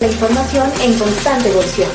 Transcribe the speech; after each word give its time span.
La 0.00 0.06
información 0.06 0.70
en 0.82 0.98
constante 0.98 1.50
evolución. 1.50 1.90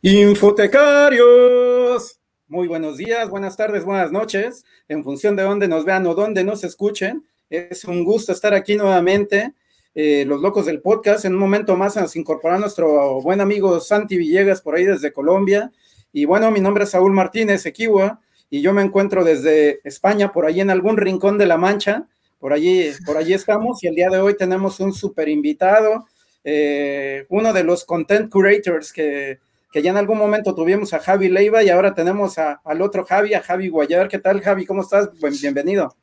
Infotecarios. 0.00 2.18
Muy 2.48 2.66
buenos 2.66 2.96
días, 2.96 3.28
buenas 3.28 3.58
tardes, 3.58 3.84
buenas 3.84 4.10
noches, 4.10 4.64
en 4.88 5.04
función 5.04 5.36
de 5.36 5.42
dónde 5.42 5.68
nos 5.68 5.84
vean 5.84 6.06
o 6.06 6.14
dónde 6.14 6.42
nos 6.42 6.64
escuchen. 6.64 7.26
Es 7.50 7.84
un 7.84 8.04
gusto 8.04 8.32
estar 8.32 8.54
aquí 8.54 8.76
nuevamente. 8.76 9.52
Eh, 9.94 10.24
los 10.26 10.40
locos 10.40 10.66
del 10.66 10.80
podcast. 10.80 11.24
En 11.24 11.34
un 11.34 11.40
momento 11.40 11.76
más 11.76 11.96
nos 11.96 12.14
incorpora 12.16 12.58
nuestro 12.58 13.20
buen 13.22 13.40
amigo 13.40 13.80
Santi 13.80 14.16
Villegas 14.16 14.60
por 14.62 14.76
ahí 14.76 14.84
desde 14.84 15.12
Colombia. 15.12 15.72
Y 16.12 16.24
bueno, 16.24 16.50
mi 16.50 16.60
nombre 16.60 16.84
es 16.84 16.90
Saúl 16.90 17.12
Martínez 17.12 17.66
Equiwa 17.66 18.20
y 18.50 18.62
yo 18.62 18.72
me 18.72 18.82
encuentro 18.82 19.24
desde 19.24 19.80
España, 19.84 20.32
por 20.32 20.46
allí 20.46 20.60
en 20.60 20.70
algún 20.70 20.96
rincón 20.96 21.38
de 21.38 21.46
la 21.46 21.56
Mancha. 21.56 22.06
Por 22.38 22.52
allí, 22.52 22.90
por 23.04 23.16
allí 23.16 23.34
estamos 23.34 23.82
y 23.82 23.88
el 23.88 23.94
día 23.94 24.08
de 24.08 24.18
hoy 24.18 24.34
tenemos 24.34 24.80
un 24.80 24.94
super 24.94 25.28
invitado, 25.28 26.06
eh, 26.42 27.26
uno 27.28 27.52
de 27.52 27.64
los 27.64 27.84
content 27.84 28.32
curators 28.32 28.94
que, 28.94 29.40
que 29.70 29.82
ya 29.82 29.90
en 29.90 29.98
algún 29.98 30.16
momento 30.16 30.54
tuvimos 30.54 30.94
a 30.94 31.00
Javi 31.00 31.28
Leiva 31.28 31.62
y 31.62 31.68
ahora 31.68 31.94
tenemos 31.94 32.38
al 32.38 32.82
otro 32.82 33.04
Javi, 33.04 33.34
a 33.34 33.42
Javi 33.42 33.68
Guayar. 33.68 34.08
¿Qué 34.08 34.18
tal, 34.18 34.40
Javi? 34.40 34.64
¿Cómo 34.64 34.82
estás? 34.82 35.10
bienvenido. 35.42 35.94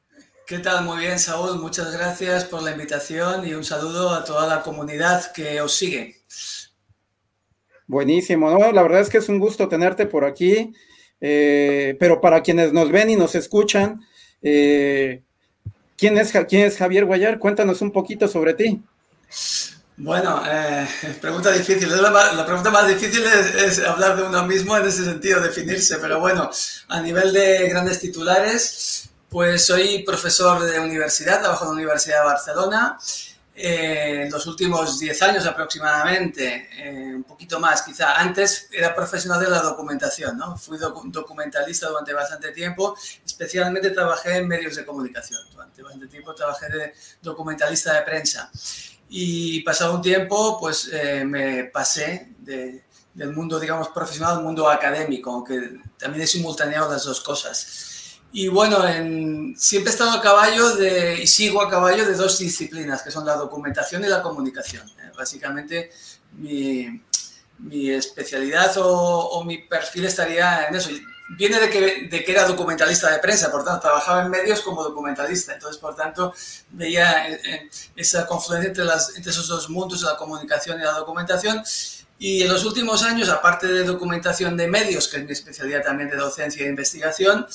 ¿Qué 0.47 0.59
tal? 0.59 0.85
Muy 0.85 0.99
bien, 0.99 1.19
Saúl. 1.19 1.59
Muchas 1.59 1.91
gracias 1.91 2.45
por 2.45 2.63
la 2.63 2.71
invitación 2.71 3.45
y 3.45 3.53
un 3.53 3.65
saludo 3.65 4.11
a 4.11 4.23
toda 4.23 4.47
la 4.47 4.61
comunidad 4.61 5.33
que 5.33 5.59
os 5.59 5.75
sigue. 5.75 6.21
Buenísimo, 7.85 8.49
¿no? 8.49 8.71
La 8.71 8.81
verdad 8.81 9.01
es 9.01 9.09
que 9.09 9.17
es 9.17 9.27
un 9.27 9.39
gusto 9.39 9.67
tenerte 9.67 10.05
por 10.05 10.23
aquí, 10.23 10.73
eh, 11.19 11.97
pero 11.99 12.21
para 12.21 12.43
quienes 12.43 12.71
nos 12.71 12.89
ven 12.93 13.09
y 13.09 13.17
nos 13.17 13.35
escuchan, 13.35 14.07
eh, 14.41 15.21
¿quién, 15.97 16.17
es, 16.17 16.31
¿quién 16.47 16.65
es 16.65 16.77
Javier 16.77 17.03
Guayar? 17.03 17.39
Cuéntanos 17.39 17.81
un 17.81 17.91
poquito 17.91 18.29
sobre 18.29 18.53
ti. 18.53 18.81
Bueno, 19.97 20.43
eh, 20.49 20.87
pregunta 21.19 21.51
difícil. 21.51 21.89
La, 21.89 22.45
pregunta 22.45 22.71
más 22.71 22.87
difícil 22.87 23.21
es, 23.25 23.79
hablar 23.79 24.15
de 24.15 24.23
uno 24.23 24.47
mismo 24.47 24.77
en 24.77 24.85
ese 24.85 25.03
sentido, 25.03 25.41
definirse. 25.41 25.97
Pero 25.97 26.21
bueno, 26.21 26.49
a 26.87 27.01
nivel 27.01 27.33
de 27.33 27.67
grandes 27.67 27.99
titulares, 27.99 29.06
pues 29.29 29.65
soy 29.65 30.03
profesor 30.03 30.63
de 30.63 30.79
universidad, 30.79 31.41
trabajo 31.41 31.65
en 31.65 31.69
la 31.69 31.75
Universidad 31.75 32.19
de 32.19 32.25
Barcelona. 32.25 32.97
Eh, 33.59 34.25
en 34.25 34.31
los 34.31 34.45
últimos 34.45 34.99
10 34.99 35.19
años 35.23 35.45
aproximadamente, 35.47 36.69
eh, 36.77 37.15
un 37.15 37.23
poquito 37.23 37.59
más 37.59 37.81
quizá. 37.81 38.15
Antes 38.15 38.69
era 38.71 38.93
profesional 38.93 39.39
de 39.39 39.49
la 39.49 39.63
documentación, 39.63 40.37
¿no? 40.37 40.55
Fui 40.57 40.77
documentalista 40.77 41.87
durante 41.89 42.13
bastante 42.13 42.51
tiempo, 42.51 42.95
especialmente 43.25 43.89
trabajé 43.89 44.37
en 44.37 44.47
medios 44.47 44.75
de 44.75 44.85
comunicación. 44.85 45.41
Durante 45.51 45.81
bastante 45.81 46.07
tiempo 46.07 46.35
trabajé 46.35 46.69
de 46.69 46.93
documentalista 47.19 47.93
de 47.93 48.03
prensa. 48.03 48.51
Y 49.09 49.61
pasado 49.61 49.95
un 49.95 50.03
tiempo, 50.03 50.59
pues 50.59 50.89
eh, 50.93 51.25
me 51.25 51.63
pasé 51.63 52.33
del 52.37 53.33
mundo, 53.33 53.59
digamos, 53.59 53.89
profesional 53.89 54.37
al 54.37 54.43
mundo 54.43 54.69
académico, 54.69 55.31
aunque 55.31 55.79
también 55.97 56.25
he 56.25 56.27
simultaneado 56.27 56.91
las 56.91 57.05
dos 57.05 57.21
cosas. 57.21 57.86
Y 58.31 58.49
bueno, 58.49 58.85
en, 58.87 59.55
siempre 59.57 59.91
he 59.91 59.93
estado 59.93 60.11
a 60.11 60.21
caballo 60.21 60.75
de, 60.75 61.21
y 61.21 61.27
sigo 61.27 61.61
a 61.61 61.69
caballo 61.69 62.05
de 62.05 62.13
dos 62.13 62.37
disciplinas, 62.37 63.01
que 63.01 63.11
son 63.11 63.25
la 63.25 63.35
documentación 63.35 64.03
y 64.03 64.07
la 64.07 64.21
comunicación. 64.21 64.87
¿eh? 64.89 65.11
Básicamente, 65.17 65.91
mi, 66.33 67.01
mi 67.59 67.89
especialidad 67.89 68.77
o, 68.77 68.87
o, 68.87 69.43
mi 69.43 69.59
perfil 69.59 70.05
estaría 70.05 70.67
en 70.67 70.75
eso 70.75 70.89
viene 71.29 71.59
de 71.59 71.69
que, 71.69 72.07
de 72.09 72.23
que 72.23 72.31
era 72.31 72.45
documentalista 72.45 73.11
de 73.11 73.19
prensa, 73.19 73.51
por 73.51 73.63
tanto, 73.63 73.81
trabajaba 73.81 74.23
en 74.23 74.29
medios 74.29 74.61
como 74.61 74.83
documentalista. 74.83 75.53
Entonces, 75.53 75.77
por 75.77 75.95
tanto, 75.95 76.33
veía 76.71 77.29
eh, 77.29 77.41
eh, 77.43 77.69
esa 77.95 78.25
confluencia 78.25 78.69
entre, 78.69 78.85
las, 78.85 79.15
entre 79.15 79.31
esos 79.31 79.47
dos 79.47 79.69
mundos, 79.69 80.01
la 80.03 80.15
comunicación 80.15 80.79
y 80.79 80.83
la 80.83 80.93
documentación. 80.93 81.61
Y 82.19 82.43
en 82.43 82.49
los 82.49 82.65
últimos 82.65 83.03
años, 83.03 83.29
aparte 83.29 83.67
de 83.67 83.83
documentación 83.83 84.57
de 84.57 84.67
medios, 84.67 85.07
que 85.07 85.17
es 85.17 85.25
mi 85.25 85.33
especialidad 85.33 85.83
también 85.83 86.09
de 86.09 86.15
docencia 86.15 86.65
e 86.65 86.69
investigación, 86.69 87.45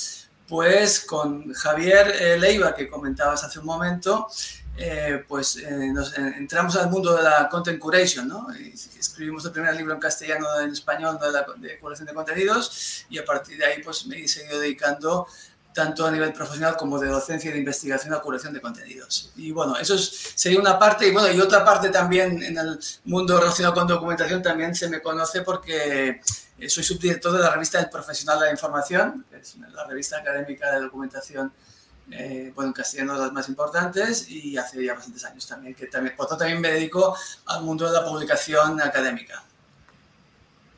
pues 0.53 1.01
con 1.07 1.51
Javier 1.55 2.15
eh, 2.21 2.39
Leiva, 2.39 2.75
que 2.75 2.87
comentabas 2.87 3.43
hace 3.43 3.59
un 3.59 3.65
momento, 3.65 4.29
eh, 4.77 5.25
pues 5.27 5.57
eh, 5.57 5.91
nos, 5.91 6.15
entramos 6.19 6.77
al 6.77 6.91
mundo 6.91 7.17
de 7.17 7.23
la 7.23 7.49
content 7.49 7.79
curation, 7.79 8.29
¿no? 8.29 8.49
escribimos 8.53 9.47
el 9.47 9.53
primer 9.53 9.75
libro 9.75 9.95
en 9.95 9.99
castellano, 9.99 10.47
en 10.61 10.69
español, 10.69 11.19
de, 11.19 11.33
la, 11.33 11.47
de 11.57 11.79
curación 11.79 12.07
de 12.07 12.13
contenidos 12.13 13.07
y 13.09 13.17
a 13.17 13.25
partir 13.25 13.57
de 13.57 13.65
ahí 13.65 13.83
pues 13.83 14.05
me 14.05 14.21
he 14.21 14.29
seguido 14.29 14.61
dedicando 14.61 15.27
tanto 15.73 16.07
a 16.07 16.11
nivel 16.11 16.35
profesional 16.35 16.77
como 16.77 16.99
de 16.99 17.09
docencia 17.09 17.49
y 17.49 17.55
de 17.55 17.61
investigación 17.61 18.13
a 18.13 18.21
curación 18.21 18.53
de 18.53 18.61
contenidos. 18.61 19.33
Y 19.37 19.53
bueno, 19.53 19.79
eso 19.79 19.97
sería 19.97 20.61
una 20.61 20.79
parte, 20.79 21.09
y 21.09 21.13
bueno, 21.13 21.33
y 21.33 21.41
otra 21.41 21.65
parte 21.65 21.89
también 21.89 22.43
en 22.43 22.59
el 22.59 22.79
mundo 23.05 23.41
relacionado 23.41 23.75
con 23.75 23.87
documentación 23.87 24.43
también 24.43 24.75
se 24.75 24.91
me 24.91 25.01
conoce 25.01 25.41
porque 25.41 26.21
soy 26.69 26.85
subdirector 26.85 27.33
de 27.33 27.41
la 27.41 27.51
revista 27.51 27.81
El 27.81 27.91
Profesional 27.91 28.39
de 28.41 28.47
la 28.47 28.53
Información, 28.53 29.25
que 29.31 29.39
es 29.39 29.57
la 29.57 29.87
revista 29.87 30.19
académica 30.19 30.73
de 30.73 30.81
documentación 30.81 31.53
eh, 32.11 32.53
bueno, 32.55 32.71
en 32.71 32.75
castellano 32.75 33.17
las 33.17 33.33
más 33.33 33.49
importantes 33.49 34.29
y 34.29 34.57
hace 34.57 34.85
ya 34.85 34.95
bastantes 34.95 35.25
años 35.25 35.47
también, 35.47 35.75
que 35.75 35.87
también, 35.87 36.15
por 36.17 36.27
tanto 36.27 36.41
también 36.41 36.61
me 36.61 36.71
dedico 36.71 37.17
al 37.47 37.63
mundo 37.63 37.87
de 37.87 37.93
la 37.93 38.05
publicación 38.05 38.81
académica. 38.81 39.43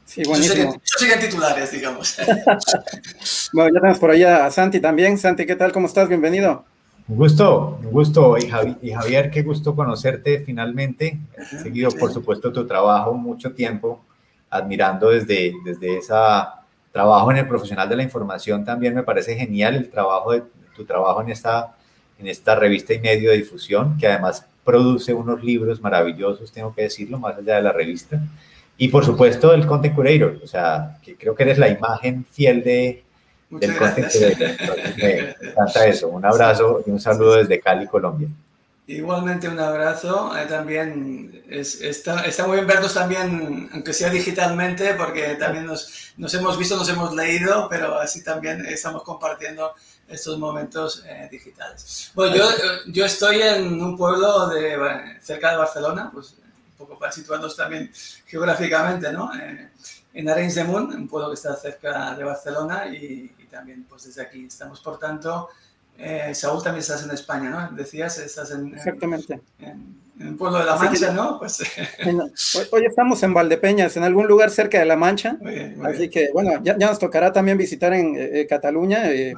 Sí, 0.05 0.23
buenísimo. 0.25 0.81
Eso 0.85 0.99
siguen 0.99 1.19
titulares, 1.19 1.73
digamos. 1.73 2.17
bueno, 3.53 3.75
ya 3.75 3.81
tenemos 3.81 3.99
por 3.99 4.11
ahí 4.11 4.23
a 4.23 4.51
Santi 4.51 4.81
también. 4.81 5.19
Santi, 5.19 5.47
¿qué 5.47 5.57
tal? 5.57 5.73
¿Cómo 5.73 5.87
estás? 5.87 6.09
Bienvenido. 6.09 6.65
Un 7.09 7.17
gusto, 7.17 7.79
un 7.83 7.91
gusto. 7.91 8.37
Y, 8.39 8.93
Javier, 8.93 9.31
qué 9.31 9.43
gusto 9.43 9.75
conocerte 9.75 10.41
finalmente. 10.41 11.19
He 11.37 11.59
seguido, 11.59 11.91
por 11.91 12.13
supuesto, 12.13 12.53
tu 12.53 12.67
trabajo 12.67 13.15
mucho 13.15 13.53
tiempo, 13.53 14.05
admirando 14.55 15.11
desde, 15.11 15.53
desde 15.65 15.99
ese 15.99 16.15
trabajo 16.93 17.31
en 17.33 17.39
el 17.39 17.49
profesional 17.49 17.89
de 17.89 17.97
la 17.97 18.05
información. 18.05 18.65
También 18.65 18.95
me 18.95 19.03
parece 19.03 19.35
genial 19.35 19.75
el 19.75 19.91
trabajo 19.91 20.33
de, 20.33 20.45
tu 20.77 20.85
trabajo 20.85 21.23
en 21.23 21.31
esta, 21.31 21.75
en 22.19 22.29
esta 22.29 22.55
revista 22.55 22.95
y 22.95 23.01
medio 23.01 23.31
de 23.31 23.39
difusión, 23.39 23.97
que 23.99 24.07
además 24.07 24.47
produce 24.65 25.13
unos 25.13 25.43
libros 25.43 25.81
maravillosos, 25.81 26.53
tengo 26.53 26.75
que 26.75 26.83
decirlo, 26.83 27.19
más 27.19 27.37
allá 27.37 27.57
de 27.57 27.63
la 27.63 27.73
revista. 27.73 28.21
Y 28.77 28.89
por 28.89 29.05
supuesto 29.05 29.53
el 29.53 29.67
Content 29.67 29.95
Curator, 29.95 30.41
o 30.43 30.47
sea, 30.47 30.99
que 31.03 31.17
creo 31.17 31.35
que 31.35 31.43
eres 31.45 31.59
la 31.59 31.69
imagen 31.69 32.25
fiel 32.31 32.63
de, 32.63 33.05
del 33.51 33.77
Content 33.77 34.11
Curator. 34.11 34.77
Me 34.97 35.49
encanta 35.51 35.87
eso. 35.87 36.09
Un 36.09 36.25
abrazo 36.25 36.83
y 36.87 36.91
un 36.91 37.01
saludo 37.01 37.37
desde 37.37 37.61
Cali, 37.61 37.87
Colombia. 37.87 38.29
Igualmente 38.87 39.49
un 39.49 39.59
abrazo. 39.59 40.37
Eh, 40.37 40.45
también 40.47 41.43
es, 41.49 41.81
está, 41.81 42.27
está, 42.27 42.47
muy 42.47 42.57
bien 42.57 42.67
vernos 42.67 42.93
también, 42.93 43.71
aunque 43.73 43.95
sea 43.95 44.11
digitalmente, 44.11 44.93
porque 44.95 45.37
también 45.37 45.65
nos, 45.65 46.13
nos, 46.19 46.35
hemos 46.35 46.59
visto, 46.59 46.77
nos 46.77 46.89
hemos 46.91 47.15
leído, 47.15 47.67
pero 47.71 47.99
así 47.99 48.23
también 48.23 48.65
estamos 48.67 49.03
compartiendo 49.03 49.73
estos 50.07 50.39
momentos 50.39 51.03
eh, 51.07 51.29
digitales. 51.31 52.11
Bueno, 52.15 52.37
yo, 52.37 52.45
yo 52.89 53.07
estoy 53.07 53.41
en 53.41 53.81
un 53.81 53.97
pueblo 53.97 54.49
de, 54.49 55.19
cerca 55.23 55.53
de 55.53 55.57
Barcelona, 55.57 56.11
pues 56.13 56.33
un 56.33 56.77
poco 56.77 56.99
para 56.99 57.11
situarnos 57.11 57.57
también 57.57 57.91
geográficamente, 58.27 59.11
¿no? 59.13 59.35
Eh, 59.35 59.71
en 60.13 60.29
Arenys 60.29 60.57
de 60.57 60.65
Munt, 60.65 60.93
un 60.93 61.09
pueblo 61.09 61.31
que 61.31 61.35
está 61.35 61.57
cerca 61.57 62.15
de 62.15 62.23
Barcelona 62.23 62.87
y, 62.89 63.35
y 63.39 63.47
también 63.47 63.85
pues 63.89 64.05
desde 64.05 64.21
aquí 64.21 64.45
estamos, 64.45 64.81
por 64.81 64.99
tanto, 64.99 65.49
eh, 65.99 66.35
Saúl, 66.35 66.63
también 66.63 66.81
estás 66.81 67.05
en 67.05 67.11
España, 67.11 67.51
¿no? 67.51 67.77
Decías, 67.77 68.19
estás 68.19 68.51
en... 68.51 68.75
Exactamente. 68.75 69.41
En, 69.59 70.04
el 70.21 70.37
pueblo 70.37 70.59
de 70.59 70.65
La 70.65 70.77
Mancha, 70.77 71.13
¿no? 71.13 71.39
Pues... 71.39 71.61
hoy 72.71 72.85
estamos 72.87 73.23
en 73.23 73.35
Valdepeñas, 73.35 73.97
en 73.97 74.05
algún 74.05 74.27
lugar 74.27 74.51
cerca 74.51 74.79
de 74.79 74.85
La 74.85 74.97
Mancha. 74.97 75.37
así 75.85 76.09
que, 76.09 76.31
bueno, 76.33 76.61
ya, 76.63 76.77
nos 76.77 76.99
tocará 76.99 77.33
también 77.33 77.59
visitar 77.59 77.93
en 77.93 78.17
eh, 78.17 78.41
eh, 78.41 78.47
Cataluña. 78.47 79.13
y 79.13 79.35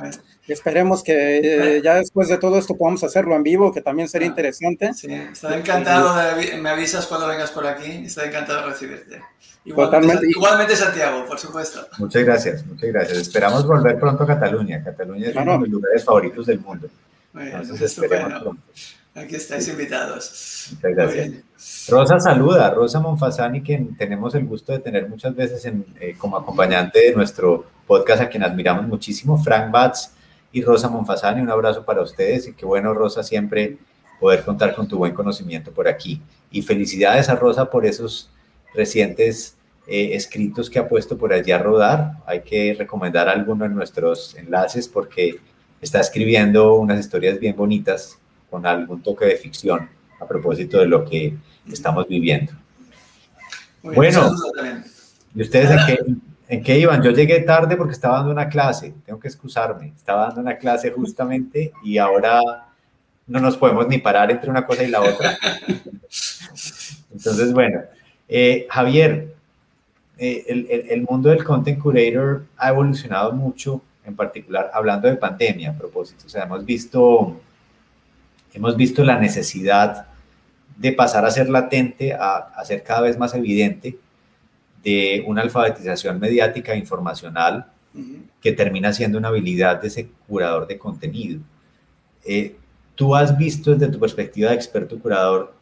esperemos 0.49 1.03
que 1.03 1.81
ya 1.83 1.95
después 1.95 2.29
de 2.29 2.39
todo 2.39 2.59
esto 2.59 2.77
podamos 2.77 3.03
hacerlo 3.05 3.35
en 3.35 3.43
vivo, 3.43 3.73
que 3.73 3.81
también 3.81 4.09
sería 4.09 4.29
interesante. 4.29 4.93
Sí, 4.95 5.13
estaré 5.13 5.57
encantado, 5.57 6.15
de, 6.15 6.59
me 6.59 6.71
avisas 6.71 7.07
cuando 7.07 7.27
vengas 7.27 7.51
por 7.51 7.67
aquí, 7.67 8.05
estaré 8.05 8.29
encantado 8.29 8.61
de 8.61 8.67
recibirte. 8.67 9.23
Igualmente, 9.65 10.27
igualmente, 10.29 10.77
Santiago, 10.77 11.25
por 11.27 11.39
supuesto. 11.41 11.89
Muchas 11.99 12.23
gracias, 12.23 12.65
muchas 12.67 12.89
gracias. 12.91 13.19
Esperamos 13.19 13.67
volver 13.67 13.99
pronto 13.99 14.23
a 14.23 14.27
Cataluña. 14.27 14.83
Cataluña 14.85 15.29
es 15.29 15.37
uno 15.37 15.53
de 15.53 15.59
mis 15.59 15.71
lugares 15.71 16.05
favoritos 16.05 16.47
del 16.47 16.61
mundo. 16.61 16.89
Entonces, 17.35 18.01
Aquí 19.17 19.35
estáis 19.35 19.67
invitados. 19.69 20.69
Muchas 20.73 20.95
gracias. 20.95 21.89
Rosa 21.89 22.21
saluda, 22.21 22.69
Rosa 22.69 23.01
Monfasani, 23.01 23.63
quien 23.63 23.97
tenemos 23.97 24.35
el 24.35 24.45
gusto 24.45 24.73
de 24.73 24.79
tener 24.79 25.09
muchas 25.09 25.35
veces 25.35 25.65
en, 25.65 25.87
eh, 25.99 26.15
como 26.19 26.37
acompañante 26.37 27.01
de 27.01 27.15
nuestro 27.15 27.65
podcast, 27.87 28.21
a 28.21 28.29
quien 28.29 28.43
admiramos 28.43 28.87
muchísimo, 28.87 29.43
Frank 29.43 29.71
Batz 29.71 30.11
y 30.53 30.63
Rosa 30.63 30.91
Monfasani. 30.91 31.41
Un 31.41 31.49
abrazo 31.49 31.83
para 31.83 32.03
ustedes 32.03 32.47
y 32.47 32.53
qué 32.53 32.67
bueno, 32.67 32.93
Rosa, 32.93 33.23
siempre 33.23 33.79
poder 34.21 34.45
contar 34.45 34.75
con 34.75 34.87
tu 34.87 34.99
buen 34.99 35.15
conocimiento 35.15 35.73
por 35.73 35.89
aquí. 35.89 36.21
Y 36.51 36.61
felicidades 36.61 37.31
a 37.31 37.37
Rosa 37.37 37.71
por 37.71 37.87
esos 37.87 38.31
recientes 38.75 39.57
eh, 39.87 40.11
escritos 40.13 40.69
que 40.69 40.79
ha 40.79 40.87
puesto 40.87 41.17
por 41.17 41.33
allí 41.33 41.53
a 41.53 41.59
rodar. 41.59 42.19
Hay 42.27 42.43
que 42.43 42.75
recomendar 42.79 43.31
alguno 43.31 43.65
en 43.65 43.75
nuestros 43.75 44.35
enlaces 44.35 44.89
porque 44.89 45.41
está 45.81 46.01
escribiendo 46.01 46.75
unas 46.75 47.01
historias 47.01 47.41
bien 47.41 47.57
bonitas 47.57 48.19
con 48.57 48.65
algún 48.65 49.03
toque 49.03 49.27
de 49.27 49.37
ficción 49.37 49.87
a 50.19 50.27
propósito 50.27 50.79
de 50.79 50.87
lo 50.87 51.05
que 51.05 51.35
estamos 51.71 52.09
viviendo. 52.09 52.55
bueno, 53.83 54.35
¿y 55.35 55.43
ustedes 55.43 55.71
en 55.73 55.79
qué, 55.87 55.99
en 56.49 56.63
qué 56.63 56.79
iban? 56.79 57.03
Yo 57.03 57.11
llegué 57.11 57.41
tarde 57.41 57.77
porque 57.77 57.93
estaba 57.93 58.17
dando 58.17 58.33
una 58.33 58.49
clase, 58.49 58.95
tengo 59.05 59.21
que 59.21 59.29
excusarme, 59.29 59.93
estaba 59.95 60.29
dando 60.29 60.41
una 60.41 60.57
clase 60.57 60.91
justamente 60.91 61.71
y 61.85 61.99
ahora 61.99 62.41
no 63.27 63.41
nos 63.41 63.59
podemos 63.59 63.87
ni 63.89 63.99
parar 63.99 64.31
entre 64.31 64.49
una 64.49 64.65
cosa 64.65 64.83
y 64.83 64.89
la 64.89 65.03
otra. 65.03 65.37
Entonces, 67.13 67.53
bueno, 67.53 67.83
eh, 68.27 68.67
Javier, 68.71 69.35
eh, 70.17 70.45
el, 70.49 70.87
el, 70.89 71.03
mundo 71.03 71.29
del 71.29 71.45
content 71.45 71.79
curator 71.79 72.47
ha 72.57 72.71
evolucionado 72.71 73.33
mucho, 73.33 73.83
en 74.07 74.17
particular 74.17 74.71
hablando 74.73 75.09
de 75.09 75.17
pandemia 75.17 75.73
a 75.73 75.75
propósito. 75.75 76.25
O 76.25 76.31
sea, 76.31 76.45
hemos 76.45 76.65
visto, 76.65 77.39
hemos 78.57 78.77
visto 78.77 79.05
la 79.05 79.19
necesidad 79.19 80.07
de 80.77 80.93
pasar 80.93 81.25
a 81.25 81.31
ser 81.31 81.49
latente 81.49 82.13
a, 82.13 82.37
a 82.37 82.65
ser 82.65 82.83
cada 82.83 83.03
vez 83.03 83.19
más 83.19 83.35
evidente 83.35 83.99
de 84.83 85.25
una 85.27 85.43
alfabetización 85.43 86.19
mediática 86.19 86.73
e 86.73 86.79
informacional 86.79 87.67
que 88.41 88.53
termina 88.53 88.93
siendo 88.93 89.19
una 89.19 89.29
habilidad 89.29 89.81
de 89.81 89.89
ese 89.89 90.09
curador 90.29 90.67
de 90.67 90.79
contenido. 90.79 91.41
Eh, 92.25 92.57
¿Tú 92.95 93.15
has 93.15 93.37
visto 93.37 93.75
desde 93.75 93.93
tu 93.93 93.99
perspectiva 93.99 94.51
de 94.51 94.57
experto 94.57 94.99
curador 94.99 95.55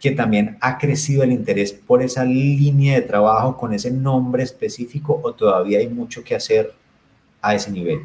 que 0.00 0.10
también 0.10 0.58
ha 0.60 0.76
crecido 0.78 1.22
el 1.22 1.32
interés 1.32 1.72
por 1.72 2.02
esa 2.02 2.24
línea 2.24 2.96
de 2.96 3.02
trabajo 3.02 3.56
con 3.56 3.72
ese 3.72 3.90
nombre 3.90 4.42
específico 4.42 5.20
o 5.22 5.32
todavía 5.32 5.78
hay 5.78 5.88
mucho 5.88 6.24
que 6.24 6.34
hacer 6.34 6.74
a 7.40 7.54
ese 7.54 7.70
nivel? 7.70 8.00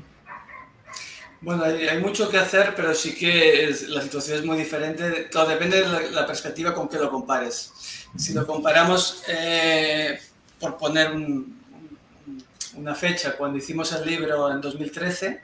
Bueno, 1.42 1.64
hay, 1.64 2.00
mucho 2.00 2.30
que 2.30 2.38
hacer, 2.38 2.74
pero 2.76 2.94
sí 2.94 3.16
que 3.16 3.74
la 3.88 4.02
situación 4.02 4.40
es 4.40 4.46
muy 4.46 4.58
diferente. 4.58 5.30
Todo 5.32 5.48
depende 5.48 5.82
de 5.82 6.12
la, 6.12 6.26
perspectiva 6.26 6.74
con 6.74 6.90
que 6.90 6.98
lo 6.98 7.10
compares. 7.10 7.72
Si 8.18 8.34
lo 8.34 8.46
comparamos, 8.46 9.24
eh, 9.28 10.20
por 10.60 10.78
poner 10.78 11.12
una 12.76 12.94
fecha, 12.96 13.38
cuando 13.38 13.58
hicimos 13.58 13.94
el 13.94 14.06
libro 14.06 14.52
en 14.52 14.60
2013, 14.60 15.42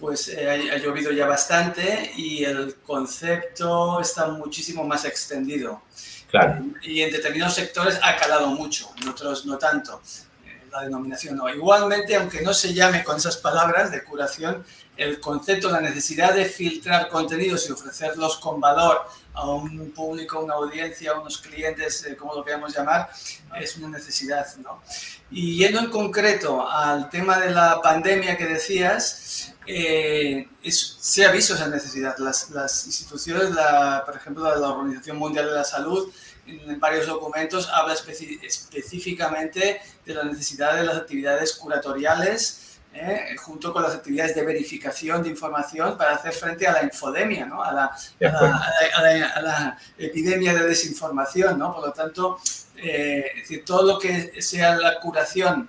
pues 0.00 0.26
eh, 0.28 0.50
ha, 0.50 0.78
llovido 0.78 1.12
ya 1.12 1.26
bastante 1.26 2.10
y 2.16 2.42
el 2.42 2.74
concepto 2.76 4.00
está 4.00 4.26
muchísimo 4.26 4.82
más 4.84 5.04
extendido. 5.04 5.82
Claro. 6.28 6.64
Y 6.82 7.02
en 7.02 7.12
determinados 7.12 7.54
sectores 7.54 8.00
ha 8.02 8.16
calado 8.16 8.48
mucho, 8.48 8.90
en 9.00 9.08
otros 9.08 9.46
no 9.46 9.58
tanto. 9.58 10.02
Eh, 10.44 10.66
la 10.72 10.82
denominación 10.82 11.36
no. 11.36 11.48
Igualmente, 11.48 12.16
aunque 12.16 12.42
no 12.42 12.52
se 12.52 12.74
llame 12.74 13.04
con 13.04 13.18
esas 13.18 13.36
palabras 13.36 13.92
de 13.92 14.02
curación, 14.02 14.64
el 14.96 15.20
concepto, 15.20 15.70
la 15.70 15.80
necesidad 15.80 16.34
de 16.34 16.44
filtrar 16.44 17.08
contenidos 17.08 17.68
y 17.68 17.72
ofrecerlos 17.72 18.36
con 18.36 18.60
valor 18.60 19.02
a 19.34 19.48
un 19.48 19.90
público, 19.92 20.40
una 20.40 20.54
audiencia, 20.54 21.12
a 21.12 21.20
unos 21.20 21.38
clientes, 21.38 22.04
eh, 22.04 22.16
como 22.16 22.34
lo 22.34 22.44
queramos 22.44 22.74
llamar, 22.76 23.10
es 23.58 23.76
una 23.76 23.88
necesidad. 23.88 24.46
¿no? 24.56 24.82
Y 25.30 25.56
yendo 25.56 25.80
en 25.80 25.90
concreto 25.90 26.68
al 26.68 27.08
tema 27.08 27.38
de 27.38 27.50
la 27.50 27.80
pandemia 27.82 28.36
que 28.36 28.46
decías, 28.46 29.54
eh, 29.66 30.48
se 30.68 31.24
ha 31.24 31.30
visto 31.30 31.54
esa 31.54 31.68
necesidad. 31.68 32.18
Las, 32.18 32.50
las 32.50 32.86
instituciones, 32.86 33.50
la, 33.50 34.02
por 34.04 34.16
ejemplo, 34.16 34.44
la 34.44 34.68
Organización 34.68 35.16
Mundial 35.16 35.46
de 35.46 35.52
la 35.52 35.64
Salud, 35.64 36.12
en 36.44 36.80
varios 36.80 37.06
documentos 37.06 37.68
habla 37.68 37.94
específicamente 37.94 39.80
de 40.04 40.14
la 40.14 40.24
necesidad 40.24 40.74
de 40.76 40.84
las 40.84 40.96
actividades 40.96 41.52
curatoriales 41.54 42.61
¿eh? 42.94 43.36
junto 43.38 43.72
con 43.72 43.82
las 43.82 43.94
actividades 43.94 44.34
de 44.34 44.44
verificación 44.44 45.22
de 45.22 45.30
información 45.30 45.96
para 45.96 46.14
hacer 46.14 46.32
frente 46.32 46.66
a 46.66 46.72
la 46.72 46.82
infodemia, 46.82 47.46
¿no? 47.46 47.62
a, 47.62 47.72
la, 47.72 47.96
a, 48.20 49.40
la, 49.40 49.78
epidemia 49.98 50.54
de 50.54 50.66
desinformación. 50.66 51.58
¿no? 51.58 51.72
Por 51.74 51.86
lo 51.86 51.92
tanto, 51.92 52.38
eh, 52.76 53.24
decir, 53.36 53.64
todo 53.64 53.82
lo 53.82 53.98
que 53.98 54.42
sea 54.42 54.76
la 54.76 55.00
curación 55.00 55.68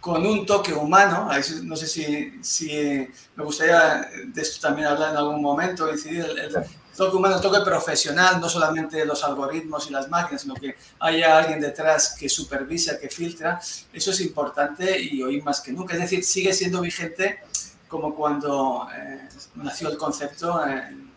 con 0.00 0.26
un 0.26 0.44
toque 0.44 0.74
humano, 0.74 1.30
no 1.62 1.76
sé 1.76 1.86
si, 1.86 2.38
si 2.42 3.08
me 3.36 3.44
gustaría 3.44 4.06
de 4.26 4.42
esto 4.42 4.68
también 4.68 4.88
hablar 4.88 5.12
en 5.12 5.16
algún 5.16 5.40
momento, 5.40 5.90
incidir 5.90 6.26
el, 6.26 6.54
toque 6.96 7.16
humano, 7.16 7.40
toque 7.40 7.60
profesional, 7.64 8.40
no 8.40 8.48
solamente 8.48 9.04
los 9.04 9.24
algoritmos 9.24 9.88
y 9.88 9.92
las 9.92 10.08
máquinas, 10.08 10.42
sino 10.42 10.54
que 10.54 10.76
haya 11.00 11.38
alguien 11.38 11.60
detrás 11.60 12.16
que 12.18 12.28
supervisa, 12.28 12.98
que 12.98 13.08
filtra, 13.08 13.60
eso 13.92 14.10
es 14.10 14.20
importante 14.20 15.00
y 15.00 15.22
hoy 15.22 15.42
más 15.42 15.60
que 15.60 15.72
nunca. 15.72 15.94
Es 15.94 16.00
decir, 16.00 16.24
sigue 16.24 16.52
siendo 16.52 16.80
vigente 16.80 17.40
como 17.88 18.14
cuando 18.14 18.88
eh, 18.96 19.28
nació 19.56 19.88
el 19.88 19.96
concepto 19.96 20.64
en, 20.66 21.12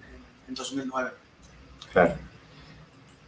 2009. 0.50 1.12
Claro. 1.92 2.14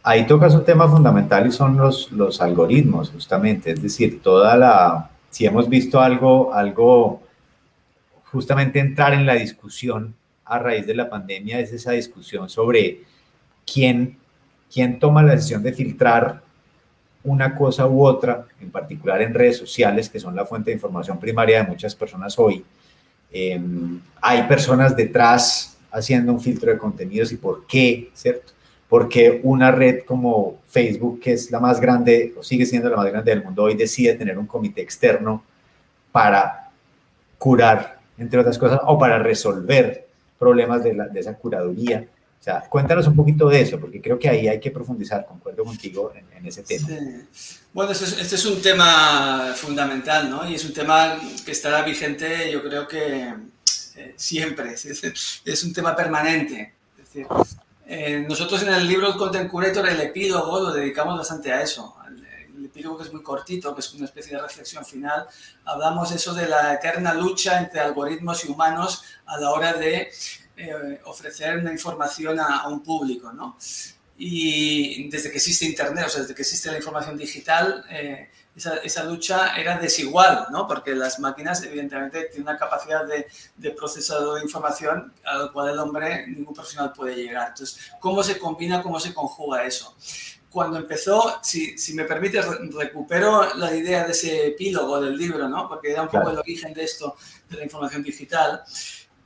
Ahí 0.02 0.26
tocas 0.26 0.54
un 0.54 0.64
tema 0.64 0.88
fundamental 0.88 1.46
y 1.46 1.52
son 1.52 1.76
los, 1.76 2.10
los 2.12 2.40
algoritmos, 2.40 3.10
justamente. 3.10 3.72
Es 3.72 3.82
decir, 3.82 4.22
toda 4.22 4.56
la. 4.56 5.10
Si 5.28 5.44
hemos 5.44 5.68
visto 5.68 6.00
algo, 6.00 6.54
algo 6.54 7.22
justamente 8.32 8.78
entrar 8.78 9.12
en 9.12 9.26
la 9.26 9.34
discusión 9.34 10.14
a 10.50 10.58
raíz 10.58 10.86
de 10.86 10.94
la 10.94 11.08
pandemia 11.08 11.60
es 11.60 11.72
esa 11.72 11.92
discusión 11.92 12.48
sobre 12.48 13.02
quién, 13.64 14.18
quién 14.72 14.98
toma 14.98 15.22
la 15.22 15.36
decisión 15.36 15.62
de 15.62 15.72
filtrar 15.72 16.42
una 17.22 17.54
cosa 17.54 17.86
u 17.86 18.04
otra, 18.04 18.46
en 18.60 18.70
particular 18.70 19.22
en 19.22 19.32
redes 19.32 19.58
sociales, 19.58 20.08
que 20.08 20.18
son 20.18 20.34
la 20.34 20.44
fuente 20.44 20.70
de 20.70 20.74
información 20.74 21.20
primaria 21.20 21.62
de 21.62 21.68
muchas 21.68 21.94
personas 21.94 22.38
hoy. 22.38 22.64
Em, 23.30 24.00
hay 24.20 24.42
personas 24.44 24.96
detrás 24.96 25.78
haciendo 25.92 26.32
un 26.32 26.40
filtro 26.40 26.72
de 26.72 26.78
contenidos 26.78 27.30
y 27.30 27.36
por 27.36 27.66
qué, 27.66 28.10
¿cierto? 28.14 28.52
Porque 28.88 29.40
una 29.44 29.70
red 29.70 30.00
como 30.04 30.58
Facebook, 30.66 31.20
que 31.20 31.34
es 31.34 31.50
la 31.52 31.60
más 31.60 31.80
grande 31.80 32.34
o 32.36 32.42
sigue 32.42 32.66
siendo 32.66 32.90
la 32.90 32.96
más 32.96 33.06
grande 33.06 33.30
del 33.30 33.44
mundo 33.44 33.64
hoy, 33.64 33.76
decide 33.76 34.14
tener 34.14 34.36
un 34.36 34.46
comité 34.46 34.80
externo 34.80 35.44
para 36.10 36.70
curar, 37.38 38.00
entre 38.18 38.40
otras 38.40 38.58
cosas, 38.58 38.80
o 38.84 38.98
para 38.98 39.18
resolver 39.18 40.09
problemas 40.40 40.82
de, 40.82 40.94
la, 40.94 41.06
de 41.06 41.20
esa 41.20 41.34
curaduría. 41.34 42.08
O 42.40 42.42
sea, 42.42 42.62
cuéntanos 42.62 43.06
un 43.06 43.14
poquito 43.14 43.50
de 43.50 43.60
eso, 43.60 43.78
porque 43.78 44.00
creo 44.00 44.18
que 44.18 44.26
ahí 44.26 44.48
hay 44.48 44.58
que 44.58 44.70
profundizar, 44.70 45.26
concuerdo 45.26 45.62
contigo 45.62 46.10
en, 46.14 46.46
ese 46.46 46.62
tema. 46.62 46.88
Bueno, 47.74 47.92
este 47.92 48.34
es, 48.34 48.46
un 48.46 48.62
tema 48.62 49.52
fundamental, 49.54 50.30
¿no? 50.30 50.48
Y 50.48 50.54
es 50.54 50.64
un 50.64 50.72
tema 50.72 51.20
que 51.44 51.52
estará 51.52 51.82
vigente, 51.82 52.50
yo 52.50 52.62
creo 52.62 52.88
que 52.88 53.34
eh, 53.96 54.14
siempre, 54.16 54.72
es, 54.72 55.64
un 55.64 55.74
tema 55.74 55.94
permanente. 55.94 56.72
Eh, 57.86 58.24
nosotros 58.26 58.62
en 58.62 58.72
el 58.72 58.88
libro 58.88 59.18
Content 59.18 59.50
Curator, 59.50 59.86
el 59.86 60.00
epílogo, 60.00 60.60
lo 60.60 60.72
dedicamos 60.72 61.18
bastante 61.18 61.52
a 61.52 61.60
eso. 61.60 61.94
Epílogo 62.70 62.98
que 62.98 63.04
es 63.04 63.12
muy 63.12 63.22
cortito, 63.22 63.74
que 63.74 63.80
es 63.80 63.92
una 63.94 64.06
especie 64.06 64.36
de 64.36 64.42
reflexión 64.42 64.84
final, 64.84 65.26
hablamos 65.64 66.12
eso 66.12 66.32
de 66.32 66.48
la 66.48 66.74
eterna 66.74 67.12
lucha 67.14 67.58
entre 67.58 67.80
algoritmos 67.80 68.44
y 68.44 68.50
humanos 68.50 69.02
a 69.26 69.38
la 69.38 69.50
hora 69.50 69.72
de 69.74 70.10
eh, 70.56 71.00
ofrecer 71.04 71.58
una 71.58 71.72
información 71.72 72.38
a, 72.38 72.68
un 72.68 72.82
público, 72.82 73.32
¿no? 73.32 73.56
Y 74.16 75.08
desde 75.08 75.30
que 75.30 75.38
existe 75.38 75.64
Internet, 75.64 76.04
o 76.06 76.10
sea, 76.10 76.20
desde 76.20 76.34
que 76.34 76.42
existe 76.42 76.70
la 76.70 76.76
información 76.76 77.16
digital, 77.16 77.84
eh, 77.90 78.30
esa, 78.54 78.76
esa, 78.78 79.04
lucha 79.04 79.56
era 79.56 79.78
desigual, 79.78 80.48
¿no? 80.50 80.68
Porque 80.68 80.94
las 80.94 81.18
máquinas, 81.18 81.62
evidentemente, 81.62 82.24
tienen 82.24 82.42
una 82.42 82.58
capacidad 82.58 83.06
de, 83.06 83.26
de 83.56 83.70
procesado 83.70 84.34
de 84.34 84.42
información 84.42 85.14
a 85.24 85.38
la 85.38 85.52
cual 85.52 85.70
el 85.70 85.78
hombre, 85.78 86.26
ningún 86.26 86.54
profesional 86.54 86.92
puede 86.92 87.16
llegar. 87.16 87.48
Entonces, 87.48 87.92
¿cómo 87.98 88.22
se 88.22 88.38
combina, 88.38 88.82
cómo 88.82 89.00
se 89.00 89.14
conjuga 89.14 89.64
eso? 89.64 89.96
Cuando 90.50 90.78
empezó, 90.78 91.38
si, 91.42 91.78
si 91.78 91.94
me 91.94 92.04
permites, 92.04 92.44
recupero 92.74 93.54
la 93.54 93.74
idea 93.74 94.04
de 94.04 94.12
ese 94.12 94.48
epílogo 94.48 95.00
del 95.00 95.16
libro, 95.16 95.48
¿no? 95.48 95.68
Porque 95.68 95.92
era 95.92 96.02
un 96.02 96.08
poco 96.08 96.30
el 96.30 96.38
origen 96.38 96.74
de 96.74 96.84
esto, 96.84 97.16
de 97.48 97.56
la 97.58 97.64
información 97.64 98.02
digital 98.02 98.64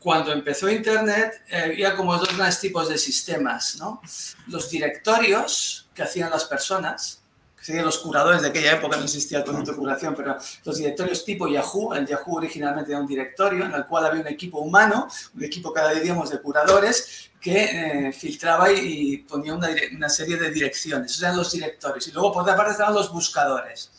cuando 0.04 0.32
empezó 0.32 0.68
Internet 0.68 1.42
eh, 1.48 1.62
había 1.64 1.96
como 1.96 2.14
dos 2.18 2.28
grandes 2.36 2.60
tipos 2.60 2.90
de 2.90 2.98
sistemas, 2.98 3.76
¿no? 3.76 4.02
Los 4.48 4.68
directorios 4.68 5.88
que 5.94 6.02
hacían 6.02 6.28
las 6.28 6.44
personas, 6.44 7.23
serían 7.64 7.86
los 7.86 7.96
curadores 7.96 8.42
de 8.42 8.48
aquella 8.48 8.72
época, 8.72 8.98
no 8.98 9.04
existía 9.04 9.38
el 9.38 9.44
concepto 9.44 9.70
de 9.70 9.78
curación, 9.78 10.14
pero 10.14 10.36
los 10.64 10.76
directorios 10.76 11.24
tipo 11.24 11.48
Yahoo, 11.48 11.94
el 11.94 12.06
Yahoo 12.06 12.36
originalmente 12.36 12.92
era 12.92 13.00
un 13.00 13.06
directorio 13.06 13.64
en 13.64 13.72
el 13.72 13.86
cual 13.86 14.04
había 14.04 14.20
un 14.20 14.28
equipo 14.28 14.58
humano, 14.58 15.08
un 15.34 15.44
equipo 15.44 15.72
cada 15.72 15.94
diríamos 15.94 16.28
de 16.28 16.42
curadores, 16.42 17.30
que 17.40 18.08
eh, 18.08 18.12
filtraba 18.12 18.70
y, 18.70 19.16
ponía 19.16 19.54
una, 19.54 19.70
una, 19.96 20.10
serie 20.10 20.36
de 20.36 20.50
direcciones, 20.50 21.12
esos 21.12 21.22
eran 21.22 21.38
los 21.38 21.52
directorios. 21.52 22.06
Y 22.06 22.12
luego 22.12 22.34
por 22.34 22.42
otra 22.42 22.54
parte 22.54 22.72
estaban 22.72 22.92
los 22.92 23.10
buscadores 23.10 23.90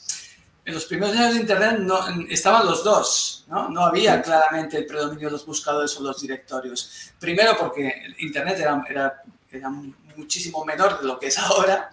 en 0.63 0.73
los 0.73 0.85
primeros 0.85 1.15
años 1.15 1.33
de 1.33 1.41
Internet 1.41 1.79
no, 1.79 1.99
estaban 2.29 2.67
los 2.67 2.83
dos, 2.83 3.45
¿no? 3.47 3.69
No 3.69 3.85
había 3.85 4.21
claramente 4.21 4.77
el 4.77 4.85
predominio 4.85 5.27
de 5.27 5.33
los 5.33 5.45
buscadores 5.45 5.95
o 5.97 6.03
los 6.03 6.21
directorios. 6.21 7.11
Primero 7.19 7.55
porque 7.57 7.93
Internet 8.19 8.59
era, 8.59 8.83
era, 8.89 9.23
era 9.51 9.69
muchísimo 10.15 10.65
menor 10.65 11.01
de 11.01 11.07
lo 11.07 11.19
que 11.19 11.27
es 11.27 11.37
ahora 11.37 11.91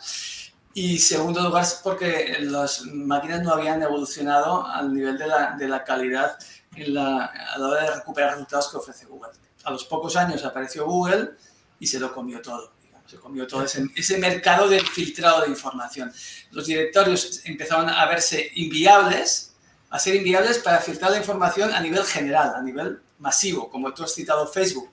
Y 0.74 0.98
segundo 0.98 1.42
lugar, 1.42 1.66
porque 1.82 2.38
las 2.40 2.82
máquinas 2.86 3.42
no 3.42 3.52
habían 3.52 3.82
evolucionado 3.82 4.66
al 4.66 4.94
nivel 4.94 5.18
de 5.18 5.26
la, 5.26 5.54
de 5.58 5.68
la 5.68 5.84
calidad 5.84 6.38
en 6.74 6.94
la, 6.94 7.26
a 7.26 7.58
la 7.58 7.68
hora 7.68 7.82
de 7.82 7.94
recuperar 7.96 8.32
resultados 8.32 8.70
que 8.70 8.76
ofrece 8.78 9.04
Google. 9.04 9.32
A 9.64 9.70
los 9.70 9.84
pocos 9.84 10.16
años 10.16 10.44
apareció 10.44 10.86
Google 10.86 11.32
y 11.78 11.86
se 11.86 12.00
lo 12.00 12.14
comió 12.14 12.40
todo. 12.40 12.72
se 13.06 13.18
comió 13.18 13.46
todo 13.46 13.64
ese, 13.64 13.84
ese, 13.94 14.16
mercado 14.16 14.68
del 14.68 14.86
filtrado 14.86 15.42
de 15.42 15.48
información. 15.48 16.10
Los 16.52 16.66
directorios 16.66 17.42
empezaron 17.44 17.90
a 17.90 18.06
verse 18.06 18.50
inviables, 18.54 19.52
a 19.90 19.98
ser 19.98 20.14
inviables 20.14 20.58
para 20.58 20.78
filtrar 20.78 21.10
la 21.10 21.18
información 21.18 21.70
a 21.74 21.80
nivel 21.80 22.02
general, 22.04 22.54
a 22.56 22.62
nivel 22.62 23.02
masivo, 23.18 23.68
como 23.68 23.92
tú 23.92 24.04
has 24.04 24.14
citado 24.14 24.46
Facebook. 24.46 24.90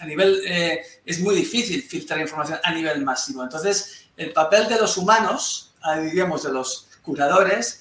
A 0.00 0.06
nivel, 0.06 0.42
eh, 0.46 0.82
es 1.06 1.20
muy 1.20 1.34
difícil 1.34 1.82
filtrar 1.82 2.20
información 2.20 2.58
a 2.62 2.72
nivel 2.74 3.02
masivo. 3.02 3.42
Entonces, 3.42 4.03
el 4.16 4.32
papel 4.32 4.68
de 4.68 4.78
los 4.78 4.96
humanos, 4.96 5.72
diríamos 6.02 6.42
de 6.42 6.52
los 6.52 6.88
curadores, 7.02 7.80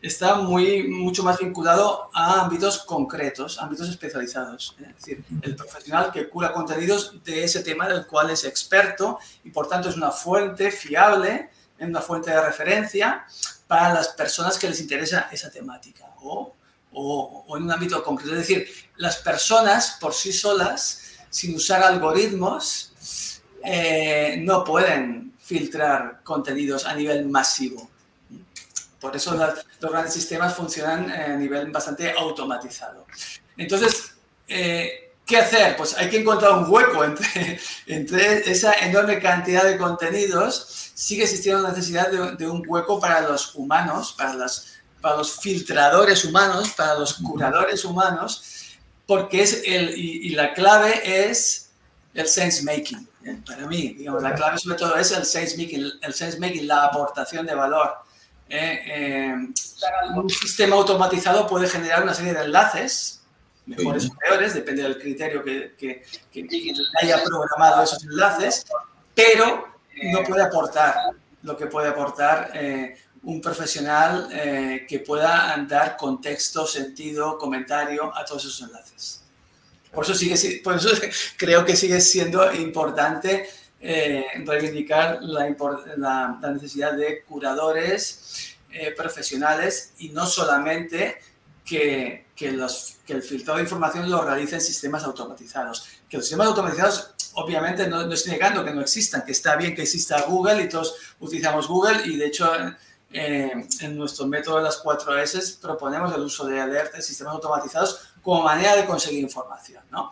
está 0.00 0.36
muy, 0.36 0.84
mucho 0.88 1.22
más 1.22 1.38
vinculado 1.38 2.10
a 2.12 2.42
ámbitos 2.42 2.78
concretos, 2.78 3.58
ámbitos 3.58 3.88
especializados. 3.88 4.76
Es 4.80 4.94
decir, 4.96 5.24
el 5.42 5.56
profesional 5.56 6.12
que 6.12 6.28
cura 6.28 6.52
contenidos 6.52 7.22
de 7.24 7.44
ese 7.44 7.62
tema 7.62 7.88
del 7.88 8.06
cual 8.06 8.30
es 8.30 8.44
experto 8.44 9.18
y 9.44 9.50
por 9.50 9.68
tanto 9.68 9.88
es 9.88 9.96
una 9.96 10.10
fuente 10.10 10.70
fiable, 10.70 11.50
una 11.80 12.00
fuente 12.00 12.30
de 12.30 12.40
referencia 12.40 13.24
para 13.66 13.94
las 13.94 14.08
personas 14.08 14.58
que 14.58 14.68
les 14.68 14.80
interesa 14.80 15.28
esa 15.32 15.50
temática 15.50 16.04
o, 16.22 16.54
o, 16.92 17.44
o 17.46 17.56
en 17.56 17.64
un 17.64 17.72
ámbito 17.72 18.02
concreto. 18.02 18.32
Es 18.32 18.40
decir, 18.40 18.68
las 18.96 19.16
personas 19.16 19.96
por 20.00 20.14
sí 20.14 20.32
solas, 20.32 21.02
sin 21.30 21.54
usar 21.54 21.82
algoritmos, 21.82 22.92
eh, 23.64 24.36
no 24.40 24.64
pueden 24.64 25.34
filtrar 25.48 26.20
contenidos 26.22 26.84
a 26.84 26.94
nivel 26.94 27.26
masivo. 27.26 27.88
Por 29.00 29.16
eso 29.16 29.34
los 29.34 29.90
grandes 29.90 30.12
sistemas 30.12 30.54
funcionan 30.54 31.10
a 31.10 31.36
nivel 31.36 31.70
bastante 31.70 32.12
automatizado. 32.12 33.06
Entonces, 33.56 34.12
eh, 34.46 35.14
¿qué 35.24 35.38
hacer? 35.38 35.74
Pues 35.76 35.96
hay 35.96 36.10
que 36.10 36.18
encontrar 36.18 36.52
un 36.52 36.70
hueco 36.70 37.02
entre, 37.02 37.58
entre 37.86 38.50
esa 38.50 38.72
enorme 38.74 39.18
cantidad 39.20 39.64
de 39.64 39.78
contenidos. 39.78 40.90
Sigue 40.94 41.22
existiendo 41.22 41.62
la 41.62 41.70
necesidad 41.70 42.10
de, 42.10 42.46
un 42.46 42.62
hueco 42.66 43.00
para 43.00 43.22
los 43.22 43.54
humanos, 43.54 44.14
para, 44.18 44.34
las, 44.34 44.80
para 45.00 45.16
los 45.16 45.40
filtradores 45.40 46.26
humanos, 46.26 46.70
para 46.76 46.98
los 46.98 47.14
curadores 47.14 47.84
humanos, 47.86 48.76
porque 49.06 49.42
es 49.42 49.62
el, 49.64 49.96
y 49.96 50.30
la 50.30 50.52
clave 50.52 51.30
es 51.30 51.70
el 52.12 52.26
sense 52.28 52.62
making 52.64 53.07
para 53.46 53.66
mí, 53.66 53.94
digamos, 53.94 54.22
la 54.22 54.34
clave 54.34 54.58
sobre 54.58 54.76
todo 54.76 54.96
es 54.96 55.12
el 55.12 55.24
sense 55.24 55.56
making, 55.56 55.90
el 56.02 56.14
sense 56.14 56.38
making 56.38 56.66
la 56.66 56.84
aportación 56.84 57.46
de 57.46 57.54
valor. 57.54 57.96
Eh, 58.48 58.80
eh, 58.86 59.34
un 60.14 60.30
sistema 60.30 60.76
automatizado 60.76 61.46
puede 61.46 61.68
generar 61.68 62.02
una 62.02 62.14
serie 62.14 62.32
de 62.32 62.44
enlaces, 62.44 63.22
mejores 63.66 64.06
o 64.06 64.14
peores, 64.16 64.54
depende 64.54 64.82
del 64.82 64.98
criterio 64.98 65.44
que, 65.44 65.74
que, 65.76 66.02
haya 67.02 67.22
programado 67.22 67.82
esos 67.82 68.02
enlaces, 68.04 68.64
pero 69.14 69.68
no 70.04 70.22
puede 70.22 70.42
aportar 70.42 70.94
lo 71.42 71.56
que 71.56 71.66
puede 71.66 71.88
aportar 71.88 72.52
eh, 72.54 72.96
un 73.22 73.40
profesional 73.40 74.28
que 74.88 75.02
pueda 75.06 75.54
dar 75.68 75.96
contexto, 75.96 76.66
sentido, 76.66 77.36
comentario 77.36 78.14
a 78.16 78.24
todos 78.24 78.44
esos 78.44 78.62
enlaces. 78.62 79.17
Por 79.98 80.04
eso, 80.04 80.14
sigue, 80.14 80.60
por 80.62 80.76
eso 80.76 80.90
creo 81.36 81.64
que 81.64 81.74
sigue 81.74 82.00
siendo 82.00 82.54
importante 82.54 83.48
eh, 83.80 84.24
reivindicar 84.44 85.18
la, 85.22 85.52
la, 85.96 86.50
necesidad 86.52 86.92
de 86.92 87.24
curadores 87.24 88.54
eh, 88.70 88.94
profesionales 88.96 89.94
y 89.98 90.10
no 90.10 90.24
solamente 90.24 91.16
que, 91.64 92.26
que, 92.36 92.52
los, 92.52 92.98
que, 93.04 93.14
el 93.14 93.24
filtrado 93.24 93.56
de 93.56 93.64
información 93.64 94.08
lo 94.08 94.22
realicen 94.22 94.60
sistemas 94.60 95.02
automatizados. 95.02 95.88
Que 96.08 96.18
los 96.18 96.26
sistemas 96.26 96.46
automatizados, 96.46 97.14
obviamente, 97.32 97.88
no, 97.88 98.06
no, 98.06 98.14
estoy 98.14 98.34
negando 98.34 98.64
que 98.64 98.70
no 98.72 98.82
existan, 98.82 99.24
que 99.24 99.32
está 99.32 99.56
bien 99.56 99.74
que 99.74 99.82
exista 99.82 100.22
Google 100.28 100.62
y 100.62 100.68
todos 100.68 100.94
utilizamos 101.18 101.66
Google 101.66 102.02
y 102.04 102.18
de 102.18 102.26
hecho 102.26 102.48
eh, 103.10 103.66
en 103.80 103.96
nuestro 103.96 104.26
método 104.26 104.58
de 104.58 104.62
las 104.62 104.76
4 104.76 105.18
S 105.18 105.56
proponemos 105.60 106.14
el 106.14 106.20
uso 106.20 106.46
de 106.46 106.60
alertas, 106.60 107.04
sistemas 107.04 107.34
automatizados 107.34 108.07
como 108.22 108.42
manera 108.42 108.76
de 108.76 108.84
conseguir 108.84 109.20
información, 109.20 109.82
¿no? 109.90 110.10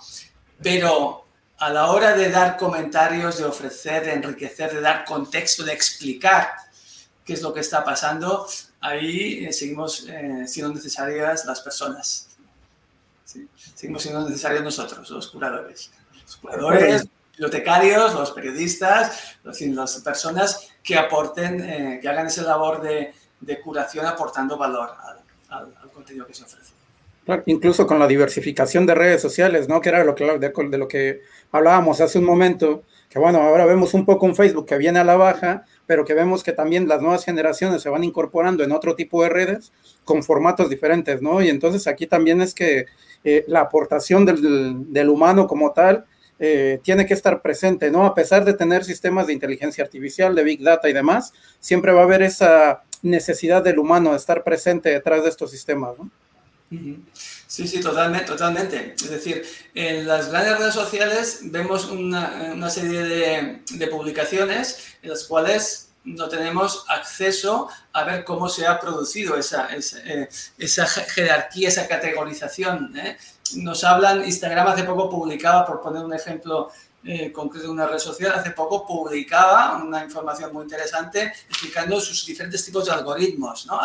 Pero 0.62 1.26
a 1.58 1.70
la 1.70 1.90
hora 1.90 2.14
de 2.14 2.30
dar 2.30 2.56
comentarios, 2.56 3.38
de 3.38 3.44
ofrecer, 3.44 4.04
de 4.04 4.12
enriquecer, 4.12 4.74
de 4.74 4.80
dar 4.80 5.04
contexto, 5.04 5.64
de 5.64 5.72
explicar 5.72 6.50
qué 7.24 7.32
es 7.32 7.42
lo 7.42 7.52
que 7.52 7.60
está 7.60 7.84
pasando, 7.84 8.46
ahí 8.80 9.44
eh, 9.46 9.52
seguimos 9.52 10.06
eh, 10.08 10.44
siendo 10.46 10.72
necesarias 10.74 11.44
las 11.44 11.60
personas. 11.60 12.28
Seguimos 13.74 14.02
siendo 14.02 14.26
necesarios 14.26 14.62
nosotros, 14.62 15.10
los 15.10 15.28
curadores. 15.28 15.90
Los 16.22 16.36
curadores, 16.36 17.08
bibliotecarios, 17.32 18.14
los 18.14 18.30
periodistas, 18.30 19.36
las 19.42 20.00
personas 20.00 20.70
que 20.82 20.96
aporten, 20.96 21.60
eh, 21.60 21.98
que 22.00 22.08
hagan 22.08 22.26
esa 22.26 22.42
labor 22.42 22.80
de, 22.80 23.12
curación 23.62 24.06
aportando 24.06 24.56
valor 24.56 24.96
al, 25.50 25.74
al, 25.76 25.90
contenido 25.90 26.26
que 26.26 26.34
se 26.34 26.44
ofrece. 26.44 26.75
Incluso 27.46 27.86
con 27.86 27.98
la 27.98 28.06
diversificación 28.06 28.86
de 28.86 28.94
redes 28.94 29.20
sociales, 29.20 29.68
¿no? 29.68 29.80
Que 29.80 29.88
era 29.88 30.04
lo 30.04 30.14
que, 30.14 30.38
de, 30.38 30.78
lo 30.78 30.88
que 30.88 31.22
hablábamos 31.52 32.00
hace 32.00 32.18
un 32.18 32.24
momento, 32.24 32.84
que 33.08 33.18
bueno, 33.18 33.40
ahora 33.40 33.66
vemos 33.66 33.94
un 33.94 34.04
poco 34.04 34.26
un 34.26 34.36
Facebook 34.36 34.66
que 34.66 34.78
viene 34.78 34.98
a 34.98 35.04
la 35.04 35.16
baja, 35.16 35.64
pero 35.86 36.04
que 36.04 36.14
vemos 36.14 36.42
que 36.42 36.52
también 36.52 36.88
las 36.88 37.00
nuevas 37.00 37.24
generaciones 37.24 37.82
se 37.82 37.88
van 37.88 38.04
incorporando 38.04 38.62
en 38.64 38.72
otro 38.72 38.94
tipo 38.94 39.22
de 39.22 39.28
redes 39.28 39.72
con 40.04 40.22
formatos 40.22 40.70
diferentes, 40.70 41.20
¿no? 41.22 41.42
Y 41.42 41.48
entonces 41.48 41.86
aquí 41.86 42.06
también 42.06 42.40
es 42.40 42.54
que 42.54 42.86
eh, 43.24 43.44
la 43.48 43.60
aportación 43.60 44.24
del, 44.24 44.92
del 44.92 45.08
humano 45.08 45.46
como 45.46 45.72
tal, 45.72 46.06
eh, 46.38 46.80
tiene 46.82 47.06
que 47.06 47.14
estar 47.14 47.40
presente, 47.40 47.90
¿no? 47.90 48.04
A 48.04 48.14
pesar 48.14 48.44
de 48.44 48.52
tener 48.52 48.84
sistemas 48.84 49.26
de 49.26 49.32
inteligencia 49.32 49.82
artificial, 49.82 50.34
de 50.34 50.44
Big 50.44 50.62
Data 50.62 50.88
y 50.88 50.92
demás, 50.92 51.32
siempre 51.60 51.92
va 51.92 52.02
a 52.02 52.04
haber 52.04 52.22
esa 52.22 52.82
necesidad 53.02 53.64
del 53.64 53.78
humano 53.78 54.10
de 54.10 54.18
estar 54.18 54.44
presente 54.44 54.90
detrás 54.90 55.22
de 55.22 55.30
estos 55.30 55.50
sistemas, 55.50 55.98
¿no? 55.98 56.10
Sí, 57.46 57.68
sí, 57.68 57.80
totalmente, 57.80 58.26
totalmente. 58.26 58.94
Es 58.96 59.10
decir, 59.10 59.44
en 59.74 60.06
las 60.06 60.30
grandes 60.30 60.58
redes 60.58 60.74
sociales 60.74 61.38
vemos 61.42 61.86
una, 61.86 62.70
serie 62.70 63.02
de, 63.70 63.86
publicaciones 63.86 64.96
en 65.02 65.10
las 65.10 65.24
cuales 65.24 65.90
no 66.04 66.28
tenemos 66.28 66.84
acceso 66.88 67.68
a 67.92 68.04
ver 68.04 68.24
cómo 68.24 68.48
se 68.48 68.66
ha 68.66 68.78
producido 68.78 69.36
esa, 69.36 69.66
esa, 69.74 69.98
eh, 70.04 70.28
esa 70.58 70.86
jerarquía, 70.86 71.68
esa 71.68 71.88
categorización. 71.88 72.96
¿eh? 72.96 73.16
nos 73.54 73.84
hablan, 73.84 74.24
Instagram 74.24 74.68
hace 74.68 74.84
poco 74.84 75.08
publicaba, 75.08 75.64
por 75.64 75.80
poner 75.80 76.04
un 76.04 76.14
ejemplo 76.14 76.70
eh, 77.04 77.30
concreto 77.30 77.66
de 77.66 77.72
una 77.72 77.86
red 77.86 77.98
social, 77.98 78.32
hace 78.32 78.50
poco 78.50 78.86
publicaba 78.86 79.76
una 79.76 80.02
información 80.02 80.52
muy 80.52 80.64
interesante 80.64 81.32
explicando 81.48 82.00
sus 82.00 82.26
diferentes 82.26 82.64
tipos 82.64 82.84
de 82.86 82.92
algoritmos. 82.92 83.66
¿no? 83.66 83.80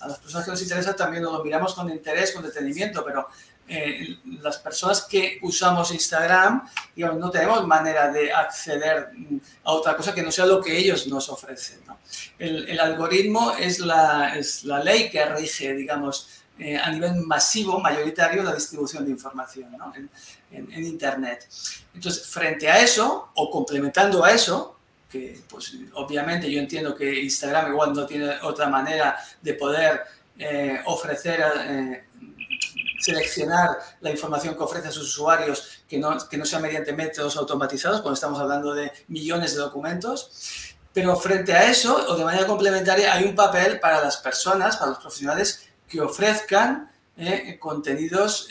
A, 0.00 0.08
las 0.08 0.18
personas 0.18 0.44
que 0.44 0.50
nos 0.50 0.62
interesa 0.62 0.94
también 0.94 1.22
lo 1.22 1.42
miramos 1.42 1.74
con 1.74 1.90
interés, 1.90 2.32
con 2.32 2.42
detenimiento, 2.42 3.04
pero 3.04 3.28
eh, 3.70 4.18
las 4.40 4.56
personas 4.58 5.02
que 5.02 5.38
usamos 5.42 5.92
Instagram, 5.92 6.66
digamos, 6.96 7.18
no 7.18 7.30
tenemos 7.30 7.66
manera 7.66 8.10
de 8.10 8.32
acceder 8.32 9.10
a 9.62 9.72
otra 9.72 9.94
cosa 9.94 10.14
que 10.14 10.22
no 10.22 10.32
sea 10.32 10.46
lo 10.46 10.60
que 10.60 10.76
ellos 10.76 11.06
nos 11.06 11.28
ofrecen. 11.28 11.80
¿no? 11.86 11.98
El, 12.38 12.66
el, 12.68 12.80
algoritmo 12.80 13.52
es 13.58 13.80
la, 13.80 14.38
es 14.38 14.64
la 14.64 14.82
ley 14.82 15.10
que 15.10 15.22
rige, 15.26 15.74
digamos, 15.74 16.28
eh, 16.58 16.78
a 16.78 16.90
nivel 16.90 17.16
masivo, 17.16 17.78
mayoritario, 17.78 18.42
la 18.42 18.54
distribución 18.54 19.04
de 19.04 19.10
información 19.10 19.70
¿no? 19.76 19.94
en, 19.94 20.08
en, 20.50 20.72
en, 20.72 20.84
Internet. 20.84 21.46
Entonces, 21.94 22.26
frente 22.26 22.70
a 22.70 22.80
eso, 22.80 23.28
o 23.34 23.50
complementando 23.50 24.24
a 24.24 24.32
eso, 24.32 24.77
que 25.08 25.40
pues 25.48 25.74
obviamente 25.94 26.50
yo 26.50 26.60
entiendo 26.60 26.94
que 26.94 27.22
Instagram 27.22 27.72
igual 27.72 27.92
no 27.94 28.06
tiene 28.06 28.30
otra 28.42 28.68
manera 28.68 29.18
de 29.40 29.54
poder 29.54 30.02
eh, 30.38 30.80
ofrecer, 30.84 31.40
eh, 31.40 32.04
seleccionar 33.00 33.70
la 34.00 34.10
información 34.10 34.54
que 34.54 34.62
ofrece 34.62 34.88
a 34.88 34.92
sus 34.92 35.08
usuarios 35.08 35.82
que 35.88 35.98
no, 35.98 36.16
que 36.28 36.36
no 36.36 36.44
sea 36.44 36.58
mediante 36.58 36.92
métodos 36.92 37.36
automatizados, 37.36 38.02
cuando 38.02 38.14
estamos 38.14 38.38
hablando 38.38 38.74
de 38.74 38.92
millones 39.08 39.54
de 39.54 39.60
documentos. 39.60 40.74
Pero 40.92 41.16
frente 41.16 41.54
a 41.54 41.70
eso, 41.70 42.06
o 42.08 42.16
de 42.16 42.24
manera 42.24 42.46
complementaria, 42.46 43.12
hay 43.14 43.24
un 43.24 43.34
papel 43.34 43.80
para 43.80 44.02
las 44.02 44.18
personas, 44.18 44.76
para 44.76 44.90
los 44.90 44.98
profesionales 44.98 45.68
que 45.88 46.00
ofrezcan 46.00 46.90
eh, 47.16 47.56
contenidos 47.58 48.48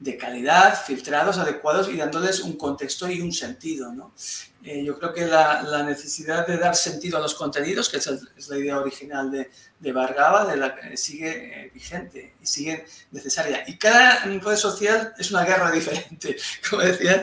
de 0.00 0.16
calidad, 0.16 0.82
filtrados, 0.82 1.36
adecuados 1.36 1.88
y 1.90 1.96
dándoles 1.96 2.40
un 2.40 2.56
contexto 2.56 3.08
y 3.08 3.20
un 3.20 3.32
sentido. 3.32 3.92
Eh, 4.64 4.82
yo 4.82 4.98
creo 4.98 5.12
que 5.12 5.26
la, 5.26 5.82
necesidad 5.82 6.46
de 6.46 6.56
dar 6.56 6.74
sentido 6.74 7.18
a 7.18 7.20
los 7.20 7.34
contenidos, 7.34 7.90
que 7.90 7.98
es, 7.98 8.48
la 8.48 8.58
idea 8.58 8.78
original 8.78 9.30
de, 9.30 9.50
de 9.78 10.96
sigue 10.96 11.64
eh, 11.64 11.70
vigente 11.72 12.34
y 12.42 12.46
sigue 12.46 12.86
necesaria. 13.10 13.62
Y 13.66 13.76
cada 13.76 14.24
red 14.24 14.56
social 14.56 15.12
es 15.18 15.30
una 15.30 15.44
guerra 15.44 15.70
diferente. 15.78 16.36
Como 16.68 16.82
decía 16.82 17.22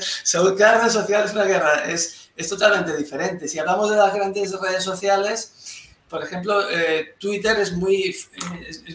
cada 0.55 0.83
red 0.83 0.91
social 0.91 1.25
es 1.25 1.33
una 1.33 1.45
guerra, 1.45 1.85
es, 1.85 2.29
es 2.35 2.47
totalmente 2.47 2.95
diferente. 2.95 3.47
Si 3.47 3.57
hablamos 3.57 3.89
de 3.89 3.97
las 3.97 4.13
grandes 4.13 4.51
redes 4.51 4.83
sociales, 4.83 5.76
por 6.09 6.23
ejemplo, 6.23 6.69
eh, 6.69 7.15
Twitter 7.19 7.59
es, 7.59 7.73
muy, 7.73 8.03
es, 8.05 8.31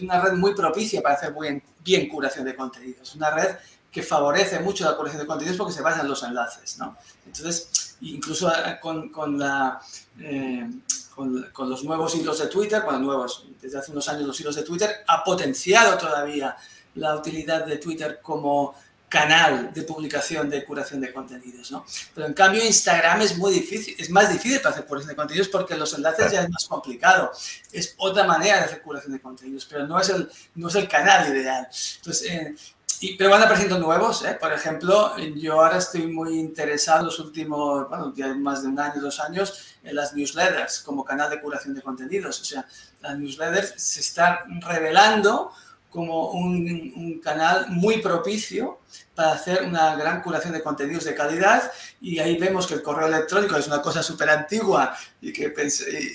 una 0.01 0.19
red 0.19 0.33
muy 0.33 0.55
propicia 0.55 1.01
para 1.01 1.15
hacer 1.15 1.33
bien, 1.39 1.61
bien 1.83 2.09
curación 2.09 2.45
de 2.45 2.55
contenidos. 2.55 3.09
Es 3.09 3.15
una 3.15 3.29
red 3.29 3.55
que 3.91 4.01
favorece 4.01 4.59
mucho 4.59 4.85
la 4.85 4.97
curación 4.97 5.21
de 5.21 5.27
contenidos 5.27 5.57
porque 5.57 5.73
se 5.73 5.83
basa 5.83 6.01
en 6.01 6.07
los 6.07 6.23
enlaces, 6.23 6.77
¿no? 6.79 6.97
Entonces, 7.25 7.95
incluso 8.01 8.51
eh, 8.51 8.79
con, 8.81 9.09
con 9.09 9.37
la, 9.37 9.79
eh, 10.19 10.67
con, 11.13 11.49
con, 11.53 11.69
los 11.69 11.83
nuevos 11.83 12.15
hilos 12.15 12.39
de 12.39 12.47
Twitter, 12.47 12.81
bueno, 12.81 12.99
nuevos, 12.99 13.45
desde 13.61 13.77
hace 13.77 13.91
unos 13.91 14.07
años 14.09 14.25
los 14.25 14.39
hilos 14.39 14.55
de 14.55 14.63
Twitter, 14.63 15.03
ha 15.07 15.23
potenciado 15.23 15.97
todavía 15.99 16.57
la 16.95 17.15
utilidad 17.15 17.65
de 17.65 17.77
Twitter 17.77 18.19
como 18.21 18.75
canal 19.13 19.71
de 19.71 19.83
publicación 19.83 20.49
de 20.49 20.65
curación 20.65 20.99
de 20.99 21.13
contenidos, 21.13 21.71
¿no? 21.71 21.85
Pero 22.15 22.25
en 22.25 22.33
cambio 22.33 22.65
Instagram 22.65 23.21
es 23.21 23.37
muy 23.37 23.53
difícil, 23.53 23.95
es 23.95 24.09
más 24.09 24.27
difícil 24.31 24.59
para 24.59 24.73
hacer 24.73 24.87
curación 24.87 25.09
de 25.09 25.15
contenidos 25.15 25.49
porque 25.49 25.75
los 25.75 25.93
enlaces 25.93 26.31
ya 26.31 26.41
es 26.41 26.49
más 26.49 26.65
complicado. 26.67 27.31
Es 27.71 27.93
otra 27.97 28.23
manera 28.23 28.57
de 28.57 28.63
hacer 28.63 28.81
curación 28.81 29.13
de 29.13 29.21
contenidos, 29.21 29.67
pero 29.69 29.85
no 29.85 29.99
es 29.99 30.09
el, 30.09 30.27
no 30.55 30.67
es 30.67 30.73
el 30.73 30.87
canal 30.87 31.31
ideal. 31.31 31.67
Entonces, 31.97 32.27
eh, 32.27 32.55
y, 33.01 33.15
pero 33.15 33.29
van 33.29 33.43
apareciendo 33.43 33.77
nuevos, 33.77 34.25
¿eh? 34.25 34.35
Por 34.39 34.51
ejemplo, 34.51 35.15
yo 35.35 35.61
ahora 35.61 35.77
estoy 35.77 36.07
muy 36.07 36.39
interesado 36.39 37.01
en 37.01 37.05
los 37.05 37.19
últimos, 37.19 37.87
bueno, 37.89 38.13
ya 38.15 38.33
más 38.33 38.63
de 38.63 38.69
un 38.69 38.79
año, 38.79 38.99
dos 38.99 39.19
años, 39.19 39.77
en 39.83 39.95
las 39.95 40.15
newsletters 40.15 40.79
como 40.79 41.05
canal 41.05 41.29
de 41.29 41.39
curación 41.39 41.75
de 41.75 41.83
contenidos. 41.83 42.41
O 42.41 42.45
sea, 42.45 42.65
las 43.01 43.15
newsletters 43.15 43.75
se 43.77 43.99
están 43.99 44.59
revelando 44.61 45.51
como 45.93 46.31
un, 46.31 46.91
un, 46.95 47.19
canal 47.19 47.67
muy 47.69 48.01
propicio 48.01 48.79
para 49.13 49.33
hacer 49.33 49.63
una 49.63 49.95
gran 49.95 50.23
curación 50.23 50.53
de 50.53 50.63
contenidos 50.63 51.03
de 51.03 51.13
calidad 51.13 51.71
y 52.01 52.17
ahí 52.17 52.35
vemos 52.37 52.65
que 52.65 52.73
el 52.73 52.81
correo 52.81 53.07
electrónico 53.07 53.55
es 53.55 53.67
una 53.67 53.81
cosa 53.81 54.01
súper 54.01 54.31
antigua 54.31 54.97
y 55.21 55.31
que, 55.31 55.53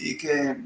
y 0.00 0.18
que 0.18 0.56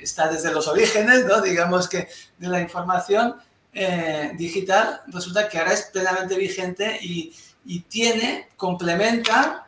está 0.00 0.28
desde 0.28 0.52
los 0.52 0.68
orígenes, 0.68 1.26
¿no? 1.26 1.40
digamos 1.40 1.88
que 1.88 2.08
de 2.38 2.48
la 2.48 2.60
información 2.60 3.34
eh, 3.72 4.32
digital, 4.36 5.02
resulta 5.08 5.48
que 5.48 5.58
ahora 5.58 5.72
es 5.72 5.82
plenamente 5.92 6.36
vigente 6.36 6.96
y, 7.02 7.34
y 7.64 7.80
tiene, 7.80 8.50
complementa, 8.56 9.66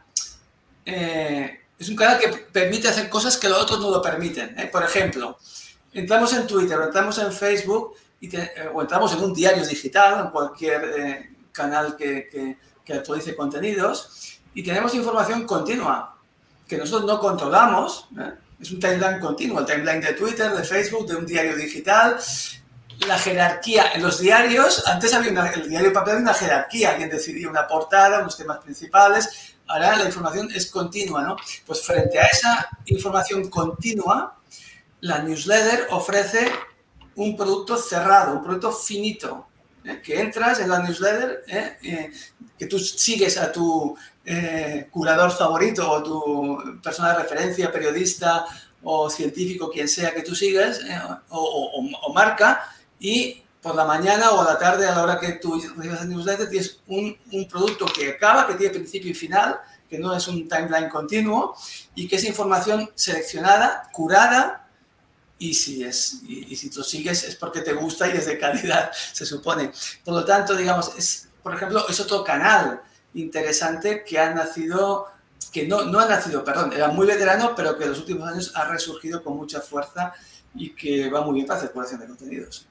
eh, 0.87 1.61
es 1.77 1.89
un 1.89 1.97
canal 1.97 2.21
que 2.21 2.29
permite 2.29 2.87
hacer 2.87 3.09
cosas 3.09 3.37
que 3.37 3.49
los 3.49 3.59
otros 3.61 3.81
no 3.81 3.91
lo 3.91 4.01
permiten. 4.01 4.57
¿eh? 4.59 4.67
Por 4.67 4.85
ejemplo, 4.85 5.39
entramos 5.93 6.33
en 6.33 6.47
Twitter, 6.47 6.79
entramos 6.81 7.19
en 7.19 7.33
Facebook 7.33 7.97
y 8.23 8.29
te, 8.29 8.41
eh, 8.41 8.71
o 8.73 8.81
entramos 8.81 9.13
en 9.13 9.21
un 9.21 9.35
diario 9.35 9.67
digital, 9.67 10.27
en 10.27 10.31
cualquier 10.31 10.85
eh, 10.97 11.31
canal 11.51 11.97
que, 11.97 12.29
que, 12.31 12.57
que, 12.85 12.95
actualice 12.95 13.35
contenidos, 13.35 14.39
y 14.55 14.63
tenemos 14.63 14.95
información 14.95 15.45
continua 15.45 16.15
que 16.69 16.79
nosotros 16.79 17.05
no 17.05 17.19
controlamos. 17.19 18.09
¿eh? 18.17 18.33
Es 18.61 18.71
un 18.71 18.79
timeline 18.79 19.19
continuo, 19.19 19.59
el 19.59 19.67
timeline 19.67 20.01
de 20.01 20.13
Twitter, 20.13 20.53
de 20.53 20.63
Facebook, 20.63 21.09
de 21.09 21.17
un 21.17 21.27
diario 21.27 21.57
digital. 21.57 22.17
La 23.09 23.19
jerarquía 23.19 23.91
en 23.93 24.03
los 24.03 24.21
diarios, 24.21 24.87
antes 24.87 25.13
había 25.13 25.33
una, 25.33 25.49
el 25.51 25.69
diario 25.69 25.93
papel 25.93 26.13
había 26.13 26.23
una 26.23 26.35
jerarquía, 26.35 26.91
alguien 26.91 27.11
decidía 27.11 27.51
una 27.51 27.67
portada, 27.67 28.21
unos 28.21 28.37
temas 28.37 28.59
principales, 28.59 29.57
ahora 29.67 29.97
la 29.97 30.05
información 30.05 30.49
es 30.55 30.71
continua, 30.71 31.23
¿no? 31.23 31.37
Pues 31.67 31.85
frente 31.85 32.21
a 32.21 32.27
esa 32.27 32.69
información 32.87 33.51
continua, 33.51 34.39
la 35.01 35.19
newsletter 35.19 35.89
ofrece 35.91 36.53
un 37.17 37.37
producto 37.37 37.77
cerrado, 37.77 38.35
un 38.35 38.43
producto 38.43 38.73
finito, 38.73 39.47
¿eh? 39.85 40.01
que 40.03 40.21
entras 40.21 40.61
en 40.61 40.71
la 40.71 40.81
newsletter, 40.81 41.45
¿eh? 41.49 41.77
Eh, 41.83 42.13
que 42.59 42.67
tú 42.67 42.79
sigues 42.79 43.39
a 43.39 43.51
tu 43.51 43.97
curador 44.93 45.33
favorito 45.33 45.91
o 45.91 46.01
tu 46.01 46.81
persona 46.81 47.13
de 47.13 47.23
referencia, 47.25 47.73
periodista 47.73 48.47
o 48.85 49.11
científico, 49.11 49.69
quien 49.69 49.89
sea 49.89 50.15
que 50.15 50.23
tú 50.23 50.37
sigas, 50.37 50.81
o, 51.31 52.13
marca, 52.15 52.73
y 53.01 53.43
por 53.61 53.75
la 53.75 53.85
mañana 53.85 54.31
o 54.31 54.45
la 54.45 54.57
tarde, 54.59 54.87
a 54.87 54.95
la 54.95 55.03
hora 55.03 55.19
que 55.19 55.33
tú 55.33 55.61
recibes 55.77 56.01
la 56.01 56.05
newsletter, 56.05 56.49
tienes 56.49 56.79
un, 56.87 57.19
un 57.33 57.49
producto 57.49 57.87
que 57.87 58.11
acaba, 58.11 58.47
que 58.47 58.55
tiene 58.55 58.75
principio 58.75 59.11
y 59.11 59.15
final, 59.15 59.59
que 59.91 59.99
no 59.99 60.17
es 60.17 60.29
un 60.29 60.49
timeline 60.49 60.89
continuo, 60.89 61.57
y 61.97 62.07
que 62.07 62.15
es 62.17 62.25
información 62.25 62.91
seleccionada, 62.95 63.91
curada, 63.93 64.62
y 65.43 65.55
si, 65.55 65.83
es, 65.83 66.21
y, 66.29 66.53
y, 66.53 66.57
si 66.57 66.71
lo 66.71 66.85
sigues 66.85 67.25
es 67.25 67.35
porque 67.35 67.63
te 67.63 67.73
gusta 67.73 68.07
y 68.07 68.17
es 68.17 68.27
de 68.27 68.39
calidad, 68.39 68.93
se 69.13 69.27
supone. 69.27 69.73
Por 70.05 70.15
lo 70.15 70.25
tanto, 70.25 70.55
digamos, 70.55 70.97
es, 70.97 71.29
por 71.43 71.55
ejemplo, 71.55 71.85
es 71.89 71.99
otro 71.99 72.23
canal 72.23 72.81
interesante 73.15 74.05
que 74.05 74.21
ha 74.21 74.33
nacido, 74.33 75.07
que 75.53 75.67
no, 75.67 75.85
no 75.85 75.99
ha 75.99 76.07
nacido, 76.07 76.45
perdón, 76.45 76.73
era 76.73 76.89
muy 76.89 77.09
veterano, 77.09 77.55
pero 77.57 77.77
que 77.77 77.85
en 77.85 77.91
los 77.91 77.99
últimos 77.99 78.29
años 78.29 78.53
ha 78.55 78.69
resurgido 78.69 79.23
con 79.25 79.37
mucha 79.37 79.61
fuerza 79.61 80.13
y 80.55 80.71
que 80.71 81.11
va 81.11 81.23
muy 81.23 81.35
bien 81.35 81.47
para 81.47 81.59
hacer 81.59 81.73
curación 81.73 82.01
de 82.01 82.07
contenidos. 82.07 82.69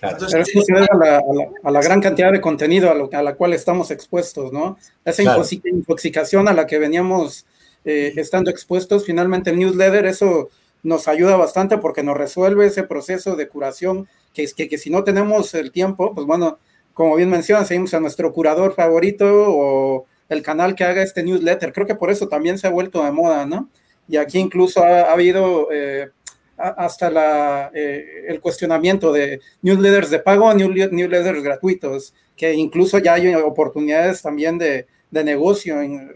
Claro. 0.00 0.14
Entonces, 0.14 0.48
Pero 0.52 0.60
es 0.60 0.66
que 0.66 0.72
a 0.72 0.80
la, 0.80 1.16
a, 1.18 1.34
la, 1.34 1.50
a 1.64 1.70
la, 1.70 1.80
gran 1.82 2.00
cantidad 2.00 2.32
de 2.32 2.40
contenido 2.40 2.90
a, 2.90 2.94
lo, 2.94 3.10
a, 3.12 3.22
la 3.22 3.34
cual 3.34 3.52
estamos 3.52 3.90
expuestos, 3.90 4.52
¿no? 4.52 4.78
Esa 5.04 5.22
claro. 5.22 5.42
intoxicación 5.64 6.48
a 6.48 6.54
la 6.54 6.66
que 6.66 6.78
veníamos 6.78 7.46
eh, 7.84 8.12
estando 8.16 8.50
expuestos, 8.50 9.04
finalmente 9.04 9.50
el 9.50 9.58
newsletter, 9.58 10.06
eso 10.06 10.50
nos 10.86 11.08
ayuda 11.08 11.36
bastante 11.36 11.78
porque 11.78 12.04
nos 12.04 12.16
resuelve 12.16 12.66
ese 12.66 12.84
proceso 12.84 13.34
de 13.34 13.48
curación, 13.48 14.08
que 14.32 14.46
que, 14.56 14.68
que, 14.68 14.78
si 14.78 14.88
no 14.88 15.02
tenemos 15.02 15.52
el 15.54 15.72
tiempo, 15.72 16.14
pues 16.14 16.26
bueno, 16.26 16.58
como 16.94 17.16
bien 17.16 17.28
mencionan, 17.28 17.66
seguimos 17.66 17.92
a 17.92 18.00
nuestro 18.00 18.32
curador 18.32 18.74
favorito 18.74 19.26
o 19.26 20.06
el 20.28 20.42
canal 20.42 20.76
que 20.76 20.84
haga 20.84 21.02
este 21.02 21.24
newsletter. 21.24 21.72
Creo 21.72 21.86
que 21.86 21.96
por 21.96 22.10
eso 22.10 22.28
también 22.28 22.56
se 22.56 22.68
ha 22.68 22.70
vuelto 22.70 23.04
de 23.04 23.10
moda, 23.10 23.44
¿no? 23.46 23.68
Y 24.08 24.16
aquí 24.16 24.38
incluso 24.38 24.82
ha, 24.82 25.00
ha 25.00 25.12
habido 25.12 25.68
eh, 25.72 26.08
hasta 26.56 27.10
la, 27.10 27.70
eh, 27.74 28.24
el 28.28 28.40
cuestionamiento 28.40 29.12
de 29.12 29.40
newsletters 29.62 30.10
de 30.10 30.20
pago, 30.20 30.54
newsletters 30.54 31.42
gratuitos, 31.42 32.14
que 32.36 32.54
incluso 32.54 32.98
ya 32.98 33.14
hay 33.14 33.34
oportunidades 33.34 34.22
también 34.22 34.56
de, 34.56 34.86
de 35.16 35.24
negocio, 35.24 35.80
en, 35.82 36.12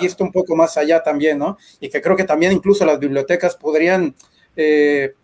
visto 0.00 0.22
un 0.22 0.30
poco 0.30 0.54
más 0.54 0.76
allá 0.76 1.02
también, 1.02 1.38
¿no? 1.38 1.58
Y 1.80 1.88
que 1.88 2.00
creo 2.00 2.16
que 2.16 2.24
también 2.24 2.52
incluso 2.52 2.84
las 2.86 2.98
bibliotecas 3.00 3.56
podrían 3.56 4.14
eh, 4.56 5.14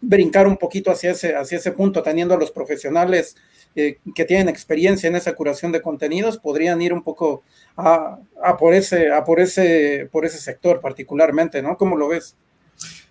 brincar 0.00 0.46
un 0.46 0.56
poquito 0.56 0.90
hacia 0.90 1.10
ese, 1.10 1.34
hacia 1.34 1.58
ese 1.58 1.72
punto, 1.72 2.02
teniendo 2.02 2.34
a 2.34 2.38
los 2.38 2.50
profesionales 2.50 3.36
eh, 3.76 3.98
que 4.14 4.24
tienen 4.24 4.48
experiencia 4.48 5.08
en 5.08 5.16
esa 5.16 5.34
curación 5.34 5.72
de 5.72 5.82
contenidos, 5.82 6.38
podrían 6.38 6.80
ir 6.80 6.92
un 6.92 7.02
poco 7.02 7.42
a, 7.76 8.18
a, 8.42 8.56
por, 8.56 8.74
ese, 8.74 9.12
a 9.12 9.24
por, 9.24 9.40
ese, 9.40 10.08
por 10.10 10.24
ese 10.24 10.38
sector 10.38 10.80
particularmente, 10.80 11.62
¿no? 11.62 11.76
¿Cómo 11.76 11.96
lo 11.96 12.08
ves? 12.08 12.34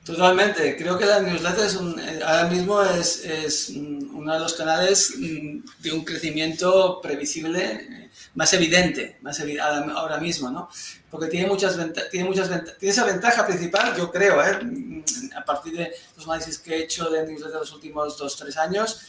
Totalmente, 0.04 0.76
creo 0.76 0.98
que 0.98 1.06
la 1.06 1.20
newsletter 1.20 1.66
es 1.66 1.76
un, 1.76 2.00
ahora 2.26 2.50
mismo 2.50 2.82
es, 2.82 3.24
es, 3.26 3.70
uno 3.70 4.34
de 4.34 4.40
los 4.40 4.54
canales 4.54 5.14
mm, 5.20 5.60
de 5.84 5.92
un 5.92 6.04
crecimiento 6.04 7.00
previsible 7.02 8.09
más 8.40 8.54
evidente, 8.54 9.18
más 9.22 9.38
evidente 9.42 9.92
ahora 9.94 10.18
mismo, 10.18 10.50
¿no? 10.50 10.70
Porque 11.12 11.28
tiene 11.28 11.46
muchas 11.46 11.78
tiene 12.10 12.26
muchas 12.26 12.48
tiene 12.80 12.94
esa 12.94 13.04
ventaja 13.04 13.46
principal, 13.46 13.94
yo 13.98 14.10
creo, 14.10 14.42
¿eh? 14.42 15.04
a 15.36 15.44
partir 15.44 15.76
de 15.76 15.92
los 16.16 16.26
análisis 16.26 16.58
que 16.58 16.76
he 16.76 16.84
hecho 16.84 17.10
de 17.10 17.28
los 17.38 17.74
últimos 17.74 18.18
dos, 18.18 18.38
tres 18.38 18.56
años, 18.56 19.02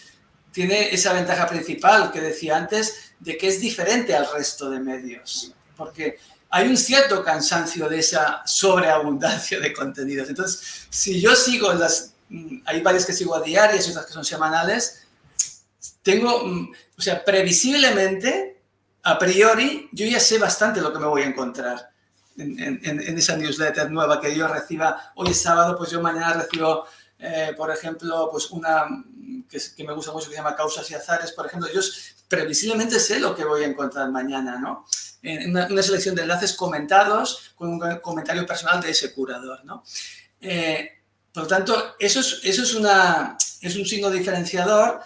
tiene 0.51 0.93
esa 0.93 1.13
ventaja 1.13 1.47
principal 1.47 2.11
que 2.11 2.21
decía 2.21 2.57
antes 2.57 3.13
de 3.21 3.39
que 3.39 3.47
es 3.47 3.61
diferente 3.61 4.17
al 4.17 4.29
resto 4.33 4.69
de 4.69 4.81
medios, 4.81 5.55
porque 5.77 6.19
hay 6.51 6.67
un 6.67 6.77
cierto 6.77 7.23
cansancio 7.23 7.89
de 7.89 8.01
esa 8.01 8.43
sobreabundancia 8.45 9.61
de 9.61 9.73
contenidos. 9.73 10.29
Entonces, 10.29 10.89
si 10.91 11.21
yo 11.21 11.37
sigo 11.37 11.73
las, 11.75 12.15
mm, 12.31 12.63
hay 12.65 12.81
varias 12.81 13.07
que 13.07 13.13
sigo 13.13 13.37
a 13.37 13.43
diarias 13.43 13.87
y 13.87 13.91
otras 13.93 14.07
que 14.07 14.13
son 14.13 14.25
semanales, 14.25 15.03
tengo, 16.03 16.45
mm, 16.45 16.73
o 16.99 17.01
sea, 17.01 17.25
previsiblemente 17.25 18.60
a 19.03 19.19
priori, 19.19 19.89
yo 19.93 20.07
ya 20.07 20.21
sé 20.21 20.39
bastante 20.39 20.81
lo 20.81 20.93
que 20.93 20.99
me 20.99 21.07
voy 21.07 21.23
a 21.23 21.27
encontrar 21.27 21.91
en, 22.37 22.59
en, 22.61 22.81
en 22.85 23.19
esa 23.19 23.37
newsletter 23.37 23.91
nueva 23.91 24.21
que 24.21 24.35
yo 24.35 24.49
reciba. 24.49 25.13
Hoy 25.17 25.31
es 25.31 25.41
sábado, 25.41 25.77
pues 25.77 25.91
yo 25.91 26.01
mañana 26.01 26.35
recibo, 26.35 26.87
eh, 27.19 27.53
por 27.57 27.71
ejemplo, 27.71 28.29
pues 28.31 28.51
una 28.51 28.87
que, 29.49 29.59
que, 29.77 29.85
me 29.85 29.93
gusta 29.93 30.13
mucho 30.13 30.27
que 30.27 30.33
se 30.33 30.39
llama 30.39 30.57
Causas 30.57 30.91
y 30.91 30.95
Azares, 30.95 31.33
por 31.33 31.47
ejemplo. 31.47 31.69
Yo 31.73 31.81
previsiblemente 32.29 33.01
sé 33.01 33.21
lo 33.21 33.35
que 33.35 33.45
voy 33.45 33.65
a 33.65 33.67
encontrar 33.67 34.11
mañana, 34.11 34.59
¿no? 34.59 34.87
En 35.23 35.51
una, 35.51 35.67
una 35.67 35.83
selección 35.83 36.15
de 36.15 36.23
enlaces 36.23 36.55
comentados 36.55 37.53
con 37.57 37.69
un 37.69 37.99
comentario 38.01 38.47
personal 38.47 38.81
de 38.81 38.91
ese 38.91 39.13
curador, 39.13 39.65
¿no? 39.65 39.83
Eh, 40.41 41.01
por 41.33 41.45
lo 41.45 41.49
tanto, 41.49 41.97
eso 41.99 42.21
es, 42.21 42.41
eso 42.43 42.63
es, 42.63 42.75
una, 42.75 43.37
es 43.61 43.77
un 43.77 43.85
signo 43.85 44.11
diferenciador 44.11 45.01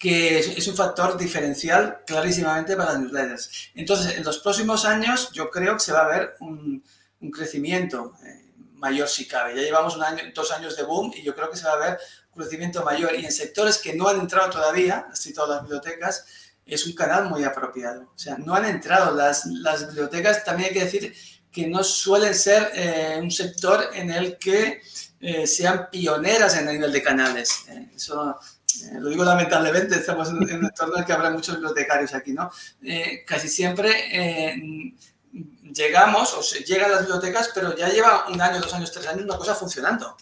que 0.00 0.38
es, 0.38 0.66
un 0.66 0.74
factor 0.74 1.18
diferencial 1.18 2.00
clarísimamente 2.06 2.74
para 2.74 2.92
las 2.92 3.00
newsletters. 3.00 3.70
Entonces, 3.74 4.16
en 4.16 4.24
los 4.24 4.38
próximos 4.38 4.86
años 4.86 5.30
yo 5.30 5.50
creo 5.50 5.74
que 5.74 5.80
se 5.80 5.92
va 5.92 6.00
a 6.00 6.08
ver 6.08 6.36
un, 6.40 6.82
crecimiento 7.30 8.14
eh, 8.24 8.50
mayor 8.76 9.06
si 9.08 9.28
cabe. 9.28 9.54
Ya 9.54 9.60
llevamos 9.60 9.98
dos 10.34 10.52
años 10.52 10.74
de 10.74 10.84
boom 10.84 11.12
y 11.14 11.22
yo 11.22 11.34
creo 11.34 11.50
que 11.50 11.58
se 11.58 11.66
va 11.66 11.74
a 11.74 11.90
ver 11.90 11.98
un 12.34 12.42
crecimiento 12.42 12.82
mayor. 12.82 13.14
Y 13.14 13.26
en 13.26 13.30
sectores 13.30 13.76
que 13.76 13.92
no 13.92 14.08
han 14.08 14.18
entrado 14.18 14.48
todavía, 14.48 15.06
así 15.12 15.34
todas 15.34 15.50
las 15.50 15.62
bibliotecas, 15.64 16.24
es 16.64 16.86
un 16.86 16.94
canal 16.94 17.28
muy 17.28 17.44
apropiado. 17.44 18.10
O 18.14 18.18
sea, 18.18 18.38
no 18.38 18.54
han 18.54 18.64
entrado 18.64 19.14
las, 19.14 19.44
las 19.44 19.86
bibliotecas, 19.86 20.44
también 20.44 20.70
hay 20.70 20.74
que 20.74 20.84
decir 20.84 21.14
que 21.52 21.66
no 21.66 21.84
suelen 21.84 22.34
ser 22.34 22.70
eh, 22.74 23.18
un 23.22 23.30
sector 23.30 23.90
en 23.92 24.10
el 24.10 24.38
que 24.38 24.80
eh, 25.20 25.46
sean 25.46 25.90
pioneras 25.90 26.56
en 26.56 26.68
el 26.68 26.76
nivel 26.76 26.92
de 26.92 27.02
canales. 27.02 27.66
eso 27.94 28.38
eh, 28.76 28.98
lo 29.00 29.08
digo 29.08 29.24
lamentablemente, 29.24 29.96
estamos 29.96 30.28
en, 30.28 30.36
un 30.36 30.64
entorno 30.64 30.94
en 30.94 31.00
el 31.00 31.06
que 31.06 31.12
habrá 31.12 31.30
muchos 31.30 31.56
bibliotecarios 31.56 32.14
aquí, 32.14 32.32
¿no? 32.32 32.50
Eh, 32.82 33.24
casi 33.26 33.48
siempre 33.48 33.90
eh, 34.12 34.94
llegamos, 35.72 36.34
o 36.34 36.42
se 36.42 36.60
llega 36.64 36.86
a 36.86 36.88
las 36.88 37.00
bibliotecas, 37.00 37.50
pero 37.54 37.76
ya 37.76 37.88
lleva 37.88 38.26
un 38.28 38.40
año, 38.40 38.60
dos 38.60 38.72
años, 38.74 38.92
tres 38.92 39.06
años 39.06 39.24
una 39.24 39.36
cosa 39.36 39.54
funcionando. 39.54 40.16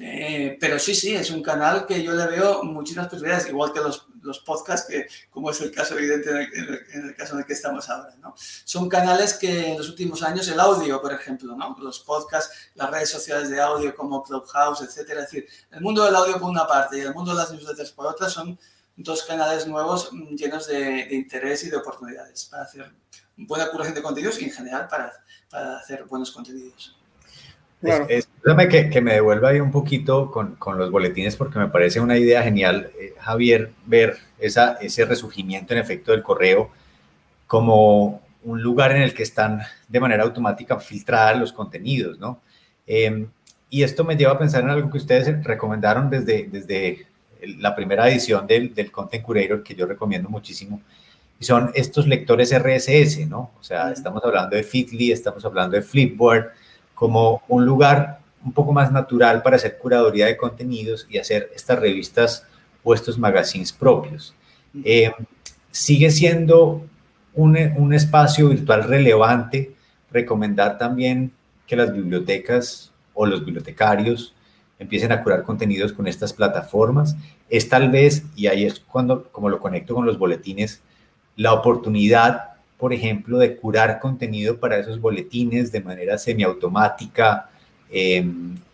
Eh, 0.00 0.56
pero 0.60 0.78
sí, 0.78 0.94
sí, 0.94 1.14
es 1.14 1.30
un 1.30 1.42
canal 1.42 1.86
que 1.86 2.02
yo 2.02 2.12
le 2.12 2.26
veo 2.26 2.64
muchísimas 2.64 3.08
posibilidades, 3.08 3.48
igual 3.48 3.72
que 3.72 3.80
los, 3.80 4.06
los 4.24 4.40
podcasts, 4.40 4.88
que 4.88 5.06
como 5.30 5.50
es 5.50 5.60
el 5.60 5.70
caso 5.70 5.96
evidente 5.96 6.30
en 6.30 6.36
el, 6.36 6.86
en 6.92 7.08
el, 7.08 7.16
caso 7.16 7.34
en 7.34 7.40
el 7.40 7.46
que 7.46 7.52
estamos 7.52 7.88
ahora. 7.88 8.14
¿no? 8.20 8.34
Son 8.36 8.88
canales 8.88 9.34
que 9.34 9.72
en 9.72 9.78
los 9.78 9.88
últimos 9.88 10.22
años, 10.22 10.48
el 10.48 10.58
audio, 10.58 11.00
por 11.00 11.12
ejemplo, 11.12 11.54
¿no? 11.54 11.76
los 11.80 12.00
podcasts, 12.00 12.70
las 12.74 12.90
redes 12.90 13.10
sociales 13.10 13.48
de 13.50 13.60
audio 13.60 13.94
como 13.94 14.22
Clubhouse, 14.22 14.82
etcétera, 14.82 15.22
es 15.22 15.30
decir, 15.30 15.48
el 15.70 15.80
mundo 15.80 16.04
del 16.04 16.16
audio 16.16 16.40
por 16.40 16.50
una 16.50 16.66
parte 16.66 16.98
y 16.98 17.02
el 17.02 17.14
mundo 17.14 17.32
de 17.32 17.38
las 17.38 17.52
newsletters 17.52 17.92
por 17.92 18.06
otra 18.06 18.28
son 18.28 18.58
dos 18.96 19.22
canales 19.24 19.66
nuevos 19.66 20.12
mm, 20.12 20.34
llenos 20.34 20.66
de, 20.66 21.06
de 21.06 21.14
interés 21.14 21.64
y 21.64 21.70
de 21.70 21.76
oportunidades 21.76 22.46
para 22.46 22.62
hacer 22.62 22.92
buena 23.36 23.70
curación 23.70 23.94
de 23.94 24.02
contenidos 24.02 24.40
y 24.40 24.44
en 24.44 24.52
general 24.52 24.88
para, 24.88 25.12
para 25.50 25.78
hacer 25.78 26.04
buenos 26.04 26.30
contenidos. 26.30 26.96
Claro. 27.80 28.06
Es, 28.08 28.24
es, 28.24 28.28
que, 28.68 28.90
que, 28.90 29.00
me 29.00 29.14
devuelva 29.14 29.50
ahí 29.50 29.60
un 29.60 29.70
poquito 29.70 30.30
con, 30.30 30.56
con, 30.56 30.78
los 30.78 30.90
boletines 30.90 31.36
porque 31.36 31.58
me 31.58 31.68
parece 31.68 32.00
una 32.00 32.18
idea 32.18 32.42
genial, 32.42 32.90
eh, 33.00 33.14
Javier, 33.18 33.72
ver 33.86 34.18
esa, 34.38 34.74
ese 34.74 35.04
resurgimiento 35.06 35.72
en 35.72 35.80
efecto 35.80 36.12
del 36.12 36.22
correo 36.22 36.70
como 37.46 38.22
un 38.42 38.62
lugar 38.62 38.92
en 38.92 39.02
el 39.02 39.14
que 39.14 39.22
están 39.22 39.62
de 39.88 40.00
manera 40.00 40.24
automática 40.24 40.78
filtrados 40.78 41.40
los 41.40 41.52
contenidos, 41.52 42.18
¿no? 42.18 42.40
Eh, 42.86 43.26
y 43.70 43.82
esto 43.82 44.04
me 44.04 44.16
lleva 44.16 44.32
a 44.32 44.38
pensar 44.38 44.62
en 44.62 44.70
algo 44.70 44.90
que 44.90 44.98
ustedes 44.98 45.42
recomendaron 45.42 46.10
desde, 46.10 46.44
desde 46.44 47.06
la 47.58 47.74
primera 47.74 48.08
edición 48.08 48.46
del, 48.46 48.74
del 48.74 48.92
Content 48.92 49.24
Curator, 49.24 49.62
que 49.62 49.74
yo 49.74 49.86
recomiendo 49.86 50.28
muchísimo, 50.28 50.80
y 51.40 51.44
son 51.44 51.70
estos 51.74 52.06
lectores 52.06 52.52
RSS, 52.56 53.26
¿no? 53.26 53.50
O 53.58 53.62
sea, 53.62 53.90
estamos 53.90 54.22
hablando 54.22 54.54
de 54.54 54.62
Feedly, 54.62 55.12
estamos 55.12 55.44
hablando 55.44 55.76
de 55.76 55.82
Flipboard, 55.82 56.52
como 56.94 57.42
un 57.48 57.64
lugar 57.64 58.20
un 58.44 58.52
poco 58.52 58.72
más 58.72 58.92
natural 58.92 59.42
para 59.42 59.56
hacer 59.56 59.78
curaduría 59.78 60.26
de 60.26 60.36
contenidos 60.36 61.06
y 61.08 61.18
hacer 61.18 61.50
estas 61.54 61.78
revistas 61.78 62.46
o 62.82 62.94
estos 62.94 63.18
magazines 63.18 63.72
propios. 63.72 64.34
Eh, 64.84 65.10
sigue 65.70 66.10
siendo 66.10 66.84
un, 67.32 67.56
un, 67.76 67.94
espacio 67.94 68.48
virtual 68.48 68.84
relevante 68.84 69.74
recomendar 70.10 70.78
también 70.78 71.32
que 71.66 71.76
las 71.76 71.92
bibliotecas 71.92 72.92
o 73.14 73.26
los 73.26 73.44
bibliotecarios 73.44 74.34
empiecen 74.78 75.12
a 75.12 75.22
curar 75.22 75.42
contenidos 75.42 75.92
con 75.92 76.06
estas 76.06 76.32
plataformas. 76.32 77.16
Es 77.48 77.68
tal 77.68 77.90
vez, 77.90 78.24
y 78.36 78.48
ahí 78.48 78.64
es 78.64 78.80
cuando, 78.80 79.24
como 79.24 79.48
lo 79.48 79.60
conecto 79.60 79.94
con 79.94 80.06
los 80.06 80.18
boletines, 80.18 80.82
la 81.36 81.54
oportunidad 81.54 82.54
por 82.84 82.92
ejemplo, 82.92 83.38
de 83.38 83.56
curar 83.56 83.98
contenido 83.98 84.58
para 84.58 84.76
esos 84.76 85.00
boletines 85.00 85.72
de 85.72 85.80
manera 85.80 86.18
semiautomática 86.18 87.48
eh, 87.90 88.24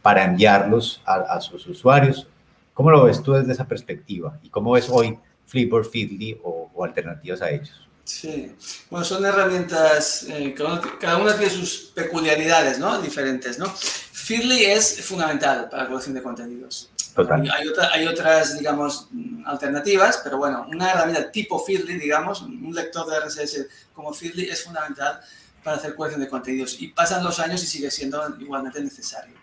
para 0.03 0.25
enviarlos 0.25 1.03
a, 1.05 1.17
a, 1.17 1.41
sus 1.41 1.67
usuarios. 1.67 2.27
¿Cómo 2.75 2.91
lo 2.91 3.05
ves 3.05 3.23
tú 3.23 3.33
desde 3.33 3.53
esa 3.53 3.67
perspectiva? 3.67 4.39
¿Y 4.43 4.49
cómo 4.49 4.73
ves 4.73 4.89
hoy 4.91 5.19
Flipboard, 5.47 5.87
Feedly 5.87 6.39
o, 6.43 6.71
o 6.75 6.85
alternativas 6.85 7.43
a 7.43 7.51
ellos? 7.51 7.91
Sí, 8.11 8.53
bueno, 8.91 9.05
son 9.05 9.25
herramientas, 9.25 10.25
eh, 10.29 10.53
cada 11.01 11.19
una 11.19 11.37
tiene 11.37 11.49
sus 11.49 11.93
peculiaridades, 11.95 12.79
¿no? 12.79 13.01
Diferentes, 13.01 13.57
¿no? 13.57 13.67
Feedly 13.69 14.65
es 14.65 15.01
fundamental 15.05 15.69
para 15.69 15.85
la 15.85 15.89
colección 15.89 16.15
de 16.15 16.23
contenidos. 16.23 16.91
Total. 17.15 17.49
Hay, 17.57 17.69
otra, 17.69 17.91
hay, 17.93 18.07
otras, 18.07 18.59
digamos, 18.59 19.09
alternativas, 19.45 20.21
pero 20.25 20.39
bueno, 20.39 20.67
una 20.69 20.91
herramienta 20.91 21.31
tipo 21.31 21.59
Feedly, 21.65 21.99
digamos, 21.99 22.43
un 22.43 22.75
lector 22.75 23.07
de 23.07 23.21
RSS 23.21 23.67
como 23.95 24.13
Feedly 24.13 24.49
es 24.49 24.65
fundamental 24.65 25.21
para 25.63 25.77
hacer 25.77 25.95
colección 25.95 26.23
de 26.23 26.29
contenidos 26.29 26.81
y 26.81 26.89
pasan 26.89 27.23
los 27.23 27.39
años 27.39 27.63
y 27.63 27.67
sigue 27.67 27.91
siendo 27.91 28.37
igualmente 28.39 28.81
necesario. 28.81 29.35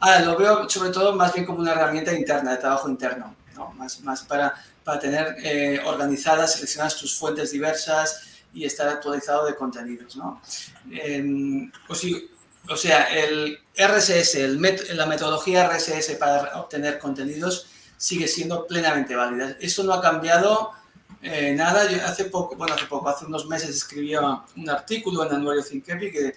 Ahora, 0.00 0.20
lo 0.20 0.36
veo 0.36 0.68
sobre 0.68 0.90
todo 0.90 1.14
más 1.14 1.32
bien 1.32 1.44
como 1.46 1.60
una 1.60 1.72
herramienta 1.72 2.12
interna, 2.12 2.52
de 2.52 2.56
trabajo 2.58 2.88
interno, 2.88 3.36
¿no? 3.54 3.72
más, 3.72 4.00
más 4.00 4.22
para, 4.22 4.54
para 4.84 4.98
tener 4.98 5.36
eh, 5.42 5.80
organizadas, 5.84 6.54
seleccionadas 6.54 6.96
tus 6.96 7.16
fuentes 7.16 7.52
diversas 7.52 8.22
y 8.52 8.64
estar 8.64 8.88
actualizado 8.88 9.46
de 9.46 9.54
contenidos. 9.54 10.16
¿no? 10.16 10.40
Eh, 10.90 11.70
o, 11.88 11.94
si, 11.94 12.30
o 12.68 12.76
sea, 12.76 13.04
el 13.04 13.58
RSS, 13.76 14.36
el 14.36 14.58
met 14.58 14.90
la 14.90 15.06
metodología 15.06 15.68
RSS 15.68 16.16
para 16.16 16.60
obtener 16.60 16.98
contenidos 16.98 17.66
sigue 17.96 18.28
siendo 18.28 18.66
plenamente 18.66 19.14
válida. 19.14 19.56
Eso 19.60 19.84
no 19.84 19.92
ha 19.92 20.00
cambiado 20.00 20.72
eh, 21.22 21.52
nada. 21.54 21.90
Yo 21.90 22.04
hace 22.04 22.26
poco, 22.26 22.56
bueno, 22.56 22.74
hace 22.74 22.86
poco, 22.86 23.08
hace 23.08 23.26
unos 23.26 23.46
meses 23.46 23.70
escribía 23.70 24.20
un 24.56 24.70
artículo 24.70 25.24
en 25.26 25.34
Anuario 25.34 25.62
Thinkepic 25.62 26.12
que 26.12 26.36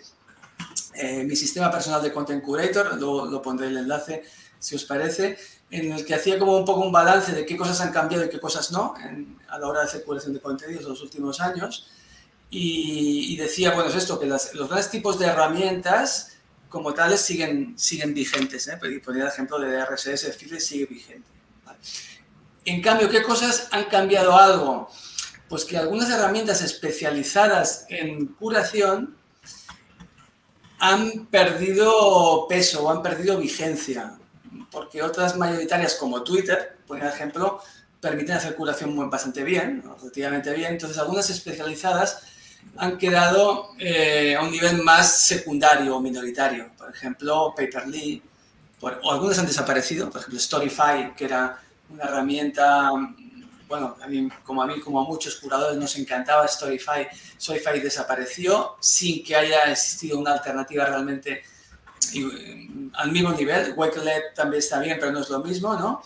eh, 0.95 1.23
mi 1.23 1.35
sistema 1.35 1.71
personal 1.71 2.01
de 2.01 2.11
Content 2.11 2.43
Curator, 2.43 2.99
lo, 2.99 3.25
lo 3.25 3.41
pondré 3.41 3.67
el 3.67 3.77
enlace 3.77 4.23
si 4.59 4.75
os 4.75 4.85
parece, 4.85 5.37
en 5.71 5.91
el 5.91 6.05
que 6.05 6.15
hacía 6.15 6.39
como 6.39 6.55
un 6.55 6.63
poco 6.63 6.81
un 6.81 6.91
balance 6.91 7.33
de 7.33 7.45
qué 7.45 7.57
cosas 7.57 7.81
han 7.81 7.91
cambiado 7.91 8.23
y 8.23 8.29
qué 8.29 8.39
cosas 8.39 8.71
no 8.71 8.93
en, 9.03 9.37
a 9.49 9.59
la 9.59 9.67
hora 9.67 9.81
de 9.81 9.87
hacer 9.87 10.03
curación 10.03 10.33
de 10.33 10.39
contenidos 10.39 10.83
en 10.83 10.89
los 10.89 11.01
últimos 11.01 11.41
años. 11.41 11.89
Y, 12.49 13.33
y 13.33 13.35
decía, 13.35 13.71
bueno, 13.71 13.89
es 13.89 13.95
esto, 13.95 14.19
que 14.19 14.27
las, 14.27 14.53
los 14.53 14.67
grandes 14.69 14.89
tipos 14.89 15.17
de 15.19 15.25
herramientas 15.25 16.33
como 16.73 16.93
tales 16.93 17.21
siguen, 17.21 17.77
siguen 17.77 18.13
vigentes. 18.13 18.67
¿eh? 18.67 18.79
El 18.81 19.21
ejemplo 19.21 19.59
de 19.59 19.85
RSS, 19.85 20.35
Feedly 20.35 20.59
sigue 20.59 20.87
vigente. 20.87 21.29
¿vale? 21.63 21.77
En 22.65 22.81
cambio, 22.81 23.09
¿qué 23.09 23.21
cosas 23.23 23.67
han 23.71 23.85
cambiado 23.85 24.37
algo? 24.37 24.89
Pues 25.49 25.65
que 25.65 25.77
algunas 25.77 26.09
herramientas 26.09 26.61
especializadas 26.61 27.85
en 27.89 28.27
curación 28.27 29.17
han 30.79 31.27
perdido 31.27 32.47
peso 32.47 32.83
o 32.83 32.89
han 32.89 33.01
perdido 33.01 33.37
vigencia, 33.37 34.17
porque 34.71 35.03
otras 35.03 35.37
mayoritarias 35.37 35.95
como 35.95 36.23
Twitter, 36.23 36.77
por 36.87 37.01
ejemplo, 37.03 37.61
permiten 37.99 38.35
hacer 38.35 38.55
curación 38.55 39.09
bastante 39.09 39.43
bien, 39.43 39.83
relativamente 39.99 40.53
bien. 40.53 40.73
Entonces, 40.73 40.97
algunas 40.97 41.29
especializadas 41.29 42.21
han 42.77 42.97
quedado 42.97 43.69
eh, 43.79 44.35
a 44.35 44.41
un 44.41 44.51
nivel 44.51 44.83
más 44.83 45.19
secundario 45.19 45.95
o 45.95 46.01
minoritario. 46.01 46.71
Por 46.77 46.89
ejemplo, 46.89 47.53
Paperly, 47.55 48.21
o 48.81 49.11
algunas 49.11 49.39
han 49.39 49.45
desaparecido, 49.45 50.09
por 50.09 50.19
ejemplo, 50.19 50.39
Storyfy, 50.39 51.13
que 51.15 51.25
era 51.25 51.61
una 51.93 52.05
herramienta, 52.05 52.91
bueno, 53.67 53.95
a 54.01 54.07
mí, 54.07 54.27
como 54.43 54.63
a 54.63 54.67
mí, 54.67 54.79
como 54.79 54.99
a 54.99 55.03
muchos 55.03 55.35
curadores 55.37 55.77
nos 55.77 55.95
encantaba 55.97 56.47
Storyfy, 56.47 57.07
Storyfy 57.39 57.79
desapareció 57.79 58.75
sin 58.79 59.23
que 59.23 59.35
haya 59.35 59.61
existido 59.71 60.19
una 60.19 60.33
alternativa 60.33 60.85
realmente 60.85 61.43
eh, 62.15 62.67
al 62.95 63.11
mismo 63.11 63.31
nivel. 63.31 63.73
Wakelet 63.75 64.33
también 64.33 64.59
está 64.59 64.79
bien, 64.79 64.97
pero 64.99 65.11
no 65.11 65.19
es 65.19 65.29
lo 65.29 65.39
mismo, 65.39 65.75
¿no? 65.75 66.01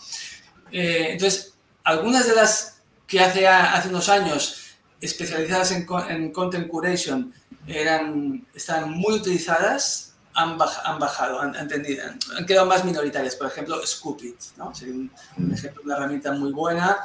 Eh, 0.70 1.08
entonces, 1.12 1.54
algunas 1.84 2.26
de 2.26 2.34
las 2.34 2.82
que 3.06 3.20
hace, 3.20 3.48
hace 3.48 3.88
unos 3.88 4.08
años 4.10 4.76
especializadas 5.00 5.72
en, 5.72 5.86
en 6.10 6.32
content 6.32 6.68
curation 6.68 7.32
eran, 7.66 8.46
están 8.54 8.90
muy 8.90 9.14
utilizadas, 9.14 10.07
han, 10.34 10.58
baj, 10.58 10.80
han 10.84 10.98
bajado, 10.98 11.40
han, 11.40 11.56
han, 11.56 11.68
tendido, 11.68 12.04
han, 12.36 12.46
quedado 12.46 12.66
más 12.66 12.84
minoritarias. 12.84 13.36
Por 13.36 13.46
ejemplo, 13.46 13.84
Scoopit, 13.86 14.36
¿no? 14.56 14.74
Sería 14.74 14.94
un, 14.94 15.10
un, 15.36 15.52
ejemplo 15.52 15.82
de 15.82 15.86
una 15.86 15.96
herramienta 15.96 16.32
muy 16.32 16.52
buena. 16.52 16.98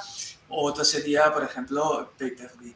O 0.50 0.68
otra 0.70 0.86
sería, 0.86 1.34
por 1.34 1.44
ejemplo, 1.44 2.12
Paperly. 2.18 2.76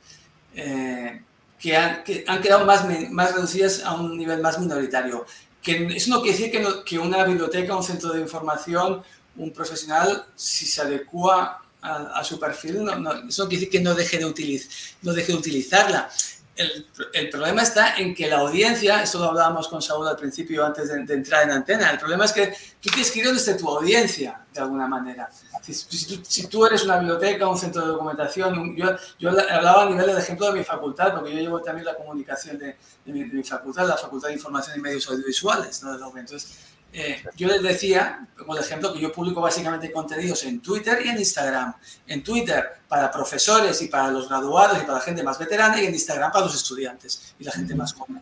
Eh, 0.56 1.22
que, 1.60 1.76
han, 1.76 2.04
que 2.04 2.24
han 2.28 2.42
quedado 2.42 2.66
más, 2.66 2.86
más 3.12 3.34
reducidas 3.34 3.84
a 3.84 3.94
un 3.94 4.18
nivel 4.18 4.42
más 4.42 4.60
minoritario. 4.60 5.26
Que 5.62 5.88
eso 5.96 6.10
no 6.10 6.22
quiere 6.22 6.38
decir 6.38 6.52
que, 6.52 6.60
no, 6.60 6.84
que 6.84 6.98
una 6.98 7.24
biblioteca, 7.24 7.76
un 7.76 7.84
centro 7.84 8.14
de 8.14 8.22
información, 8.22 9.04
un 9.36 9.52
profesional, 9.54 10.26
si 10.36 10.66
se 10.66 10.82
adecua 10.82 11.62
a, 11.82 12.20
a 12.20 12.24
su 12.24 12.40
perfil, 12.40 12.84
no, 12.84 12.96
no, 12.96 13.12
eso 13.28 13.44
no 13.44 13.50
quiere 13.50 13.66
decir 13.66 13.70
que 13.70 13.82
no 13.82 13.94
deje 13.94 14.18
de, 14.18 14.26
utiliz, 14.26 14.96
no 15.02 15.14
deje 15.14 15.32
de 15.32 15.38
utilizarla, 15.38 16.10
el, 16.58 16.88
el, 17.14 17.30
problema 17.30 17.62
está 17.62 17.98
en 17.98 18.14
que 18.14 18.28
la 18.28 18.40
audiencia, 18.40 19.04
esto 19.04 19.20
lo 19.20 19.26
hablábamos 19.26 19.68
con 19.68 19.82
Saúl 19.82 20.08
al 20.08 20.18
principio 20.18 20.66
antes 20.66 20.90
de, 20.90 21.04
de, 21.04 21.14
entrar 21.14 21.44
en 21.44 21.52
antena, 21.52 21.92
el 21.92 22.00
problema 22.00 22.26
es 22.26 22.34
que 22.34 22.48
tú 22.82 22.90
tienes 22.90 23.12
que 23.12 23.20
ir 23.20 23.32
desde 23.32 23.54
tu 23.54 23.70
audiencia, 23.70 24.42
de 24.54 24.60
alguna 24.62 24.88
manera. 24.88 25.30
Si, 25.62 25.74
si, 25.74 26.22
si, 26.28 26.48
tú 26.48 26.66
eres 26.66 26.84
una 26.84 26.98
biblioteca, 26.98 27.48
un 27.48 27.58
centro 27.58 27.82
de 27.82 27.88
documentación, 27.90 28.58
un, 28.58 28.76
yo, 28.76 28.88
yo, 29.20 29.30
hablaba 29.30 29.84
a 29.84 29.90
nivel 29.90 30.08
del 30.08 30.18
ejemplo 30.18 30.52
de 30.52 30.60
mi 30.60 30.64
facultad, 30.64 31.14
porque 31.14 31.34
yo 31.34 31.40
llevo 31.40 31.62
también 31.62 31.86
la 31.86 31.96
comunicación 31.96 32.58
de, 32.58 32.78
de, 33.06 33.12
mi, 33.12 33.24
de 33.24 33.34
mi, 33.34 33.44
facultad, 33.44 33.88
la 33.88 33.98
Facultad 33.98 34.30
de 34.30 34.36
Información 34.36 34.80
y 34.80 34.82
Medios 34.82 35.08
Audiovisuales. 35.10 35.84
¿no? 35.84 35.94
Entonces, 36.18 36.58
eh, 36.94 37.24
yo 37.36 37.48
les 37.48 37.62
decía, 37.62 38.28
como 38.38 38.58
ejemplo, 38.58 38.94
que 38.94 39.00
yo 39.00 39.12
publico 39.12 39.42
básicamente 39.42 39.92
contenidos 39.92 40.44
en 40.44 40.62
Twitter 40.62 41.00
y 41.06 41.10
en 41.10 41.18
Instagram. 41.18 41.76
En 42.08 42.24
Twitter 42.24 42.66
para 42.88 43.12
profesores 43.12 43.82
y 43.82 43.88
para 43.88 44.10
los 44.10 44.30
graduados 44.30 44.78
y 44.78 44.82
para 44.82 44.94
la 44.94 45.02
gente 45.02 45.24
más 45.24 45.38
veterana 45.38 45.82
y 45.82 45.86
en 45.86 45.94
Instagram 45.94 46.32
para 46.32 46.46
los 46.46 46.56
estudiantes 46.56 47.36
y 47.40 47.44
la 47.44 47.52
gente 47.52 47.76
más 47.76 47.94
joven. 47.94 48.22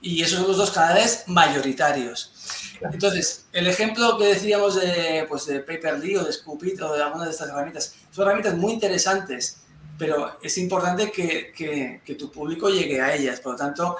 Y 0.00 0.22
esos 0.22 0.38
son 0.38 0.48
los 0.48 0.56
dos 0.56 0.70
canales 0.70 1.24
mayoritarios. 1.26 2.32
Entonces, 2.80 3.46
el 3.52 3.66
ejemplo 3.66 4.16
que 4.16 4.26
decíamos 4.26 4.76
de, 4.80 5.26
pues, 5.28 5.46
de 5.46 5.60
Paperly 5.60 6.16
o 6.16 6.24
de 6.24 6.32
Scoopit 6.32 6.80
o 6.80 6.94
de 6.94 7.02
alguna 7.02 7.24
de 7.24 7.32
estas 7.32 7.48
herramientas, 7.48 7.94
son 8.10 8.22
herramientas 8.22 8.54
muy 8.54 8.72
interesantes, 8.72 9.58
pero 9.98 10.38
es 10.40 10.56
importante 10.58 11.10
que, 11.10 11.52
que, 11.52 12.00
que 12.04 12.14
tu 12.14 12.30
público 12.30 12.68
llegue 12.68 13.00
a 13.00 13.12
ellas. 13.14 13.40
Por 13.40 13.52
lo 13.52 13.58
tanto, 13.58 13.96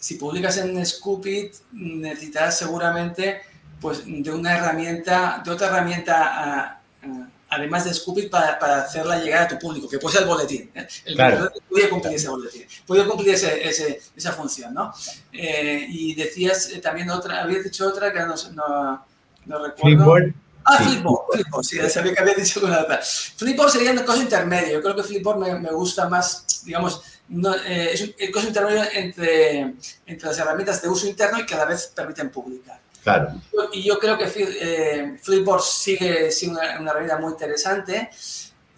si 0.00 0.14
publicas 0.14 0.56
en 0.58 0.84
Scoopit, 0.84 1.54
necesitarás 1.72 2.58
seguramente 2.58 3.40
pues, 3.80 4.02
de 4.04 4.30
una 4.30 4.56
herramienta, 4.56 5.42
de 5.44 5.50
otra 5.50 5.68
herramienta, 5.68 6.80
uh, 7.04 7.24
además 7.48 7.84
de 7.84 7.94
Scoopit, 7.94 8.30
para, 8.30 8.58
para, 8.58 8.82
hacerla 8.82 9.18
llegar 9.18 9.42
a 9.42 9.48
tu 9.48 9.58
público, 9.58 9.88
que 9.88 9.98
puede 9.98 10.14
ser 10.14 10.22
el 10.22 10.28
boletín. 10.28 10.70
¿eh? 10.74 10.86
El 11.04 11.14
claro. 11.14 11.50
puede 11.68 11.88
cumplir 11.88 12.14
ese 12.14 12.28
boletín, 12.28 12.66
puede 12.86 13.06
cumplir 13.06 13.34
ese, 13.34 13.68
ese, 13.68 14.00
esa 14.16 14.32
función, 14.32 14.74
¿no? 14.74 14.92
Eh, 15.32 15.86
y 15.88 16.14
decías 16.14 16.70
eh, 16.70 16.78
también 16.78 17.10
otra, 17.10 17.42
habías 17.42 17.64
dicho 17.64 17.86
otra 17.86 18.12
que 18.12 18.20
no, 18.20 18.34
no, 18.54 19.06
no 19.46 19.64
recuerdo. 19.64 19.74
Flipboard. 19.82 20.34
Ah, 20.64 20.78
sí. 20.78 20.84
Flipboard, 20.84 21.26
Flipboard, 21.32 21.64
sí, 21.64 21.78
sabía 21.88 22.12
que 22.12 22.20
había 22.20 22.34
dicho 22.34 22.60
una 22.64 22.80
otra. 22.80 23.00
Flipboard 23.02 23.70
sería 23.70 23.92
una 23.92 24.04
cosa 24.04 24.22
intermedia. 24.22 24.72
Yo 24.72 24.82
creo 24.82 24.96
que 24.96 25.04
Flipboard 25.04 25.38
me, 25.38 25.60
me 25.60 25.70
gusta 25.70 26.08
más, 26.08 26.64
digamos, 26.64 27.02
no, 27.28 27.54
eh, 27.54 27.90
es 27.92 28.14
el 28.18 28.30
costo 28.30 28.48
intermedio 28.48 28.82
entre, 28.92 29.74
entre 30.06 30.28
las 30.28 30.38
herramientas 30.38 30.80
de 30.82 30.88
uso 30.88 31.06
interno 31.06 31.40
y 31.40 31.46
que 31.46 31.54
a 31.54 31.58
la 31.58 31.64
vez 31.64 31.92
permiten 31.94 32.30
publicar. 32.30 32.80
Claro. 33.02 33.40
Y 33.72 33.84
yo 33.84 33.98
creo 33.98 34.18
que 34.18 34.26
eh, 34.36 35.18
Flipboard 35.22 35.62
sigue 35.62 36.30
siendo 36.32 36.60
una, 36.60 36.80
una, 36.80 36.90
herramienta 36.90 37.18
muy 37.18 37.32
interesante, 37.32 38.10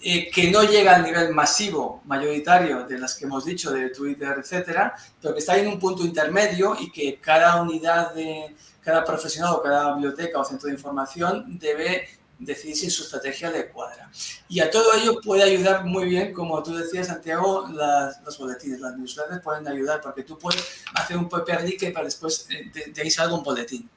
eh, 0.01 0.31
que 0.31 0.51
no 0.51 0.63
llega 0.63 0.95
al 0.95 1.03
nivel 1.03 1.35
masivo, 1.35 2.03
mayoritario 2.05 2.85
de 2.85 2.99
las 2.99 3.15
que 3.15 3.25
hemos 3.25 3.45
dicho, 3.45 3.73
de 3.73 3.91
Twitter, 3.91 4.37
etcétera, 4.39 4.95
pero 5.21 5.35
que 5.35 5.41
está 5.41 5.57
en 5.57 5.67
un 5.67 5.79
punto 5.79 6.05
intermedio 6.05 6.77
y 6.79 6.91
que 6.93 7.19
cada 7.21 7.61
unidad 7.61 8.15
de 8.15 8.55
cada 8.81 9.05
profesional 9.05 9.55
o 9.55 9.63
cada 9.63 9.95
biblioteca 9.95 10.39
o 10.39 10.45
centro 10.45 10.69
de 10.69 10.75
información 10.75 11.59
debe 11.59 12.09
decidir 12.38 12.77
si 12.77 12.90
su 12.90 13.03
estrategia 13.03 13.51
le 13.51 13.68
cuadra. 13.68 14.11
Y 14.48 14.61
a 14.61 14.70
todo 14.70 14.94
ello 14.94 15.20
puede 15.22 15.42
ayudar 15.42 15.85
muy 15.85 16.09
bien, 16.09 16.33
como 16.33 16.62
tú 16.62 16.74
decías, 16.74 17.09
Santiago, 17.09 17.68
las, 17.72 18.22
los 18.24 18.38
boletines, 18.38 18.81
las 18.81 18.96
newsletters 18.96 19.42
pueden 19.42 19.66
ayudar, 19.66 20.01
porque 20.01 20.22
tú 20.22 20.38
puedes 20.38 20.85
hacer 20.94 21.16
un 21.16 21.29
paper 21.29 21.62
leak 21.64 21.92
para 21.92 22.05
después 22.05 22.46
de, 22.48 22.92
de 22.92 23.03
ahí 23.03 23.11
salga 23.11 23.35
un 23.35 23.42
boletín. 23.42 23.88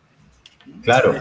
Claro. 0.84 1.16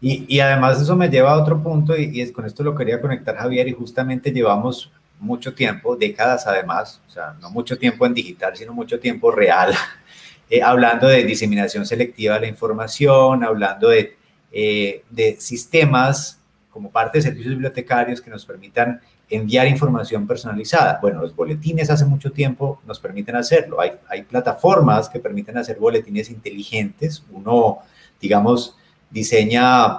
Y, 0.00 0.24
y, 0.34 0.40
además 0.40 0.80
eso 0.80 0.96
me 0.96 1.08
lleva 1.08 1.32
a 1.32 1.40
otro 1.40 1.62
punto, 1.62 1.96
y, 1.96 2.10
y 2.12 2.20
es, 2.22 2.32
con 2.32 2.46
esto 2.46 2.62
lo 2.62 2.74
quería 2.74 3.00
conectar 3.00 3.36
Javier, 3.36 3.68
y 3.68 3.72
justamente 3.72 4.30
llevamos 4.30 4.90
mucho 5.20 5.54
tiempo, 5.54 5.96
décadas 5.96 6.46
además, 6.46 7.00
o 7.06 7.10
sea, 7.10 7.34
no 7.40 7.50
mucho 7.50 7.76
tiempo 7.78 8.06
en 8.06 8.14
digital, 8.14 8.56
sino 8.56 8.72
mucho 8.72 8.98
tiempo 8.98 9.30
real, 9.30 9.74
eh, 10.50 10.62
hablando 10.62 11.08
de 11.08 11.24
diseminación 11.24 11.86
selectiva 11.86 12.34
de 12.34 12.40
la 12.42 12.46
información, 12.46 13.44
hablando 13.44 13.88
de, 13.88 14.16
eh, 14.52 15.04
de 15.10 15.36
sistemas 15.40 16.37
como 16.78 16.92
parte 16.92 17.18
de 17.18 17.22
servicios 17.22 17.54
bibliotecarios 17.54 18.20
que 18.20 18.30
nos 18.30 18.46
permitan 18.46 19.00
enviar 19.28 19.66
información 19.66 20.28
personalizada. 20.28 21.00
Bueno, 21.02 21.20
los 21.20 21.34
boletines 21.34 21.90
hace 21.90 22.04
mucho 22.04 22.30
tiempo 22.30 22.80
nos 22.86 23.00
permiten 23.00 23.34
hacerlo. 23.34 23.80
Hay, 23.80 23.94
hay 24.08 24.22
plataformas 24.22 25.08
que 25.08 25.18
permiten 25.18 25.58
hacer 25.58 25.76
boletines 25.76 26.30
inteligentes. 26.30 27.24
Uno, 27.32 27.78
digamos, 28.20 28.76
diseña 29.10 29.92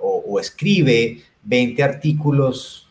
o, 0.00 0.24
o 0.26 0.40
escribe 0.40 1.22
20 1.44 1.80
artículos 1.84 2.88